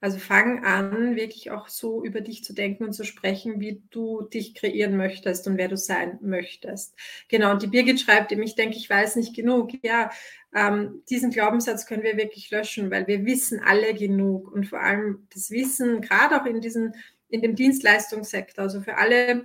Also 0.00 0.18
fang 0.18 0.64
an, 0.64 1.16
wirklich 1.16 1.50
auch 1.50 1.66
so 1.66 2.04
über 2.04 2.20
dich 2.20 2.44
zu 2.44 2.52
denken 2.52 2.84
und 2.84 2.92
zu 2.92 3.04
sprechen, 3.04 3.60
wie 3.60 3.82
du 3.90 4.22
dich 4.22 4.54
kreieren 4.54 4.96
möchtest 4.96 5.48
und 5.48 5.56
wer 5.56 5.66
du 5.66 5.76
sein 5.76 6.18
möchtest. 6.22 6.94
Genau, 7.28 7.50
und 7.50 7.62
die 7.62 7.66
Birgit 7.66 8.00
schreibt 8.00 8.30
ihm, 8.30 8.40
ich 8.42 8.54
denke, 8.54 8.76
ich 8.76 8.88
weiß 8.88 9.16
nicht 9.16 9.34
genug. 9.34 9.70
Ja, 9.82 10.10
ähm, 10.54 11.02
diesen 11.10 11.30
Glaubenssatz 11.30 11.84
können 11.84 12.04
wir 12.04 12.16
wirklich 12.16 12.48
löschen, 12.52 12.92
weil 12.92 13.08
wir 13.08 13.24
wissen 13.26 13.60
alle 13.60 13.92
genug 13.92 14.52
und 14.52 14.68
vor 14.68 14.80
allem 14.80 15.26
das 15.34 15.50
Wissen, 15.50 16.00
gerade 16.00 16.40
auch 16.40 16.46
in, 16.46 16.60
diesen, 16.60 16.94
in 17.28 17.42
dem 17.42 17.54
Dienstleistungssektor, 17.54 18.64
also 18.64 18.80
für 18.80 18.96
alle 18.96 19.44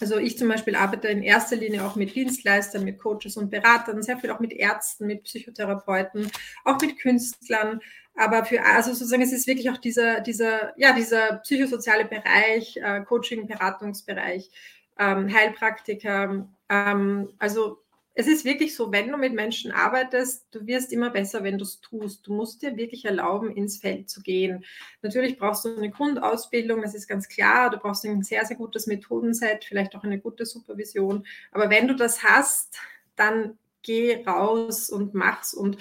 also 0.00 0.18
ich 0.18 0.36
zum 0.36 0.48
Beispiel 0.48 0.74
arbeite 0.74 1.08
in 1.08 1.22
erster 1.22 1.56
Linie 1.56 1.84
auch 1.84 1.96
mit 1.96 2.14
Dienstleistern, 2.14 2.84
mit 2.84 2.98
Coaches 2.98 3.36
und 3.36 3.50
Beratern, 3.50 4.02
sehr 4.02 4.18
viel 4.18 4.30
auch 4.30 4.40
mit 4.40 4.52
Ärzten, 4.52 5.06
mit 5.06 5.24
Psychotherapeuten, 5.24 6.30
auch 6.64 6.80
mit 6.80 6.98
Künstlern. 6.98 7.80
Aber 8.16 8.44
für, 8.44 8.62
also 8.64 8.92
sozusagen, 8.92 9.22
es 9.22 9.32
ist 9.32 9.46
wirklich 9.46 9.70
auch 9.70 9.78
dieser, 9.78 10.20
dieser, 10.20 10.78
ja, 10.78 10.92
dieser 10.92 11.36
psychosoziale 11.38 12.04
Bereich, 12.04 12.76
äh, 12.76 13.02
Coaching, 13.02 13.46
Beratungsbereich, 13.46 14.50
ähm, 14.98 15.32
Heilpraktiker. 15.32 16.48
Ähm, 16.68 17.28
also 17.38 17.83
es 18.14 18.28
ist 18.28 18.44
wirklich 18.44 18.76
so, 18.76 18.92
wenn 18.92 19.10
du 19.10 19.16
mit 19.16 19.34
Menschen 19.34 19.72
arbeitest, 19.72 20.46
du 20.52 20.66
wirst 20.66 20.92
immer 20.92 21.10
besser, 21.10 21.42
wenn 21.42 21.58
du 21.58 21.64
es 21.64 21.80
tust. 21.80 22.26
Du 22.26 22.32
musst 22.32 22.62
dir 22.62 22.76
wirklich 22.76 23.04
erlauben, 23.04 23.50
ins 23.50 23.78
Feld 23.78 24.08
zu 24.08 24.22
gehen. 24.22 24.64
Natürlich 25.02 25.36
brauchst 25.36 25.64
du 25.64 25.76
eine 25.76 25.90
Grundausbildung, 25.90 26.82
das 26.82 26.94
ist 26.94 27.08
ganz 27.08 27.28
klar. 27.28 27.70
Du 27.70 27.78
brauchst 27.78 28.04
ein 28.04 28.22
sehr, 28.22 28.44
sehr 28.44 28.56
gutes 28.56 28.86
Methodenset, 28.86 29.64
vielleicht 29.64 29.96
auch 29.96 30.04
eine 30.04 30.20
gute 30.20 30.46
Supervision. 30.46 31.26
Aber 31.50 31.70
wenn 31.70 31.88
du 31.88 31.94
das 31.94 32.22
hast, 32.22 32.78
dann 33.16 33.58
geh 33.82 34.22
raus 34.24 34.90
und 34.90 35.14
mach's 35.14 35.52
und 35.52 35.78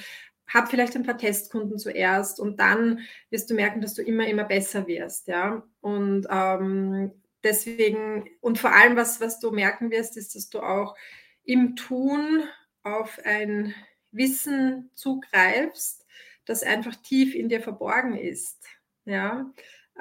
hab 0.48 0.69
vielleicht 0.69 0.96
ein 0.96 1.04
paar 1.04 1.17
Testkunden 1.17 1.78
zuerst 1.78 2.39
und 2.39 2.60
dann 2.60 3.00
wirst 3.30 3.50
du 3.50 3.54
merken, 3.54 3.82
dass 3.82 3.93
du 3.93 4.02
immer, 4.02 4.28
immer 4.28 4.43
besser 4.43 4.88
wirst. 4.88 5.28
Ja? 5.28 5.63
Und 5.82 6.28
ähm, 6.30 7.12
deswegen, 7.43 8.28
und 8.41 8.58
vor 8.58 8.74
allem, 8.74 8.96
was, 8.96 9.22
was 9.22 9.39
du 9.39 9.52
merken 9.52 9.91
wirst, 9.91 10.17
ist, 10.17 10.36
dass 10.36 10.50
du 10.50 10.62
auch 10.62 10.96
im 11.45 11.75
Tun 11.75 12.43
auf 12.84 13.19
ein 13.23 13.73
Wissen 14.12 14.91
zugreifst, 14.93 16.06
das 16.45 16.63
einfach 16.63 16.95
tief 16.97 17.36
in 17.36 17.49
dir 17.49 17.62
verborgen 17.62 18.15
ist. 18.15 18.65
Ja. 19.06 19.51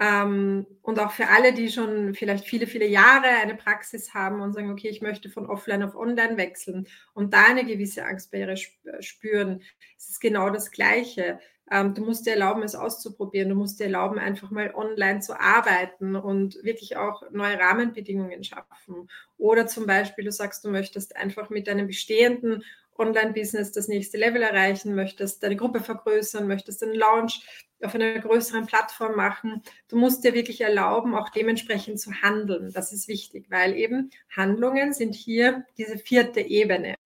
Ähm, 0.00 0.66
und 0.80 0.98
auch 0.98 1.12
für 1.12 1.28
alle, 1.28 1.52
die 1.52 1.70
schon 1.70 2.14
vielleicht 2.14 2.46
viele, 2.46 2.66
viele 2.66 2.86
Jahre 2.86 3.26
eine 3.26 3.54
Praxis 3.54 4.14
haben 4.14 4.40
und 4.40 4.54
sagen, 4.54 4.70
okay, 4.70 4.88
ich 4.88 5.02
möchte 5.02 5.28
von 5.28 5.46
offline 5.46 5.82
auf 5.82 5.94
online 5.94 6.38
wechseln 6.38 6.88
und 7.12 7.34
da 7.34 7.44
eine 7.44 7.64
gewisse 7.66 8.04
Angstbarriere 8.04 8.56
spüren, 9.00 9.62
es 9.98 10.08
ist 10.08 10.20
genau 10.20 10.48
das 10.48 10.70
Gleiche. 10.70 11.40
Ähm, 11.72 11.94
du 11.94 12.04
musst 12.04 12.26
dir 12.26 12.32
erlauben, 12.32 12.62
es 12.62 12.74
auszuprobieren. 12.74 13.48
Du 13.48 13.54
musst 13.54 13.80
dir 13.80 13.84
erlauben, 13.84 14.18
einfach 14.18 14.50
mal 14.50 14.74
online 14.74 15.20
zu 15.20 15.40
arbeiten 15.40 16.16
und 16.16 16.62
wirklich 16.62 16.98
auch 16.98 17.22
neue 17.30 17.58
Rahmenbedingungen 17.58 18.44
schaffen. 18.44 19.08
Oder 19.38 19.66
zum 19.66 19.86
Beispiel, 19.86 20.26
du 20.26 20.32
sagst, 20.32 20.66
du 20.66 20.70
möchtest 20.70 21.16
einfach 21.16 21.48
mit 21.48 21.68
deinem 21.68 21.86
bestehenden 21.86 22.62
Online-Business 22.98 23.72
das 23.72 23.88
nächste 23.88 24.18
Level 24.18 24.42
erreichen, 24.42 24.94
möchtest 24.94 25.42
deine 25.42 25.56
Gruppe 25.56 25.80
vergrößern, 25.80 26.46
möchtest 26.46 26.82
einen 26.82 26.94
Launch 26.94 27.42
auf 27.80 27.94
einer 27.94 28.18
größeren 28.18 28.66
Plattform 28.66 29.16
machen. 29.16 29.62
Du 29.88 29.96
musst 29.96 30.24
dir 30.24 30.34
wirklich 30.34 30.60
erlauben, 30.60 31.14
auch 31.14 31.30
dementsprechend 31.30 31.98
zu 31.98 32.12
handeln. 32.20 32.70
Das 32.74 32.92
ist 32.92 33.08
wichtig, 33.08 33.46
weil 33.48 33.74
eben 33.74 34.10
Handlungen 34.28 34.92
sind 34.92 35.14
hier 35.14 35.64
diese 35.78 35.96
vierte 35.96 36.42
Ebene. 36.42 36.96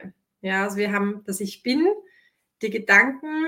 Ja, 0.41 0.65
also 0.65 0.77
wir 0.77 0.91
haben 0.91 1.23
das 1.25 1.39
Ich 1.39 1.63
Bin, 1.63 1.87
die 2.63 2.71
Gedanken, 2.71 3.47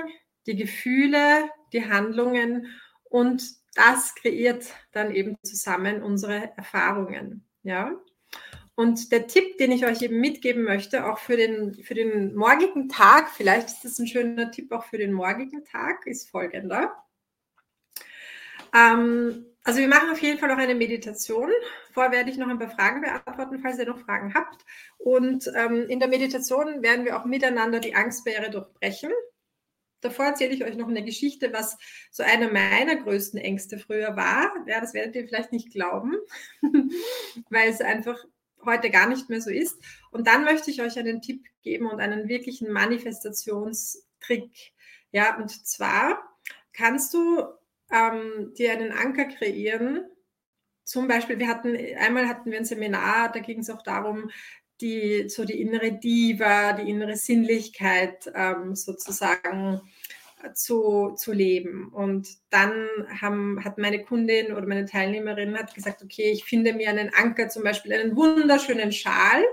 die 0.49 0.55
Gefühle, 0.55 1.49
die 1.71 1.87
Handlungen 1.89 2.67
und 3.03 3.43
das 3.75 4.15
kreiert 4.15 4.65
dann 4.91 5.13
eben 5.13 5.37
zusammen 5.43 6.01
unsere 6.01 6.51
Erfahrungen. 6.57 7.47
Ja. 7.63 7.93
Und 8.75 9.11
der 9.11 9.27
Tipp, 9.27 9.57
den 9.57 9.71
ich 9.71 9.85
euch 9.85 10.01
eben 10.01 10.19
mitgeben 10.19 10.63
möchte, 10.63 11.05
auch 11.05 11.19
für 11.19 11.37
den, 11.37 11.75
für 11.75 11.93
den 11.93 12.35
morgigen 12.35 12.89
Tag, 12.89 13.29
vielleicht 13.29 13.67
ist 13.67 13.85
das 13.85 13.99
ein 13.99 14.07
schöner 14.07 14.51
Tipp 14.51 14.71
auch 14.71 14.85
für 14.85 14.97
den 14.97 15.13
morgigen 15.13 15.63
Tag, 15.65 16.07
ist 16.07 16.29
folgender. 16.29 16.95
Ähm, 18.73 19.45
also 19.63 19.79
wir 19.79 19.87
machen 19.87 20.09
auf 20.11 20.21
jeden 20.21 20.39
Fall 20.39 20.49
noch 20.49 20.57
eine 20.57 20.75
Meditation. 20.75 21.51
Vorher 21.91 22.11
werde 22.11 22.31
ich 22.31 22.37
noch 22.37 22.47
ein 22.47 22.57
paar 22.57 22.69
Fragen 22.69 23.01
beantworten, 23.01 23.59
falls 23.59 23.77
ihr 23.77 23.85
noch 23.85 23.99
Fragen 23.99 24.33
habt. 24.33 24.65
Und 24.97 25.51
ähm, 25.55 25.87
in 25.89 25.99
der 25.99 26.07
Meditation 26.07 26.81
werden 26.81 27.05
wir 27.05 27.19
auch 27.19 27.25
miteinander 27.25 27.79
die 27.79 27.95
Angstbarriere 27.95 28.49
durchbrechen 28.49 29.11
davor 30.01 30.25
erzähle 30.25 30.53
ich 30.53 30.63
euch 30.63 30.75
noch 30.75 30.87
eine 30.87 31.03
Geschichte, 31.03 31.53
was 31.53 31.77
so 32.11 32.23
eine 32.23 32.51
meiner 32.51 32.95
größten 32.95 33.39
Ängste 33.39 33.79
früher 33.79 34.15
war. 34.15 34.51
Ja, 34.67 34.81
das 34.81 34.93
werdet 34.93 35.15
ihr 35.15 35.27
vielleicht 35.27 35.51
nicht 35.51 35.71
glauben, 35.71 36.15
weil 37.49 37.69
es 37.69 37.81
einfach 37.81 38.23
heute 38.65 38.89
gar 38.89 39.07
nicht 39.07 39.29
mehr 39.29 39.41
so 39.41 39.49
ist. 39.49 39.81
Und 40.11 40.27
dann 40.27 40.43
möchte 40.43 40.71
ich 40.71 40.81
euch 40.81 40.97
einen 40.97 41.21
Tipp 41.21 41.45
geben 41.61 41.87
und 41.87 41.99
einen 41.99 42.27
wirklichen 42.27 42.71
Manifestationstrick. 42.71 44.73
Ja, 45.11 45.37
und 45.37 45.49
zwar 45.67 46.19
kannst 46.73 47.13
du 47.13 47.43
ähm, 47.91 48.53
dir 48.57 48.73
einen 48.73 48.91
Anker 48.91 49.25
kreieren. 49.25 50.05
Zum 50.83 51.07
Beispiel, 51.07 51.39
wir 51.39 51.47
hatten, 51.47 51.75
einmal 51.97 52.27
hatten 52.27 52.51
wir 52.51 52.57
ein 52.57 52.65
Seminar, 52.65 53.31
da 53.31 53.39
ging 53.39 53.59
es 53.59 53.69
auch 53.69 53.83
darum, 53.83 54.31
die, 54.81 55.29
so 55.29 55.45
die 55.45 55.61
innere 55.61 55.91
Diva, 55.91 56.73
die 56.73 56.89
innere 56.89 57.15
Sinnlichkeit 57.15 58.31
ähm, 58.33 58.75
sozusagen 58.75 59.81
zu, 60.53 61.15
zu 61.17 61.33
leben. 61.33 61.89
Und 61.89 62.29
dann 62.49 62.87
haben, 63.21 63.63
hat 63.63 63.77
meine 63.77 64.03
Kundin 64.03 64.53
oder 64.53 64.65
meine 64.65 64.85
Teilnehmerin 64.85 65.57
hat 65.57 65.73
gesagt, 65.73 66.01
okay, 66.03 66.31
ich 66.31 66.45
finde 66.45 66.73
mir 66.73 66.89
einen 66.89 67.13
Anker, 67.13 67.49
zum 67.49 67.63
Beispiel 67.63 67.93
einen 67.93 68.15
wunderschönen 68.15 68.91
Schal. 68.91 69.43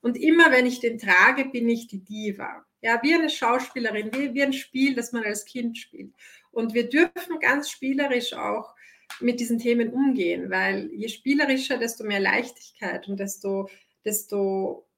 Und 0.00 0.16
immer 0.16 0.52
wenn 0.52 0.66
ich 0.66 0.80
den 0.80 0.98
trage, 0.98 1.46
bin 1.46 1.68
ich 1.68 1.88
die 1.88 2.04
Diva. 2.04 2.64
Ja, 2.80 3.00
wie 3.02 3.14
eine 3.14 3.30
Schauspielerin, 3.30 4.10
wie, 4.14 4.34
wie 4.34 4.42
ein 4.42 4.52
Spiel, 4.52 4.94
das 4.94 5.12
man 5.12 5.24
als 5.24 5.44
Kind 5.44 5.78
spielt. 5.78 6.12
Und 6.52 6.74
wir 6.74 6.88
dürfen 6.88 7.40
ganz 7.40 7.70
spielerisch 7.70 8.34
auch 8.34 8.74
mit 9.20 9.40
diesen 9.40 9.58
Themen 9.58 9.92
umgehen, 9.92 10.50
weil 10.50 10.90
je 10.92 11.08
spielerischer, 11.08 11.78
desto 11.78 12.04
mehr 12.04 12.20
Leichtigkeit 12.20 13.08
und 13.08 13.18
desto, 13.18 13.68
desto 14.04 14.88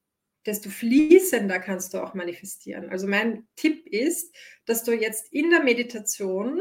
desto 0.47 0.71
fließender 0.71 1.59
kannst 1.59 1.95
du 1.95 1.99
auch 1.99 2.15
manifestieren. 2.15 2.89
Also 2.91 3.07
mein 3.07 3.47
Tipp 3.57 3.87
ist, 3.87 4.35
dass 4.65 4.85
du 4.85 4.93
jetzt 4.93 5.33
in 5.33 5.51
der 5.51 5.63
Meditation 5.63 6.61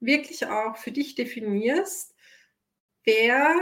wirklich 0.00 0.46
auch 0.46 0.76
für 0.76 0.92
dich 0.92 1.14
definierst, 1.14 2.14
wer, 3.04 3.54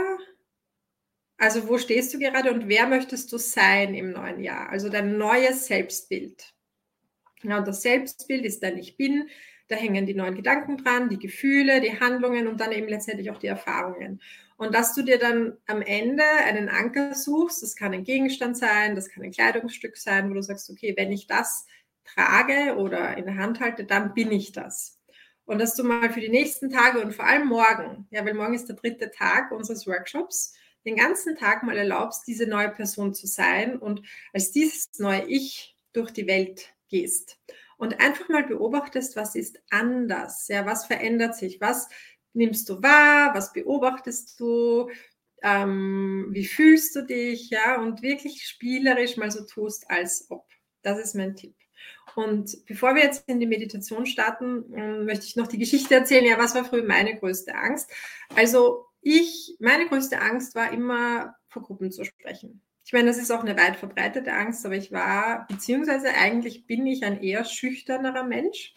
also 1.37 1.67
wo 1.69 1.77
stehst 1.77 2.13
du 2.13 2.19
gerade 2.19 2.51
und 2.51 2.67
wer 2.67 2.87
möchtest 2.87 3.31
du 3.31 3.37
sein 3.37 3.95
im 3.95 4.11
neuen 4.11 4.41
Jahr? 4.41 4.69
Also 4.69 4.89
dein 4.89 5.17
neues 5.17 5.67
Selbstbild. 5.67 6.53
Und 7.43 7.51
das 7.51 7.83
Selbstbild 7.83 8.43
ist 8.43 8.63
dein 8.63 8.77
Ich 8.77 8.97
bin, 8.97 9.29
da 9.67 9.75
hängen 9.75 10.05
die 10.05 10.13
neuen 10.13 10.35
Gedanken 10.35 10.77
dran, 10.77 11.09
die 11.09 11.19
Gefühle, 11.19 11.79
die 11.79 11.99
Handlungen 11.99 12.47
und 12.47 12.59
dann 12.59 12.71
eben 12.71 12.87
letztendlich 12.87 13.31
auch 13.31 13.39
die 13.39 13.47
Erfahrungen. 13.47 14.21
Und 14.57 14.73
dass 14.73 14.93
du 14.93 15.01
dir 15.01 15.19
dann 15.19 15.57
am 15.67 15.81
Ende 15.81 16.23
einen 16.23 16.69
Anker 16.69 17.13
suchst, 17.13 17.61
das 17.61 17.75
kann 17.75 17.93
ein 17.93 18.03
Gegenstand 18.05 18.57
sein, 18.57 18.95
das 18.95 19.09
kann 19.09 19.23
ein 19.23 19.31
Kleidungsstück 19.31 19.97
sein, 19.97 20.29
wo 20.29 20.33
du 20.33 20.41
sagst, 20.41 20.69
okay, 20.69 20.93
wenn 20.95 21.11
ich 21.11 21.27
das 21.27 21.65
trage 22.05 22.75
oder 22.77 23.17
in 23.17 23.25
der 23.25 23.35
Hand 23.35 23.59
halte, 23.59 23.83
dann 23.83 24.13
bin 24.13 24.31
ich 24.31 24.53
das. 24.53 24.99
Und 25.45 25.59
dass 25.59 25.75
du 25.75 25.83
mal 25.83 26.11
für 26.11 26.21
die 26.21 26.29
nächsten 26.29 26.69
Tage 26.69 27.01
und 27.01 27.13
vor 27.13 27.25
allem 27.25 27.47
morgen, 27.47 28.07
ja, 28.11 28.25
weil 28.25 28.33
morgen 28.33 28.53
ist 28.53 28.67
der 28.67 28.75
dritte 28.75 29.11
Tag 29.11 29.51
unseres 29.51 29.85
Workshops, 29.85 30.53
den 30.85 30.95
ganzen 30.95 31.35
Tag 31.35 31.63
mal 31.63 31.77
erlaubst, 31.77 32.25
diese 32.27 32.47
neue 32.47 32.69
Person 32.69 33.13
zu 33.13 33.27
sein 33.27 33.77
und 33.77 34.01
als 34.33 34.51
dieses 34.51 34.87
neue 34.97 35.25
Ich 35.27 35.75
durch 35.93 36.11
die 36.11 36.27
Welt 36.27 36.73
gehst. 36.89 37.39
Und 37.77 37.99
einfach 37.99 38.29
mal 38.29 38.43
beobachtest, 38.43 39.15
was 39.15 39.35
ist 39.35 39.61
anders, 39.69 40.47
ja, 40.47 40.65
was 40.65 40.85
verändert 40.85 41.35
sich, 41.35 41.59
was 41.59 41.89
nimmst 42.35 42.69
du 42.69 42.81
wahr, 42.81 43.33
was 43.33 43.53
beobachtest 43.53 44.39
du, 44.39 44.89
ähm, 45.41 46.27
wie 46.31 46.45
fühlst 46.45 46.95
du 46.95 47.05
dich, 47.05 47.49
ja, 47.49 47.81
und 47.81 48.01
wirklich 48.01 48.43
spielerisch 48.45 49.17
mal 49.17 49.31
so 49.31 49.45
tust, 49.45 49.89
als 49.89 50.27
ob. 50.29 50.45
Das 50.81 50.99
ist 50.99 51.15
mein 51.15 51.35
Tipp. 51.35 51.55
Und 52.15 52.65
bevor 52.65 52.95
wir 52.95 53.03
jetzt 53.03 53.27
in 53.27 53.39
die 53.39 53.47
Meditation 53.47 54.05
starten, 54.05 54.73
ähm, 54.73 55.05
möchte 55.05 55.25
ich 55.25 55.35
noch 55.35 55.47
die 55.47 55.57
Geschichte 55.57 55.95
erzählen. 55.95 56.25
Ja, 56.25 56.37
was 56.37 56.55
war 56.55 56.65
früher 56.65 56.83
meine 56.83 57.17
größte 57.17 57.53
Angst? 57.55 57.91
Also 58.35 58.85
ich, 59.01 59.55
meine 59.59 59.87
größte 59.87 60.19
Angst 60.21 60.55
war 60.55 60.71
immer 60.71 61.35
vor 61.47 61.63
Gruppen 61.63 61.91
zu 61.91 62.05
sprechen. 62.05 62.61
Ich 62.85 62.93
meine, 62.93 63.07
das 63.07 63.17
ist 63.17 63.31
auch 63.31 63.41
eine 63.41 63.57
weit 63.57 63.77
verbreitete 63.77 64.31
Angst, 64.31 64.65
aber 64.65 64.75
ich 64.75 64.91
war, 64.91 65.47
beziehungsweise 65.47 66.09
eigentlich 66.09 66.67
bin 66.67 66.85
ich 66.85 67.03
ein 67.03 67.21
eher 67.21 67.43
schüchternerer 67.43 68.23
Mensch, 68.23 68.75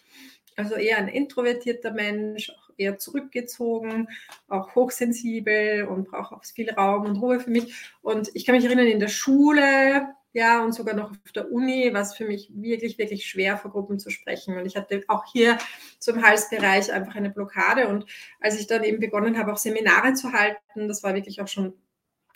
also 0.56 0.74
eher 0.74 0.98
ein 0.98 1.08
introvertierter 1.08 1.92
Mensch, 1.92 2.50
eher 2.78 2.98
zurückgezogen, 2.98 4.08
auch 4.48 4.74
hochsensibel 4.74 5.84
und 5.84 6.08
brauche 6.08 6.34
auch 6.34 6.44
viel 6.44 6.70
Raum 6.70 7.06
und 7.06 7.16
Ruhe 7.16 7.40
für 7.40 7.50
mich. 7.50 7.74
Und 8.02 8.30
ich 8.34 8.46
kann 8.46 8.54
mich 8.54 8.64
erinnern, 8.64 8.86
in 8.86 9.00
der 9.00 9.08
Schule, 9.08 10.08
ja, 10.32 10.62
und 10.62 10.72
sogar 10.72 10.94
noch 10.94 11.10
auf 11.10 11.32
der 11.34 11.50
Uni 11.50 11.92
war 11.92 12.02
es 12.02 12.14
für 12.14 12.26
mich 12.26 12.50
wirklich, 12.54 12.98
wirklich 12.98 13.26
schwer, 13.26 13.56
vor 13.56 13.70
Gruppen 13.70 13.98
zu 13.98 14.10
sprechen. 14.10 14.56
Und 14.56 14.66
ich 14.66 14.76
hatte 14.76 15.02
auch 15.08 15.24
hier 15.32 15.58
zum 15.98 16.22
Halsbereich 16.22 16.92
einfach 16.92 17.16
eine 17.16 17.30
Blockade. 17.30 17.88
Und 17.88 18.06
als 18.40 18.58
ich 18.60 18.66
dann 18.66 18.84
eben 18.84 19.00
begonnen 19.00 19.38
habe, 19.38 19.52
auch 19.52 19.58
Seminare 19.58 20.14
zu 20.14 20.32
halten, 20.32 20.86
das 20.86 21.02
war 21.02 21.14
wirklich 21.14 21.40
auch 21.40 21.48
schon, 21.48 21.74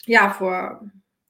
ja, 0.07 0.31
vor 0.31 0.83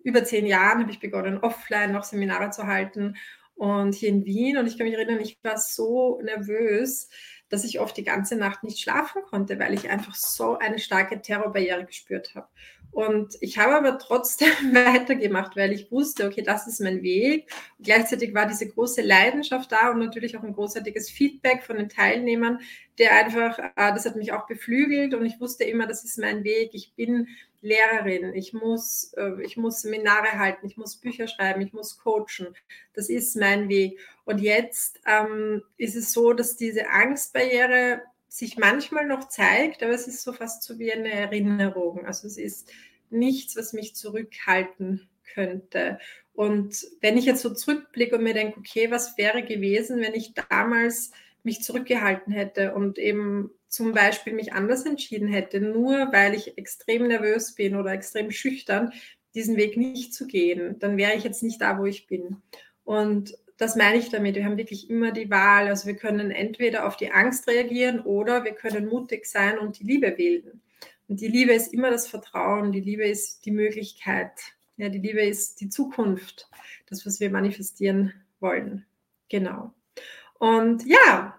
über 0.05 0.25
zehn 0.25 0.47
Jahren 0.47 0.81
habe 0.81 0.91
ich 0.91 1.01
begonnen, 1.01 1.39
offline 1.39 1.93
noch 1.93 2.05
Seminare 2.05 2.51
zu 2.51 2.67
halten 2.67 3.17
und 3.55 3.95
hier 3.95 4.09
in 4.09 4.25
Wien. 4.25 4.57
Und 4.57 4.67
ich 4.67 4.79
kann 4.79 4.87
mich 4.87 4.97
erinnern, 4.97 5.21
ich 5.21 5.39
war 5.43 5.59
so 5.59 6.21
nervös, 6.23 7.09
dass 7.53 7.65
ich 7.65 7.81
oft 7.81 7.95
die 7.99 8.03
ganze 8.03 8.35
Nacht 8.35 8.65
nicht 8.65 8.81
schlafen 8.81 9.23
konnte, 9.29 9.59
weil 9.59 9.75
ich 9.75 9.91
einfach 9.91 10.15
so 10.15 10.59
eine 10.59 10.79
starke 10.79 11.21
Terrorbarriere 11.21 11.85
gespürt 11.85 12.35
habe. 12.35 12.49
Und 12.93 13.39
ich 13.41 13.57
habe 13.57 13.75
aber 13.75 13.99
trotzdem 13.99 14.49
weitergemacht, 14.75 15.57
weil 15.57 15.73
ich 15.73 15.91
wusste, 15.91 16.27
okay, 16.27 16.43
das 16.43 16.67
ist 16.67 16.81
mein 16.81 17.03
Weg. 17.03 17.51
Und 17.79 17.87
gleichzeitig 17.87 18.35
war 18.35 18.47
diese 18.47 18.69
große 18.69 19.01
Leidenschaft 19.01 19.73
da 19.73 19.91
und 19.91 19.99
natürlich 19.99 20.37
auch 20.37 20.43
ein 20.43 20.53
großartiges 20.53 21.09
Feedback 21.11 21.63
von 21.63 21.79
den 21.79 21.89
Teilnehmern, 21.89 22.61
der 22.99 23.13
einfach, 23.13 23.59
äh, 23.59 23.71
das 23.77 24.05
hat 24.05 24.17
mich 24.17 24.33
auch 24.33 24.47
beflügelt 24.47 25.15
und 25.15 25.25
ich 25.25 25.41
wusste 25.41 25.65
immer, 25.65 25.87
das 25.87 26.05
ist 26.05 26.19
mein 26.19 26.45
Weg. 26.45 26.71
Ich 26.75 26.93
bin 26.95 27.29
Lehrerin, 27.63 28.35
ich 28.35 28.53
muss, 28.53 29.15
äh, 29.17 29.43
ich 29.43 29.57
muss 29.57 29.81
Seminare 29.81 30.39
halten, 30.39 30.67
ich 30.67 30.77
muss 30.77 30.97
Bücher 30.97 31.29
schreiben, 31.29 31.63
ich 31.63 31.73
muss 31.73 31.99
coachen. 31.99 32.55
Das 32.93 33.09
ist 33.09 33.37
mein 33.37 33.71
Weg. 33.71 33.99
Und 34.25 34.39
jetzt 34.39 35.01
ähm, 35.07 35.63
ist 35.79 35.97
es 35.97 36.13
so, 36.13 36.35
dass 36.35 36.57
diese 36.57 36.91
Angstbarriere 36.91 38.03
sich 38.33 38.57
manchmal 38.57 39.07
noch 39.07 39.29
zeigt, 39.29 39.83
aber 39.83 39.93
es 39.93 40.09
ist 40.09 40.23
so 40.23 40.33
fast 40.33 40.63
so 40.63 40.79
wie 40.79 40.91
eine 40.91 41.13
Erinnerung. 41.13 42.07
Also 42.07 42.27
es 42.27 42.39
ist 42.39 42.73
nichts, 43.11 43.57
was 43.57 43.75
mich 43.75 43.95
zurückhalten 43.95 45.07
könnte. 45.35 45.99
Und 46.33 46.87
wenn 47.03 47.19
ich 47.19 47.27
jetzt 47.27 47.43
so 47.43 47.53
zurückblicke 47.53 48.17
und 48.17 48.25
mir 48.25 48.33
denke, 48.33 48.59
okay, 48.59 48.91
was 48.91 49.19
wäre 49.19 49.43
gewesen, 49.43 50.01
wenn 50.01 50.15
ich 50.15 50.33
damals 50.33 51.11
mich 51.43 51.63
zurückgehalten 51.63 52.33
hätte 52.33 52.73
und 52.75 52.99
eben 52.99 53.51
zum 53.69 53.93
Beispiel 53.93 54.33
mich 54.33 54.55
anders 54.55 54.87
entschieden 54.87 55.29
hätte, 55.29 55.61
nur 55.61 56.11
weil 56.11 56.35
ich 56.35 56.57
extrem 56.57 57.09
nervös 57.09 57.55
bin 57.55 57.77
oder 57.77 57.93
extrem 57.93 58.31
schüchtern, 58.31 58.95
diesen 59.35 59.59
Weg 59.59 59.77
nicht 59.77 60.15
zu 60.15 60.27
gehen, 60.27 60.79
dann 60.79 60.97
wäre 60.97 61.15
ich 61.15 61.25
jetzt 61.25 61.43
nicht 61.43 61.61
da, 61.61 61.79
wo 61.79 61.85
ich 61.85 62.07
bin. 62.07 62.39
Und 62.83 63.37
das 63.59 63.77
meine 63.77 63.99
ich 63.99 64.11
damit. 64.11 64.35
Wir 64.35 64.45
haben 64.45 64.57
wirklich 64.57 64.91
immer 64.91 65.13
die 65.13 65.31
Wahl. 65.31 65.69
Also 65.69 65.87
wir 65.87 65.97
können 65.97 66.31
entweder 66.31 66.87
auf 66.87 66.97
die 66.97 67.11
Angst 67.13 67.47
reagieren 67.49 68.01
oder 68.01 68.45
wir 68.45 68.53
können 68.53 68.87
mutig 68.87 69.27
sein 69.27 69.59
und 69.59 69.79
die 69.79 69.85
Liebe 69.85 70.17
wählen. 70.19 70.61
Und 71.09 71.21
die 71.21 71.29
Liebe 71.29 71.53
ist 71.53 71.73
immer 71.73 71.91
das 71.91 72.09
Vertrauen. 72.09 72.73
Die 72.73 72.81
Liebe 72.81 73.05
ist 73.05 73.45
die 73.45 73.51
Möglichkeit. 73.51 74.33
Ja, 74.77 74.89
die 74.89 74.99
Liebe 74.99 75.23
ist 75.23 75.61
die 75.61 75.69
Zukunft. 75.69 76.49
Das, 76.87 77.07
was 77.07 77.21
wir 77.21 77.31
manifestieren 77.31 78.13
wollen. 78.41 78.87
Genau. 79.29 79.73
Und 80.39 80.85
ja, 80.87 81.39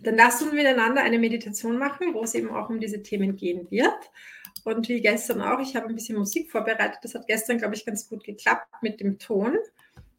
dann 0.00 0.16
lasst 0.16 0.42
uns 0.42 0.52
miteinander 0.52 1.02
eine 1.02 1.18
Meditation 1.18 1.78
machen, 1.78 2.12
wo 2.12 2.22
es 2.22 2.34
eben 2.34 2.50
auch 2.50 2.68
um 2.68 2.80
diese 2.80 3.02
Themen 3.02 3.36
gehen 3.36 3.70
wird. 3.70 4.10
Und 4.64 4.88
wie 4.88 5.00
gestern 5.00 5.40
auch, 5.40 5.60
ich 5.60 5.76
habe 5.76 5.86
ein 5.86 5.94
bisschen 5.94 6.18
Musik 6.18 6.50
vorbereitet. 6.50 6.98
Das 7.02 7.14
hat 7.14 7.26
gestern, 7.26 7.58
glaube 7.58 7.74
ich, 7.74 7.86
ganz 7.86 8.08
gut 8.08 8.24
geklappt 8.24 8.66
mit 8.82 9.00
dem 9.00 9.18
Ton. 9.18 9.56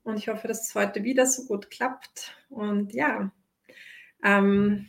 Und 0.08 0.20
ich 0.20 0.30
hoffe, 0.30 0.48
dass 0.48 0.70
es 0.70 0.74
heute 0.74 1.04
wieder 1.04 1.26
so 1.26 1.44
gut 1.48 1.70
klappt. 1.70 2.34
Und 2.50 2.94
ja, 2.94 3.30
ähm, 4.24 4.88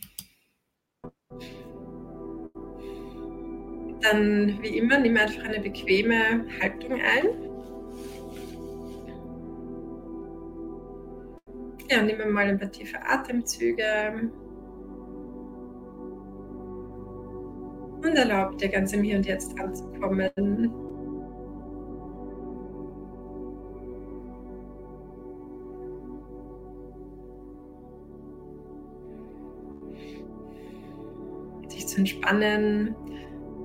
dann 4.01 4.62
wie 4.62 4.79
immer, 4.79 5.01
nimm 5.01 5.16
einfach 5.16 5.43
eine 5.43 5.59
bequeme 5.59 6.47
Haltung 6.61 6.93
ein. 6.93 7.27
Ja, 11.91 12.01
nimm 12.01 12.33
mal 12.33 12.47
ein 12.47 12.59
paar 12.61 12.71
tiefe 12.71 13.05
Atemzüge. 13.05 14.31
Und 18.05 18.14
erlaub 18.14 18.57
dir 18.59 18.69
ganz 18.69 18.93
im 18.93 19.03
Hier 19.03 19.16
und 19.16 19.27
Jetzt 19.27 19.59
anzukommen. 19.59 20.31
Entspannen. 31.99 32.94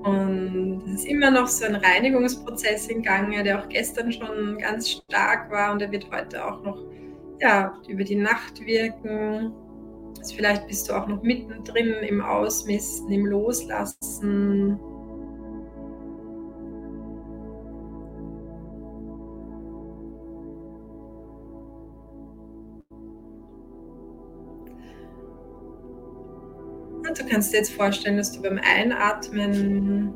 Und 0.04 0.82
es 0.86 1.00
ist 1.00 1.06
immer 1.06 1.30
noch 1.30 1.46
so 1.46 1.64
ein 1.64 1.76
Reinigungsprozess 1.76 2.88
in 2.88 3.02
Gange, 3.02 3.42
der 3.42 3.60
auch 3.60 3.68
gestern 3.70 4.12
schon 4.12 4.58
ganz 4.58 4.90
stark 4.90 5.50
war 5.50 5.72
und 5.72 5.80
der 5.80 5.90
wird 5.90 6.10
heute 6.12 6.44
auch 6.44 6.62
noch 6.62 6.78
ja, 7.40 7.74
über 7.88 8.04
die 8.04 8.16
Nacht 8.16 8.60
wirken. 8.66 9.52
Also 10.18 10.36
vielleicht 10.36 10.66
bist 10.68 10.88
du 10.88 10.94
auch 10.94 11.06
noch 11.06 11.22
mittendrin 11.22 11.94
im 12.06 12.20
Ausmisten, 12.20 13.10
im 13.10 13.26
Loslassen. 13.26 14.78
Kannst 27.34 27.52
dir 27.52 27.56
jetzt 27.56 27.72
vorstellen, 27.72 28.16
dass 28.16 28.30
du 28.30 28.42
beim 28.42 28.60
Einatmen 28.62 30.14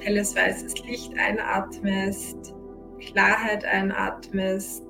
helles 0.00 0.36
weißes 0.36 0.84
Licht 0.84 1.14
einatmest, 1.18 2.54
Klarheit 3.00 3.64
einatmest. 3.64 4.84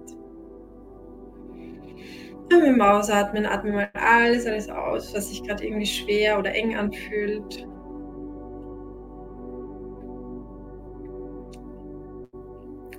Und 2.50 2.50
mit 2.50 2.66
dem 2.66 2.80
Ausatmen 2.80 3.46
atme 3.46 3.70
mal 3.70 3.90
alles, 3.94 4.44
alles 4.44 4.68
aus, 4.68 5.14
was 5.14 5.28
sich 5.28 5.44
gerade 5.44 5.64
irgendwie 5.64 5.86
schwer 5.86 6.36
oder 6.36 6.52
eng 6.52 6.76
anfühlt. 6.76 7.68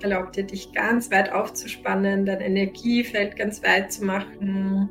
Erlaub 0.02 0.32
dir, 0.32 0.44
dich 0.46 0.72
ganz 0.72 1.12
weit 1.12 1.34
aufzuspannen, 1.34 2.26
dein 2.26 2.40
Energiefeld 2.40 3.36
ganz 3.36 3.62
weit 3.62 3.92
zu 3.92 4.06
machen. 4.06 4.90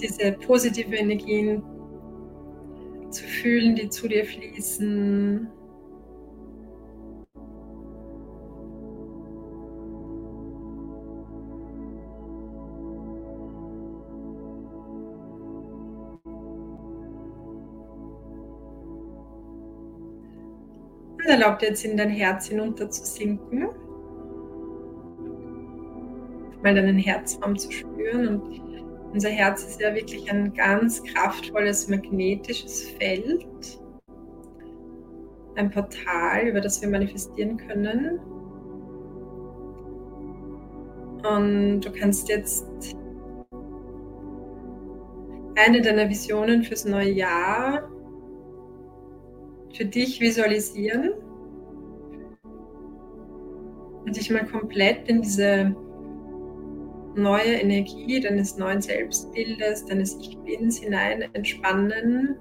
Diese 0.00 0.32
positive 0.32 0.96
Energien 0.96 1.62
zu 3.10 3.24
fühlen, 3.24 3.74
die 3.74 3.88
zu 3.88 4.08
dir 4.08 4.24
fließen. 4.24 5.48
Und 21.16 21.26
erlaubt 21.26 21.62
jetzt 21.62 21.84
in 21.84 21.96
dein 21.96 22.10
Herz 22.10 22.48
hinunter 22.48 22.90
zu 22.90 23.04
sinken. 23.04 23.68
Mal 26.62 26.74
deinen 26.74 26.98
Herzraum 26.98 27.56
zu 27.56 27.70
spüren. 27.70 28.28
Und 28.28 28.67
unser 29.12 29.30
Herz 29.30 29.64
ist 29.64 29.80
ja 29.80 29.94
wirklich 29.94 30.30
ein 30.30 30.52
ganz 30.54 31.02
kraftvolles 31.02 31.88
magnetisches 31.88 32.90
Feld. 32.90 33.80
Ein 35.56 35.70
Portal, 35.70 36.48
über 36.48 36.60
das 36.60 36.80
wir 36.82 36.88
manifestieren 36.88 37.56
können. 37.56 38.20
Und 41.24 41.80
du 41.80 41.90
kannst 41.92 42.28
jetzt 42.28 42.66
eine 45.56 45.82
deiner 45.82 46.08
Visionen 46.08 46.62
fürs 46.62 46.84
neue 46.84 47.10
Jahr 47.10 47.90
für 49.74 49.84
dich 49.84 50.20
visualisieren 50.20 51.12
und 54.04 54.16
dich 54.16 54.30
mal 54.30 54.46
komplett 54.46 55.08
in 55.08 55.22
diese 55.22 55.74
neue 57.18 57.60
Energie 57.60 58.20
deines 58.20 58.56
neuen 58.56 58.80
Selbstbildes, 58.80 59.84
deines 59.86 60.16
Ich 60.20 60.38
Bins 60.38 60.78
hinein 60.78 61.24
entspannen. 61.32 62.36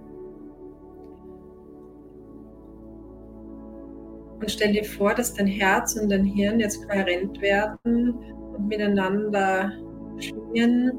Und 4.39 4.51
stell 4.51 4.71
dir 4.71 4.86
vor, 4.86 5.13
dass 5.13 5.34
dein 5.34 5.47
Herz 5.47 5.95
und 5.95 6.09
dein 6.09 6.23
Hirn 6.23 6.59
jetzt 6.59 6.88
kohärent 6.88 7.41
werden 7.41 8.13
und 8.55 8.67
miteinander 8.67 9.71
schwingen, 10.19 10.91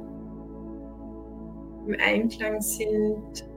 im 1.86 1.96
Einklang 2.00 2.60
sind 2.60 3.47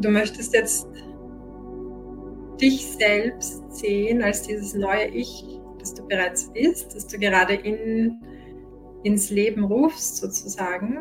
Du 0.00 0.10
möchtest 0.10 0.52
jetzt 0.52 0.88
dich 2.60 2.86
selbst 2.86 3.62
sehen 3.74 4.22
als 4.22 4.42
dieses 4.42 4.74
neue 4.74 5.06
Ich, 5.08 5.44
das 5.78 5.94
du 5.94 6.06
bereits 6.06 6.52
bist, 6.52 6.94
das 6.94 7.06
du 7.06 7.18
gerade 7.18 7.54
in, 7.54 8.20
ins 9.04 9.30
Leben 9.30 9.64
rufst 9.64 10.18
sozusagen. 10.18 10.98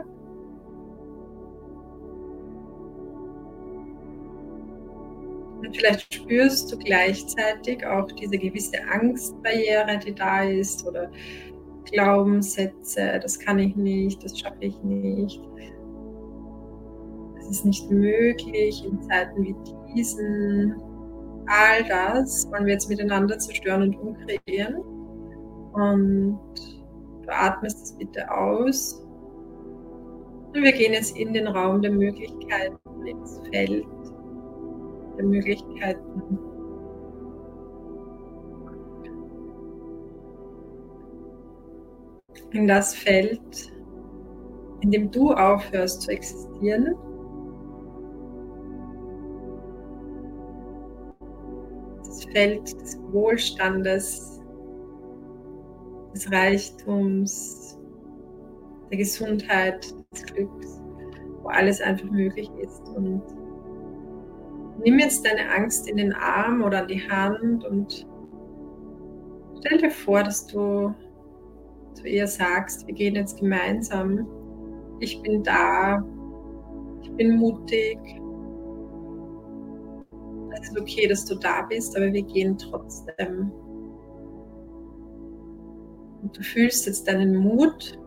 Und 5.60 5.76
vielleicht 5.76 6.14
spürst 6.14 6.72
du 6.72 6.78
gleichzeitig 6.78 7.86
auch 7.86 8.10
diese 8.14 8.38
gewisse 8.38 8.78
Angstbarriere, 8.92 10.00
die 10.06 10.14
da 10.14 10.44
ist, 10.44 10.86
oder 10.88 11.12
Glaubenssätze, 11.92 13.20
das 13.22 13.40
kann 13.40 13.60
ich 13.60 13.76
nicht, 13.76 14.24
das 14.24 14.40
schaffe 14.40 14.58
ich 14.62 14.82
nicht 14.84 15.42
es 17.46 17.58
ist 17.58 17.66
nicht 17.66 17.92
möglich 17.92 18.84
in 18.86 19.02
Zeiten 19.04 19.44
wie 19.44 19.56
diesen. 19.94 20.76
All 21.48 21.84
das 21.88 22.50
wollen 22.52 22.66
wir 22.66 22.74
jetzt 22.74 22.90
miteinander 22.90 23.38
zerstören 23.38 23.84
und 23.84 23.96
umkreieren. 23.98 24.78
Und 25.74 26.40
du 27.22 27.30
atmest 27.30 27.84
es 27.84 27.94
bitte 27.94 28.32
aus. 28.32 29.06
Und 30.54 30.64
wir 30.64 30.72
gehen 30.72 30.94
jetzt 30.94 31.16
in 31.18 31.34
den 31.34 31.48
Raum 31.48 31.82
der 31.82 31.92
Möglichkeiten, 31.92 32.78
ins 33.06 33.42
Feld 33.52 33.86
der 35.18 35.26
Möglichkeiten. 35.26 36.40
In 42.54 42.68
das 42.68 42.96
Feld, 42.96 43.72
in 44.82 44.90
dem 44.90 45.12
du 45.12 45.32
aufhörst 45.32 46.04
zu 46.04 46.12
existieren 46.12 46.96
Feld 52.36 52.82
des 52.82 53.00
Wohlstandes, 53.14 54.42
des 56.14 56.30
Reichtums, 56.30 57.80
der 58.92 58.98
Gesundheit, 58.98 59.94
des 60.12 60.26
Glücks, 60.26 60.82
wo 61.42 61.48
alles 61.48 61.80
einfach 61.80 62.12
möglich 62.12 62.52
ist. 62.62 62.86
Und 62.90 63.22
nimm 64.84 65.00
jetzt 65.00 65.26
deine 65.26 65.50
Angst 65.50 65.88
in 65.88 65.96
den 65.96 66.12
Arm 66.12 66.62
oder 66.62 66.82
an 66.82 66.88
die 66.90 67.10
Hand 67.10 67.64
und 67.64 68.06
stell 69.60 69.78
dir 69.78 69.92
vor, 69.92 70.22
dass 70.22 70.46
du 70.46 70.94
zu 71.94 72.06
ihr 72.06 72.28
sagst, 72.28 72.86
wir 72.86 72.96
gehen 72.96 73.16
jetzt 73.16 73.40
gemeinsam. 73.40 74.28
Ich 75.00 75.22
bin 75.22 75.42
da, 75.42 76.04
ich 77.02 77.12
bin 77.14 77.38
mutig, 77.38 77.98
ist 80.76 80.82
okay, 80.82 81.08
dass 81.08 81.26
du 81.26 81.36
da 81.36 81.62
bist, 81.64 81.96
aber 81.96 82.12
wir 82.12 82.24
gehen 82.24 82.58
trotzdem. 82.58 83.52
Und 86.22 86.38
du 86.38 86.42
fühlst 86.42 86.86
jetzt 86.88 87.08
deinen 87.08 87.36
Mut. 87.36 88.00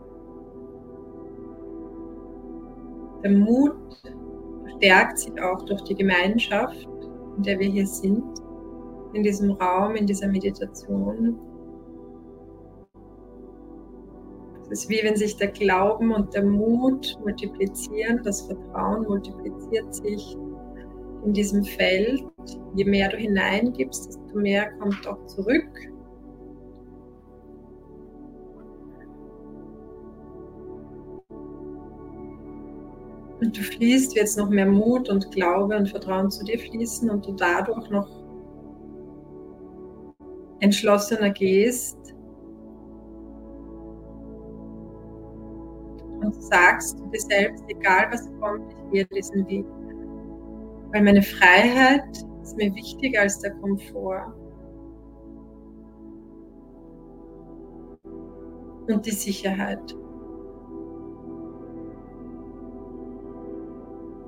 Der 3.23 3.31
Mut 3.31 3.77
stärkt 4.77 5.19
sich 5.19 5.41
auch 5.43 5.65
durch 5.65 5.83
die 5.83 5.95
Gemeinschaft, 5.95 6.89
in 7.37 7.43
der 7.43 7.59
wir 7.59 7.69
hier 7.69 7.87
sind, 7.87 8.25
in 9.13 9.23
diesem 9.23 9.53
Raum, 9.53 9.97
in 9.97 10.07
dieser 10.07 10.29
Meditation. 10.29 11.39
Es 14.71 14.83
ist 14.83 14.91
wie 14.91 15.01
wenn 15.03 15.17
sich 15.17 15.37
der 15.37 15.49
Glauben 15.49 16.13
und 16.13 16.35
der 16.35 16.45
Mut 16.45 17.19
multiplizieren, 17.25 18.21
das 18.23 18.43
Vertrauen 18.43 19.05
multipliziert 19.05 19.95
sich 19.95 20.37
in 21.25 21.33
diesem 21.33 21.65
Feld. 21.65 22.25
Je 22.75 22.85
mehr 22.85 23.09
du 23.09 23.17
hineingibst, 23.17 24.09
desto 24.09 24.39
mehr 24.39 24.71
kommt 24.79 25.07
auch 25.07 25.25
zurück. 25.27 25.69
Und 33.41 33.57
du 33.57 33.63
fließt 33.63 34.17
jetzt 34.17 34.37
noch 34.37 34.49
mehr 34.49 34.67
Mut 34.67 35.09
und 35.09 35.31
Glaube 35.31 35.77
und 35.77 35.89
Vertrauen 35.89 36.31
zu 36.31 36.45
dir 36.45 36.59
fließen 36.59 37.09
und 37.09 37.25
du 37.25 37.33
dadurch 37.33 37.89
noch 37.89 38.09
entschlossener 40.61 41.31
gehst 41.31 41.97
und 46.21 46.43
sagst 46.43 46.99
du 46.99 47.07
dir 47.07 47.21
selbst, 47.21 47.65
egal 47.69 48.09
was 48.11 48.29
kommt, 48.41 48.73
ich 48.73 48.91
gehe 48.91 49.07
diesen 49.07 49.47
Weg. 49.49 49.65
Weil 50.93 51.03
meine 51.03 51.23
Freiheit 51.23 52.25
ist 52.43 52.57
mir 52.57 52.75
wichtiger 52.75 53.23
als 53.23 53.41
der 53.41 53.53
Komfort. 53.57 54.33
Und 58.89 59.05
die 59.05 59.11
Sicherheit. 59.11 59.95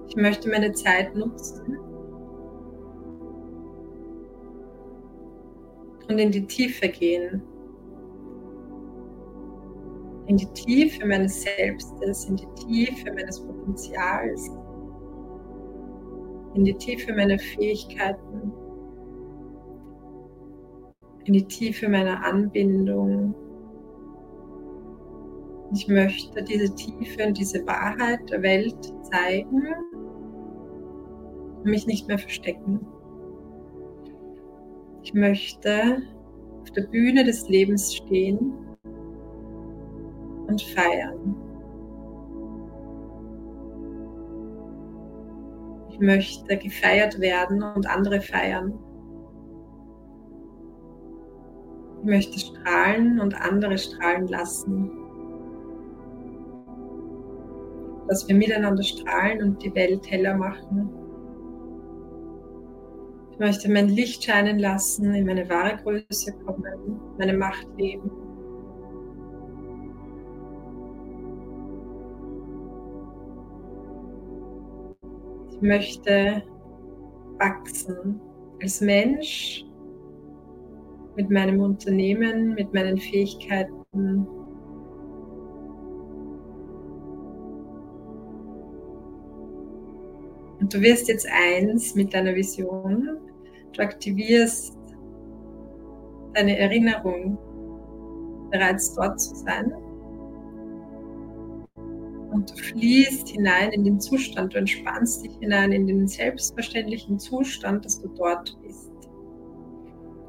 Ich 0.08 0.16
möchte 0.16 0.50
meine 0.50 0.72
Zeit 0.72 1.14
nutzen, 1.14 1.78
und 6.11 6.18
in 6.18 6.30
die 6.30 6.46
Tiefe 6.46 6.88
gehen. 6.88 7.42
In 10.26 10.36
die 10.36 10.52
Tiefe 10.52 11.06
meines 11.06 11.42
Selbstes, 11.42 12.24
in 12.26 12.36
die 12.36 12.48
Tiefe 12.56 13.12
meines 13.12 13.40
Potenzials, 13.40 14.50
in 16.61 16.66
die 16.66 16.74
Tiefe 16.74 17.14
meiner 17.14 17.38
Fähigkeiten, 17.38 18.52
in 21.24 21.32
die 21.32 21.46
Tiefe 21.46 21.88
meiner 21.88 22.22
Anbindung. 22.22 23.34
Ich 25.72 25.88
möchte 25.88 26.42
diese 26.42 26.74
Tiefe 26.74 27.26
und 27.26 27.38
diese 27.38 27.66
Wahrheit 27.66 28.28
der 28.28 28.42
Welt 28.42 28.92
zeigen 29.11 29.68
und 31.56 31.64
mich 31.64 31.86
nicht 31.86 32.08
mehr 32.08 32.18
verstecken. 32.18 32.86
Ich 35.02 35.14
möchte 35.14 36.02
auf 36.61 36.70
der 36.72 36.82
Bühne 36.82 37.24
des 37.24 37.48
Lebens 37.48 37.94
stehen 37.94 38.52
und 40.46 40.61
feiern. 40.61 41.49
Möchte 46.01 46.57
gefeiert 46.57 47.20
werden 47.20 47.62
und 47.62 47.86
andere 47.86 48.20
feiern. 48.20 48.78
Ich 52.01 52.05
möchte 52.07 52.38
strahlen 52.38 53.20
und 53.20 53.34
andere 53.34 53.76
strahlen 53.76 54.26
lassen. 54.28 54.90
Dass 58.09 58.26
wir 58.26 58.34
miteinander 58.34 58.82
strahlen 58.82 59.42
und 59.42 59.62
die 59.62 59.74
Welt 59.74 60.11
heller 60.11 60.36
machen 60.36 61.01
möchte 63.40 63.70
mein 63.70 63.88
Licht 63.88 64.22
scheinen 64.22 64.59
lassen, 64.59 65.14
in 65.14 65.24
meine 65.24 65.48
wahre 65.48 65.78
Größe 65.78 66.32
kommen, 66.44 67.01
meine 67.18 67.32
Macht 67.32 67.66
leben. 67.78 68.11
Möchte 75.61 76.42
wachsen 77.38 78.20
als 78.62 78.80
Mensch 78.80 79.64
mit 81.16 81.30
meinem 81.30 81.61
Unternehmen, 81.61 82.54
mit 82.54 82.72
meinen 82.72 82.98
Fähigkeiten. 82.98 84.26
Und 90.61 90.74
du 90.74 90.80
wirst 90.80 91.08
jetzt 91.08 91.26
eins 91.30 91.94
mit 91.94 92.12
deiner 92.12 92.34
Vision 92.34 93.18
Du 93.72 93.82
aktivierst 93.82 94.76
deine 96.34 96.58
Erinnerung, 96.58 97.38
bereits 98.50 98.94
dort 98.94 99.20
zu 99.20 99.34
sein. 99.36 99.72
Und 102.33 102.51
du 102.51 102.55
fließt 102.57 103.28
hinein 103.28 103.72
in 103.72 103.85
den 103.85 104.01
Zustand, 104.01 104.55
du 104.55 104.59
entspannst 104.59 105.24
dich 105.24 105.33
hinein 105.41 105.72
in 105.72 105.87
den 105.87 106.07
selbstverständlichen 106.07 107.18
Zustand, 107.18 107.85
dass 107.85 108.01
du 108.01 108.09
dort 108.09 108.57
bist. 108.62 108.91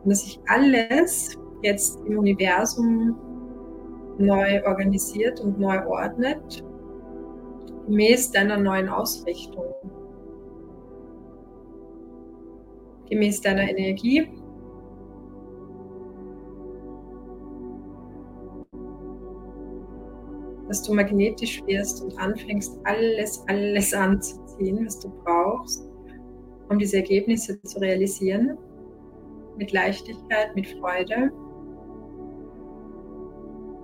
Und 0.03 0.09
dass 0.09 0.23
sich 0.23 0.39
alles 0.47 1.37
jetzt 1.61 1.99
im 2.05 2.17
Universum 2.17 3.15
neu 4.17 4.63
organisiert 4.65 5.39
und 5.39 5.59
neu 5.59 5.85
ordnet, 5.85 6.63
gemäß 7.85 8.31
deiner 8.31 8.57
neuen 8.57 8.89
Ausrichtung. 8.89 9.71
gemäß 13.11 13.41
deiner 13.41 13.69
Energie. 13.69 14.27
Dass 20.71 20.83
du 20.83 20.93
magnetisch 20.93 21.61
wirst 21.65 22.01
und 22.01 22.17
anfängst, 22.17 22.79
alles, 22.85 23.43
alles 23.49 23.93
anzuziehen, 24.07 24.85
was 24.85 24.99
du 24.99 25.09
brauchst, 25.25 25.85
um 26.69 26.79
diese 26.79 26.95
Ergebnisse 26.95 27.61
zu 27.63 27.77
realisieren. 27.79 28.57
Mit 29.57 29.73
Leichtigkeit, 29.73 30.55
mit 30.55 30.65
Freude. 30.67 31.29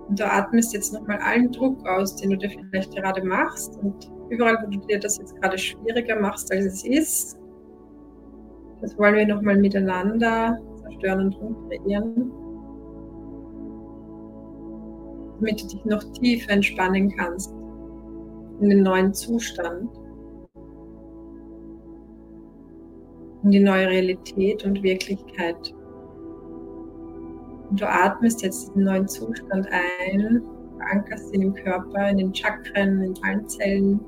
Und 0.08 0.18
du 0.18 0.24
atmest 0.24 0.72
jetzt 0.72 0.94
nochmal 0.94 1.18
allen 1.18 1.52
Druck 1.52 1.86
aus, 1.86 2.16
den 2.16 2.30
du 2.30 2.38
dir 2.38 2.48
vielleicht 2.48 2.96
gerade 2.96 3.22
machst. 3.22 3.78
Und 3.82 4.10
überall, 4.30 4.56
wo 4.64 4.70
du 4.70 4.78
dir 4.86 4.98
das 4.98 5.18
jetzt 5.18 5.36
gerade 5.36 5.58
schwieriger 5.58 6.18
machst, 6.18 6.50
als 6.50 6.64
es 6.64 6.86
ist, 6.86 7.38
das 8.80 8.96
wollen 8.96 9.14
wir 9.14 9.26
nochmal 9.26 9.58
miteinander 9.58 10.58
zerstören 10.80 11.26
und 11.26 11.36
umkreieren, 11.36 12.32
damit 15.40 15.62
du 15.62 15.66
dich 15.68 15.84
noch 15.84 16.02
tiefer 16.12 16.52
entspannen 16.52 17.14
kannst 17.16 17.52
in 18.60 18.70
den 18.70 18.82
neuen 18.82 19.14
Zustand, 19.14 19.88
in 23.44 23.50
die 23.50 23.60
neue 23.60 23.86
Realität 23.86 24.64
und 24.64 24.82
Wirklichkeit. 24.82 25.74
Und 27.70 27.80
du 27.80 27.88
atmest 27.88 28.42
jetzt 28.42 28.68
diesen 28.68 28.84
neuen 28.84 29.06
Zustand 29.06 29.68
ein, 29.70 30.42
verankerst 30.78 31.34
ihn 31.34 31.42
im 31.42 31.54
Körper, 31.54 32.08
in 32.08 32.18
den 32.18 32.34
Chakren, 32.34 33.02
in 33.02 33.14
allen 33.22 33.48
Zellen 33.48 34.00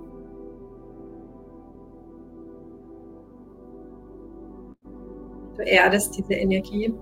Du 5.61 5.67
erdest 5.67 6.17
diese 6.17 6.33
Energie. 6.33 6.95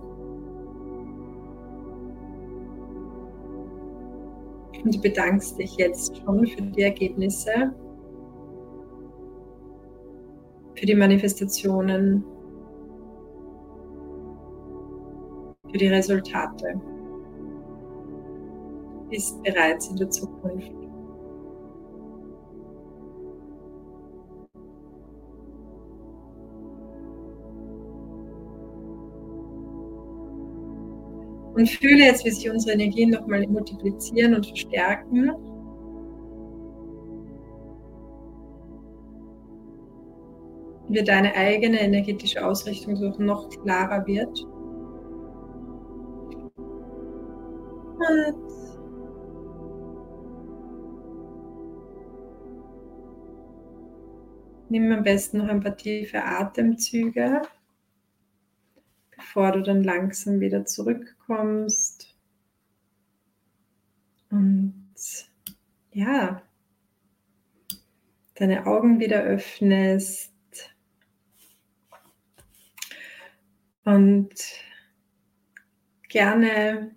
Und 4.89 5.03
bedankst 5.03 5.59
dich 5.59 5.77
jetzt 5.77 6.17
schon 6.17 6.47
für 6.47 6.63
die 6.63 6.81
Ergebnisse, 6.81 7.75
für 10.77 10.87
die 10.87 10.95
Manifestationen, 10.95 12.25
für 15.71 15.77
die 15.77 15.89
Resultate. 15.89 16.81
Bist 19.11 19.43
bereits 19.43 19.89
in 19.89 19.97
der 19.97 20.09
Zukunft. 20.09 20.78
Und 31.59 31.69
fühle 31.69 32.05
jetzt, 32.05 32.25
wie 32.25 32.31
sich 32.31 32.49
unsere 32.49 32.75
Energien 32.75 33.11
nochmal 33.11 33.45
multiplizieren 33.49 34.33
und 34.37 34.47
verstärken. 34.47 35.33
Wie 40.89 41.03
deine 41.03 41.35
eigene 41.35 41.81
energetische 41.81 42.47
Ausrichtung 42.47 42.95
noch 43.19 43.49
klarer 43.51 44.07
wird. 44.07 44.41
Und 47.99 48.37
nimm 54.69 54.93
am 54.93 55.03
besten 55.03 55.39
noch 55.39 55.49
ein 55.49 55.61
paar 55.61 55.77
tiefe 55.77 56.23
Atemzüge 56.23 57.43
bevor 59.39 59.53
du 59.53 59.63
dann 59.63 59.85
langsam 59.85 60.41
wieder 60.41 60.65
zurückkommst. 60.65 62.13
Und 64.31 64.97
ja, 65.93 66.43
deine 68.35 68.67
Augen 68.67 68.99
wieder 68.99 69.23
öffnest. 69.23 70.33
Und 73.85 74.35
gerne 76.09 76.97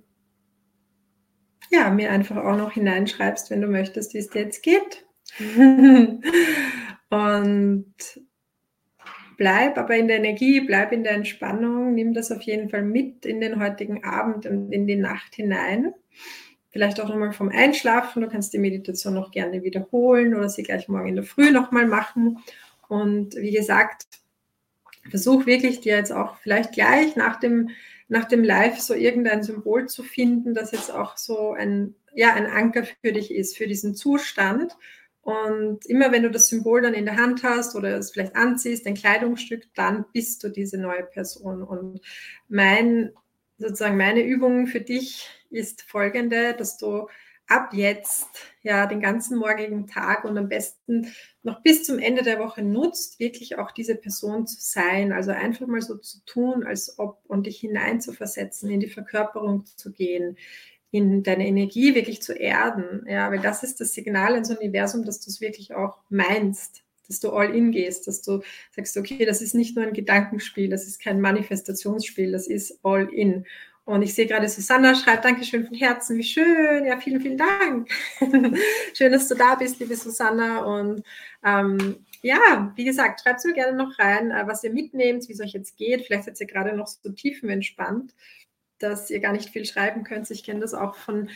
ja, 1.70 1.92
mir 1.92 2.12
einfach 2.12 2.38
auch 2.38 2.58
noch 2.58 2.72
hineinschreibst, 2.72 3.52
wenn 3.52 3.62
du 3.62 3.68
möchtest, 3.68 4.16
wie 4.16 4.18
es 4.18 4.32
dir 4.32 4.42
jetzt 4.42 4.64
geht. 4.64 5.06
und 7.12 7.94
bleib 9.42 9.80
aber 9.80 9.96
in 9.96 10.08
der 10.08 10.18
Energie, 10.18 10.62
bleib 10.62 10.92
in 10.92 11.04
der 11.04 11.14
Entspannung, 11.14 11.96
nimm 11.96 12.14
das 12.14 12.32
auf 12.32 12.44
jeden 12.44 12.70
Fall 12.70 12.84
mit 12.84 13.26
in 13.26 13.42
den 13.42 13.60
heutigen 13.60 14.04
Abend 14.04 14.46
und 14.46 14.72
in 14.72 14.86
die 14.86 14.98
Nacht 14.98 15.34
hinein. 15.34 15.96
Vielleicht 16.70 17.02
auch 17.02 17.10
nochmal 17.10 17.32
vom 17.32 17.50
Einschlafen. 17.50 18.22
Du 18.22 18.30
kannst 18.30 18.54
die 18.54 18.60
Meditation 18.60 19.16
noch 19.16 19.32
gerne 19.32 19.64
wiederholen 19.64 20.36
oder 20.36 20.48
sie 20.48 20.62
gleich 20.62 20.88
morgen 20.88 21.08
in 21.08 21.16
der 21.16 21.24
Früh 21.24 21.50
nochmal 21.50 21.88
machen. 21.88 22.38
Und 22.88 23.36
wie 23.36 23.50
gesagt, 23.50 24.04
versuch 25.10 25.48
wirklich 25.48 25.82
dir 25.82 25.96
jetzt 25.96 26.12
auch 26.12 26.38
vielleicht 26.38 26.74
gleich 26.74 27.16
nach 27.16 27.40
dem, 27.40 27.72
nach 28.10 28.26
dem 28.26 28.44
Live 28.44 28.80
so 28.80 28.94
irgendein 28.94 29.42
Symbol 29.42 29.88
zu 29.88 30.04
finden, 30.04 30.54
das 30.54 30.72
jetzt 30.72 30.92
auch 30.92 31.18
so 31.18 31.54
ein, 31.54 31.96
ja, 32.14 32.36
ein 32.36 32.46
Anker 32.46 32.84
für 32.84 33.12
dich 33.12 33.34
ist, 33.34 33.58
für 33.58 33.66
diesen 33.66 33.96
Zustand 33.96 34.78
und 35.22 35.86
immer 35.86 36.12
wenn 36.12 36.24
du 36.24 36.32
das 36.32 36.48
Symbol 36.48 36.82
dann 36.82 36.96
in 36.96 37.06
der 37.06 37.18
Hand 37.18 37.44
hast 37.44 37.76
oder 37.76 37.98
es 37.98 38.12
vielleicht 38.12 38.36
anziehst, 38.36 38.88
ein 38.88 38.96
Kleidungsstück, 38.96 39.68
dann 39.76 40.06
bist 40.14 40.44
du 40.44 40.50
diese 40.50 40.80
neue 40.80 41.04
Person. 41.04 41.62
Und 41.62 42.02
mein 42.50 43.12
sozusagen 43.58 43.98
meine 43.98 44.24
Übung 44.24 44.66
für 44.66 44.82
dich 44.82 45.30
ist 45.52 45.84
folgende, 45.84 46.56
dass 46.56 46.78
du 46.78 47.08
ab 47.48 47.74
jetzt 47.74 48.30
ja 48.64 48.88
den 48.88 49.02
ganzen 49.02 49.38
morgigen 49.38 49.86
Tag 49.86 50.24
und 50.24 50.38
am 50.38 50.48
besten 50.48 51.14
noch 51.44 51.62
bis 51.62 51.84
zum 51.84 52.00
Ende 52.00 52.24
der 52.24 52.40
Woche 52.40 52.64
nutzt, 52.64 53.20
wirklich 53.20 53.58
auch 53.60 53.72
diese 53.72 53.96
Person 53.96 54.48
zu 54.48 54.58
sein. 54.60 55.12
Also 55.12 55.32
einfach 55.32 55.68
mal 55.68 55.82
so 55.82 55.98
zu 55.98 56.24
tun, 56.26 56.64
als 56.64 56.98
ob 56.98 57.22
und 57.28 57.46
dich 57.46 57.60
hineinzuversetzen, 57.60 58.70
in 58.70 58.80
die 58.80 58.90
Verkörperung 58.90 59.66
zu 59.66 59.92
gehen, 59.92 60.38
in 60.92 61.24
deine 61.24 61.48
Energie 61.48 61.96
wirklich 61.96 62.22
zu 62.22 62.34
erden. 62.34 63.06
Ja, 63.08 63.32
weil 63.32 63.40
das 63.40 63.64
ist 63.64 63.82
das 63.82 63.94
Signal 63.94 64.36
ins 64.36 64.52
Universum, 64.52 65.06
dass 65.06 65.22
du 65.22 65.30
es 65.30 65.42
wirklich 65.42 65.74
auch 65.74 65.98
meinst 66.10 66.84
dass 67.08 67.20
du 67.20 67.32
all 67.32 67.54
in 67.54 67.72
gehst, 67.74 68.08
dass 68.08 68.22
du 68.22 68.42
sagst, 68.74 68.96
okay, 68.96 69.26
das 69.26 69.42
ist 69.42 69.54
nicht 69.54 69.76
nur 69.76 69.86
ein 69.86 69.92
Gedankenspiel, 69.92 70.70
das 70.70 70.88
ist 70.88 71.02
kein 71.02 71.20
Manifestationsspiel, 71.20 72.32
das 72.32 72.48
ist 72.48 72.80
all 72.84 73.10
in. 73.14 73.46
Und 73.84 74.04
ich 74.04 74.14
sehe 74.14 74.28
gerade, 74.28 74.48
Susanna 74.48 74.96
schreibt, 74.96 75.26
Dankeschön 75.26 75.66
von 75.66 75.76
Herzen, 75.76 76.18
wie 76.18 76.24
schön. 76.24 76.86
Ja, 76.86 76.98
vielen, 76.98 77.20
vielen 77.20 77.38
Dank. 77.38 77.90
schön, 78.94 79.12
dass 79.12 79.28
du 79.28 79.36
da 79.36 79.56
bist, 79.56 79.80
liebe 79.80 79.96
Susanna. 79.96 80.60
Und 80.60 81.04
ähm, 81.44 82.06
ja, 82.22 82.72
wie 82.76 82.86
gesagt, 82.86 83.22
schreibt 83.22 83.44
mir 83.44 83.54
gerne 83.54 83.76
noch 83.76 83.98
rein, 83.98 84.32
äh, 84.32 84.44
was 84.46 84.64
ihr 84.64 84.72
mitnehmt, 84.72 85.28
wie 85.28 85.34
es 85.34 85.42
euch 85.42 85.54
jetzt 85.54 85.76
geht. 85.78 86.06
Vielleicht 86.06 86.26
seid 86.26 86.40
ihr 86.40 86.48
gerade 86.48 86.76
noch 86.78 86.88
so 86.88 87.12
tiefenentspannt, 87.12 88.14
dass 88.84 89.10
ihr 89.10 89.20
gar 89.20 89.34
nicht 89.34 89.50
viel 89.50 89.66
schreiben 89.66 90.04
könnt. 90.04 90.30
Ich 90.32 90.44
kenne 90.44 90.60
das 90.60 90.74
auch 90.74 90.96
von 90.96 91.30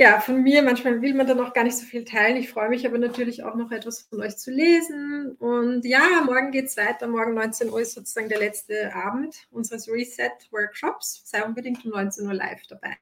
ja, 0.00 0.20
von 0.20 0.44
mir, 0.44 0.62
manchmal 0.62 1.02
will 1.02 1.12
man 1.12 1.26
dann 1.26 1.40
auch 1.40 1.52
gar 1.52 1.64
nicht 1.64 1.76
so 1.76 1.84
viel 1.84 2.04
teilen. 2.04 2.36
Ich 2.36 2.50
freue 2.50 2.68
mich 2.68 2.86
aber 2.86 2.98
natürlich 2.98 3.42
auch 3.42 3.56
noch 3.56 3.72
etwas 3.72 4.02
von 4.02 4.22
euch 4.22 4.36
zu 4.36 4.52
lesen. 4.52 5.32
Und 5.40 5.84
ja, 5.84 6.22
morgen 6.24 6.52
geht 6.52 6.66
es 6.66 6.76
weiter. 6.76 7.08
Morgen 7.08 7.34
19 7.34 7.68
Uhr 7.68 7.80
ist 7.80 7.94
sozusagen 7.94 8.28
der 8.28 8.38
letzte 8.38 8.94
Abend 8.94 9.48
unseres 9.50 9.88
Reset-Workshops. 9.88 11.22
Sei 11.24 11.42
unbedingt 11.42 11.84
um 11.84 11.90
19 11.90 12.28
Uhr 12.28 12.34
live 12.34 12.64
dabei. 12.68 12.96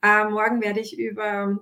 Äh, 0.00 0.24
morgen 0.26 0.62
werde 0.62 0.78
ich 0.78 0.96
über 0.96 1.58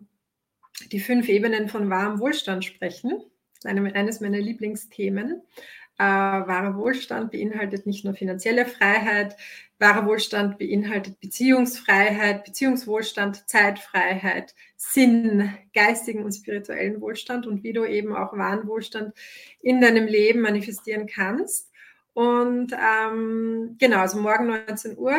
die 0.92 1.00
fünf 1.00 1.30
Ebenen 1.30 1.70
von 1.70 1.88
wahrem 1.88 2.20
Wohlstand 2.20 2.62
sprechen. 2.66 3.24
eines 3.64 4.20
meiner 4.20 4.38
Lieblingsthemen. 4.38 5.40
Äh, 5.98 6.02
wahrer 6.02 6.76
Wohlstand 6.76 7.30
beinhaltet 7.30 7.86
nicht 7.86 8.04
nur 8.04 8.12
finanzielle 8.12 8.66
Freiheit, 8.66 9.34
wahrer 9.78 10.06
Wohlstand 10.06 10.58
beinhaltet 10.58 11.20
Beziehungsfreiheit, 11.20 12.44
Beziehungswohlstand, 12.44 13.48
Zeitfreiheit, 13.48 14.54
Sinn, 14.76 15.52
geistigen 15.74 16.24
und 16.24 16.32
spirituellen 16.32 17.00
Wohlstand 17.00 17.46
und 17.46 17.62
wie 17.62 17.72
du 17.72 17.84
eben 17.84 18.14
auch 18.14 18.32
wahren 18.32 18.66
Wohlstand 18.66 19.14
in 19.60 19.80
deinem 19.80 20.06
Leben 20.06 20.40
manifestieren 20.40 21.06
kannst. 21.06 21.70
Und 22.14 22.72
ähm, 22.72 23.76
genau, 23.78 23.98
also 23.98 24.18
morgen 24.18 24.46
19 24.46 24.96
Uhr 24.96 25.18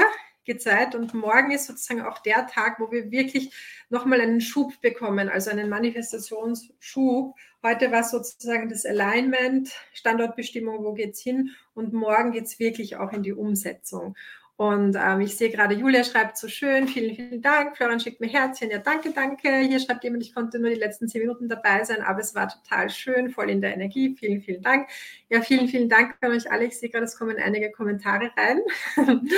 Zeit 0.55 0.95
und 0.95 1.13
morgen 1.13 1.51
ist 1.51 1.65
sozusagen 1.65 2.01
auch 2.01 2.19
der 2.19 2.47
Tag, 2.47 2.79
wo 2.79 2.89
wir 2.89 3.11
wirklich 3.11 3.53
nochmal 3.89 4.21
einen 4.21 4.39
Schub 4.39 4.79
bekommen, 4.81 5.27
also 5.27 5.49
einen 5.49 5.69
Manifestationsschub. 5.69 7.35
Heute 7.61 7.91
war 7.91 8.03
sozusagen 8.03 8.69
das 8.69 8.85
Alignment, 8.85 9.73
Standortbestimmung, 9.93 10.83
wo 10.85 10.93
geht 10.93 11.15
es 11.15 11.19
hin 11.19 11.51
und 11.73 11.91
morgen 11.91 12.31
geht 12.31 12.45
es 12.45 12.59
wirklich 12.59 12.95
auch 12.95 13.11
in 13.11 13.23
die 13.23 13.33
Umsetzung. 13.33 14.15
Und 14.57 14.97
ähm, 14.99 15.21
ich 15.21 15.37
sehe 15.37 15.51
gerade, 15.51 15.75
Julia 15.75 16.03
schreibt 16.03 16.35
so 16.35 16.47
schön, 16.47 16.87
vielen, 16.87 17.15
vielen 17.15 17.43
Dank. 17.43 17.77
Florian 17.77 17.99
schickt 17.99 18.19
mir 18.19 18.27
Herzchen, 18.27 18.71
ja 18.71 18.79
danke, 18.79 19.11
danke. 19.11 19.59
Hier 19.59 19.79
schreibt 19.79 20.03
jemand, 20.03 20.23
ich 20.23 20.33
konnte 20.33 20.57
nur 20.57 20.71
die 20.71 20.79
letzten 20.79 21.07
zehn 21.07 21.21
Minuten 21.21 21.47
dabei 21.47 21.83
sein, 21.83 22.01
aber 22.01 22.21
es 22.21 22.33
war 22.33 22.47
total 22.47 22.89
schön, 22.89 23.29
voll 23.29 23.51
in 23.51 23.61
der 23.61 23.75
Energie. 23.75 24.15
Vielen, 24.17 24.41
vielen 24.41 24.63
Dank. 24.63 24.89
Ja, 25.29 25.41
vielen, 25.41 25.67
vielen 25.67 25.89
Dank 25.89 26.15
an 26.21 26.31
euch 26.31 26.51
alle. 26.51 26.65
Ich 26.65 26.79
sehe 26.79 26.89
gerade, 26.89 27.05
es 27.05 27.19
kommen 27.19 27.37
einige 27.37 27.71
Kommentare 27.71 28.31
rein. 28.35 28.61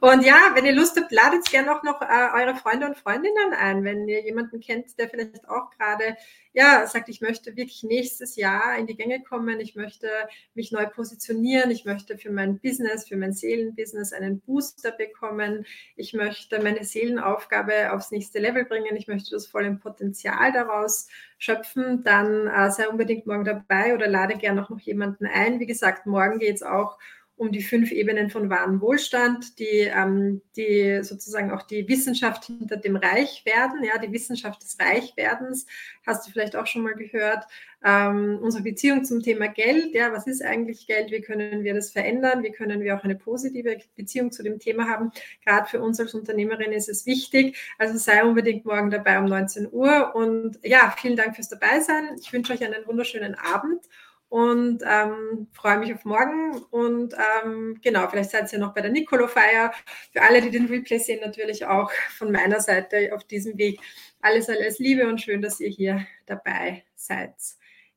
und 0.00 0.24
ja, 0.24 0.52
wenn 0.54 0.64
ihr 0.64 0.74
Lust 0.74 0.96
habt, 0.96 1.10
ladet 1.10 1.50
gerne 1.50 1.74
auch 1.74 1.82
noch 1.82 2.00
äh, 2.00 2.40
eure 2.40 2.54
Freunde 2.54 2.86
und 2.86 2.96
Freundinnen 2.96 3.54
ein. 3.58 3.82
Wenn 3.82 4.06
ihr 4.06 4.22
jemanden 4.24 4.60
kennt, 4.60 4.96
der 4.96 5.08
vielleicht 5.08 5.48
auch 5.48 5.70
gerade 5.70 6.16
ja, 6.52 6.86
sagt, 6.86 7.08
ich 7.08 7.20
möchte 7.20 7.56
wirklich 7.56 7.82
nächstes 7.82 8.36
Jahr 8.36 8.76
in 8.78 8.86
die 8.86 8.96
Gänge 8.96 9.22
kommen, 9.22 9.60
ich 9.60 9.76
möchte 9.76 10.08
mich 10.54 10.72
neu 10.72 10.86
positionieren, 10.86 11.70
ich 11.70 11.84
möchte 11.84 12.18
für 12.18 12.30
mein 12.30 12.58
Business, 12.58 13.06
für 13.06 13.16
mein 13.16 13.32
Seelenbusiness 13.32 14.12
einen 14.12 14.40
Booster 14.40 14.92
bekommen, 14.92 15.66
ich 15.96 16.14
möchte 16.14 16.62
meine 16.62 16.84
Seelenaufgabe 16.84 17.92
aufs 17.92 18.10
nächste 18.10 18.38
Level 18.38 18.64
bringen, 18.64 18.96
ich 18.96 19.08
möchte 19.08 19.30
das 19.30 19.46
volle 19.46 19.74
Potenzial 19.74 20.52
daraus 20.52 21.08
schöpfen, 21.38 22.02
dann 22.02 22.46
äh, 22.46 22.70
sei 22.70 22.88
unbedingt 22.88 23.26
morgen 23.26 23.44
dabei 23.44 23.94
oder 23.94 24.08
lade 24.08 24.36
gerne 24.36 24.64
auch 24.64 24.70
noch 24.70 24.80
jemanden 24.80 25.26
ein. 25.26 25.60
Wie 25.60 25.66
gesagt, 25.66 26.06
morgen 26.06 26.38
geht 26.38 26.56
es 26.56 26.62
auch 26.62 26.98
um 26.98 26.98
die 27.46 27.62
fünf 27.62 27.92
Ebenen 27.92 28.30
von 28.30 28.50
wahren 28.50 28.80
Wohlstand, 28.80 29.58
die, 29.58 29.90
ähm, 29.94 30.42
die 30.56 31.00
sozusagen 31.02 31.52
auch 31.52 31.62
die 31.62 31.88
Wissenschaft 31.88 32.46
hinter 32.46 32.76
dem 32.76 32.96
Reichwerden, 32.96 33.84
ja, 33.84 33.98
die 33.98 34.12
Wissenschaft 34.12 34.62
des 34.62 34.76
Reichwerdens, 34.80 35.66
hast 36.04 36.26
du 36.26 36.32
vielleicht 36.32 36.56
auch 36.56 36.66
schon 36.66 36.82
mal 36.82 36.94
gehört. 36.94 37.44
Ähm, 37.84 38.40
unsere 38.42 38.64
Beziehung 38.64 39.04
zum 39.04 39.22
Thema 39.22 39.46
Geld, 39.46 39.94
ja, 39.94 40.12
was 40.12 40.26
ist 40.26 40.42
eigentlich 40.42 40.88
Geld? 40.88 41.12
Wie 41.12 41.20
können 41.20 41.62
wir 41.62 41.74
das 41.74 41.92
verändern? 41.92 42.42
Wie 42.42 42.50
können 42.50 42.80
wir 42.80 42.96
auch 42.96 43.04
eine 43.04 43.14
positive 43.14 43.78
Beziehung 43.94 44.32
zu 44.32 44.42
dem 44.42 44.58
Thema 44.58 44.88
haben? 44.88 45.12
Gerade 45.44 45.68
für 45.68 45.80
uns 45.80 46.00
als 46.00 46.14
Unternehmerin 46.14 46.72
ist 46.72 46.88
es 46.88 47.06
wichtig. 47.06 47.56
Also 47.78 47.96
sei 47.96 48.24
unbedingt 48.24 48.64
morgen 48.64 48.90
dabei 48.90 49.18
um 49.18 49.26
19 49.26 49.68
Uhr. 49.70 50.14
Und 50.16 50.58
ja, 50.64 50.92
vielen 50.98 51.16
Dank 51.16 51.36
fürs 51.36 51.48
Dabeisein. 51.48 52.16
Ich 52.20 52.32
wünsche 52.32 52.52
euch 52.52 52.64
einen 52.64 52.84
wunderschönen 52.86 53.36
Abend 53.36 53.84
und 54.28 54.82
ähm, 54.86 55.48
freue 55.52 55.78
mich 55.78 55.94
auf 55.94 56.04
morgen. 56.04 56.58
Und 56.70 57.14
ähm, 57.14 57.78
genau, 57.82 58.08
vielleicht 58.08 58.30
seid 58.30 58.52
ihr 58.52 58.58
noch 58.58 58.74
bei 58.74 58.82
der 58.82 58.90
Nicolo-Feier. 58.90 59.72
Für 60.12 60.22
alle, 60.22 60.42
die 60.42 60.50
den 60.50 60.66
Replay 60.66 60.98
sehen, 60.98 61.20
natürlich 61.24 61.64
auch 61.64 61.90
von 62.16 62.30
meiner 62.30 62.60
Seite 62.60 63.10
auf 63.14 63.24
diesem 63.24 63.56
Weg. 63.56 63.80
Alles, 64.20 64.48
alles 64.48 64.78
Liebe 64.78 65.08
und 65.08 65.20
schön, 65.20 65.40
dass 65.40 65.60
ihr 65.60 65.70
hier 65.70 66.06
dabei 66.26 66.84
seid. 66.94 67.34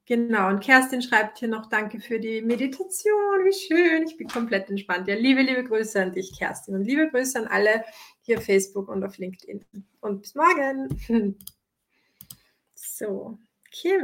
Genau, 0.06 0.50
und 0.50 0.62
Kerstin 0.62 1.02
schreibt 1.02 1.40
hier 1.40 1.48
noch 1.48 1.68
Danke 1.68 2.00
für 2.00 2.20
die 2.20 2.42
Meditation. 2.42 3.46
Wie 3.46 3.54
schön, 3.54 4.04
ich 4.04 4.18
bin 4.18 4.28
komplett 4.28 4.70
entspannt. 4.70 5.08
Ja, 5.08 5.16
liebe, 5.16 5.42
liebe 5.42 5.64
Grüße 5.64 6.02
an 6.02 6.12
dich, 6.12 6.38
Kerstin. 6.38 6.76
Und 6.76 6.84
liebe 6.84 7.10
Grüße 7.10 7.40
an 7.40 7.48
alle 7.48 7.84
hier 8.22 8.38
auf 8.38 8.46
Facebook 8.46 8.90
und 8.90 9.04
auf 9.04 9.18
LinkedIn. 9.18 9.64
Und 10.02 10.22
bis 10.22 10.36
morgen. 10.36 11.38
So, 12.74 13.38
okay. 13.68 13.98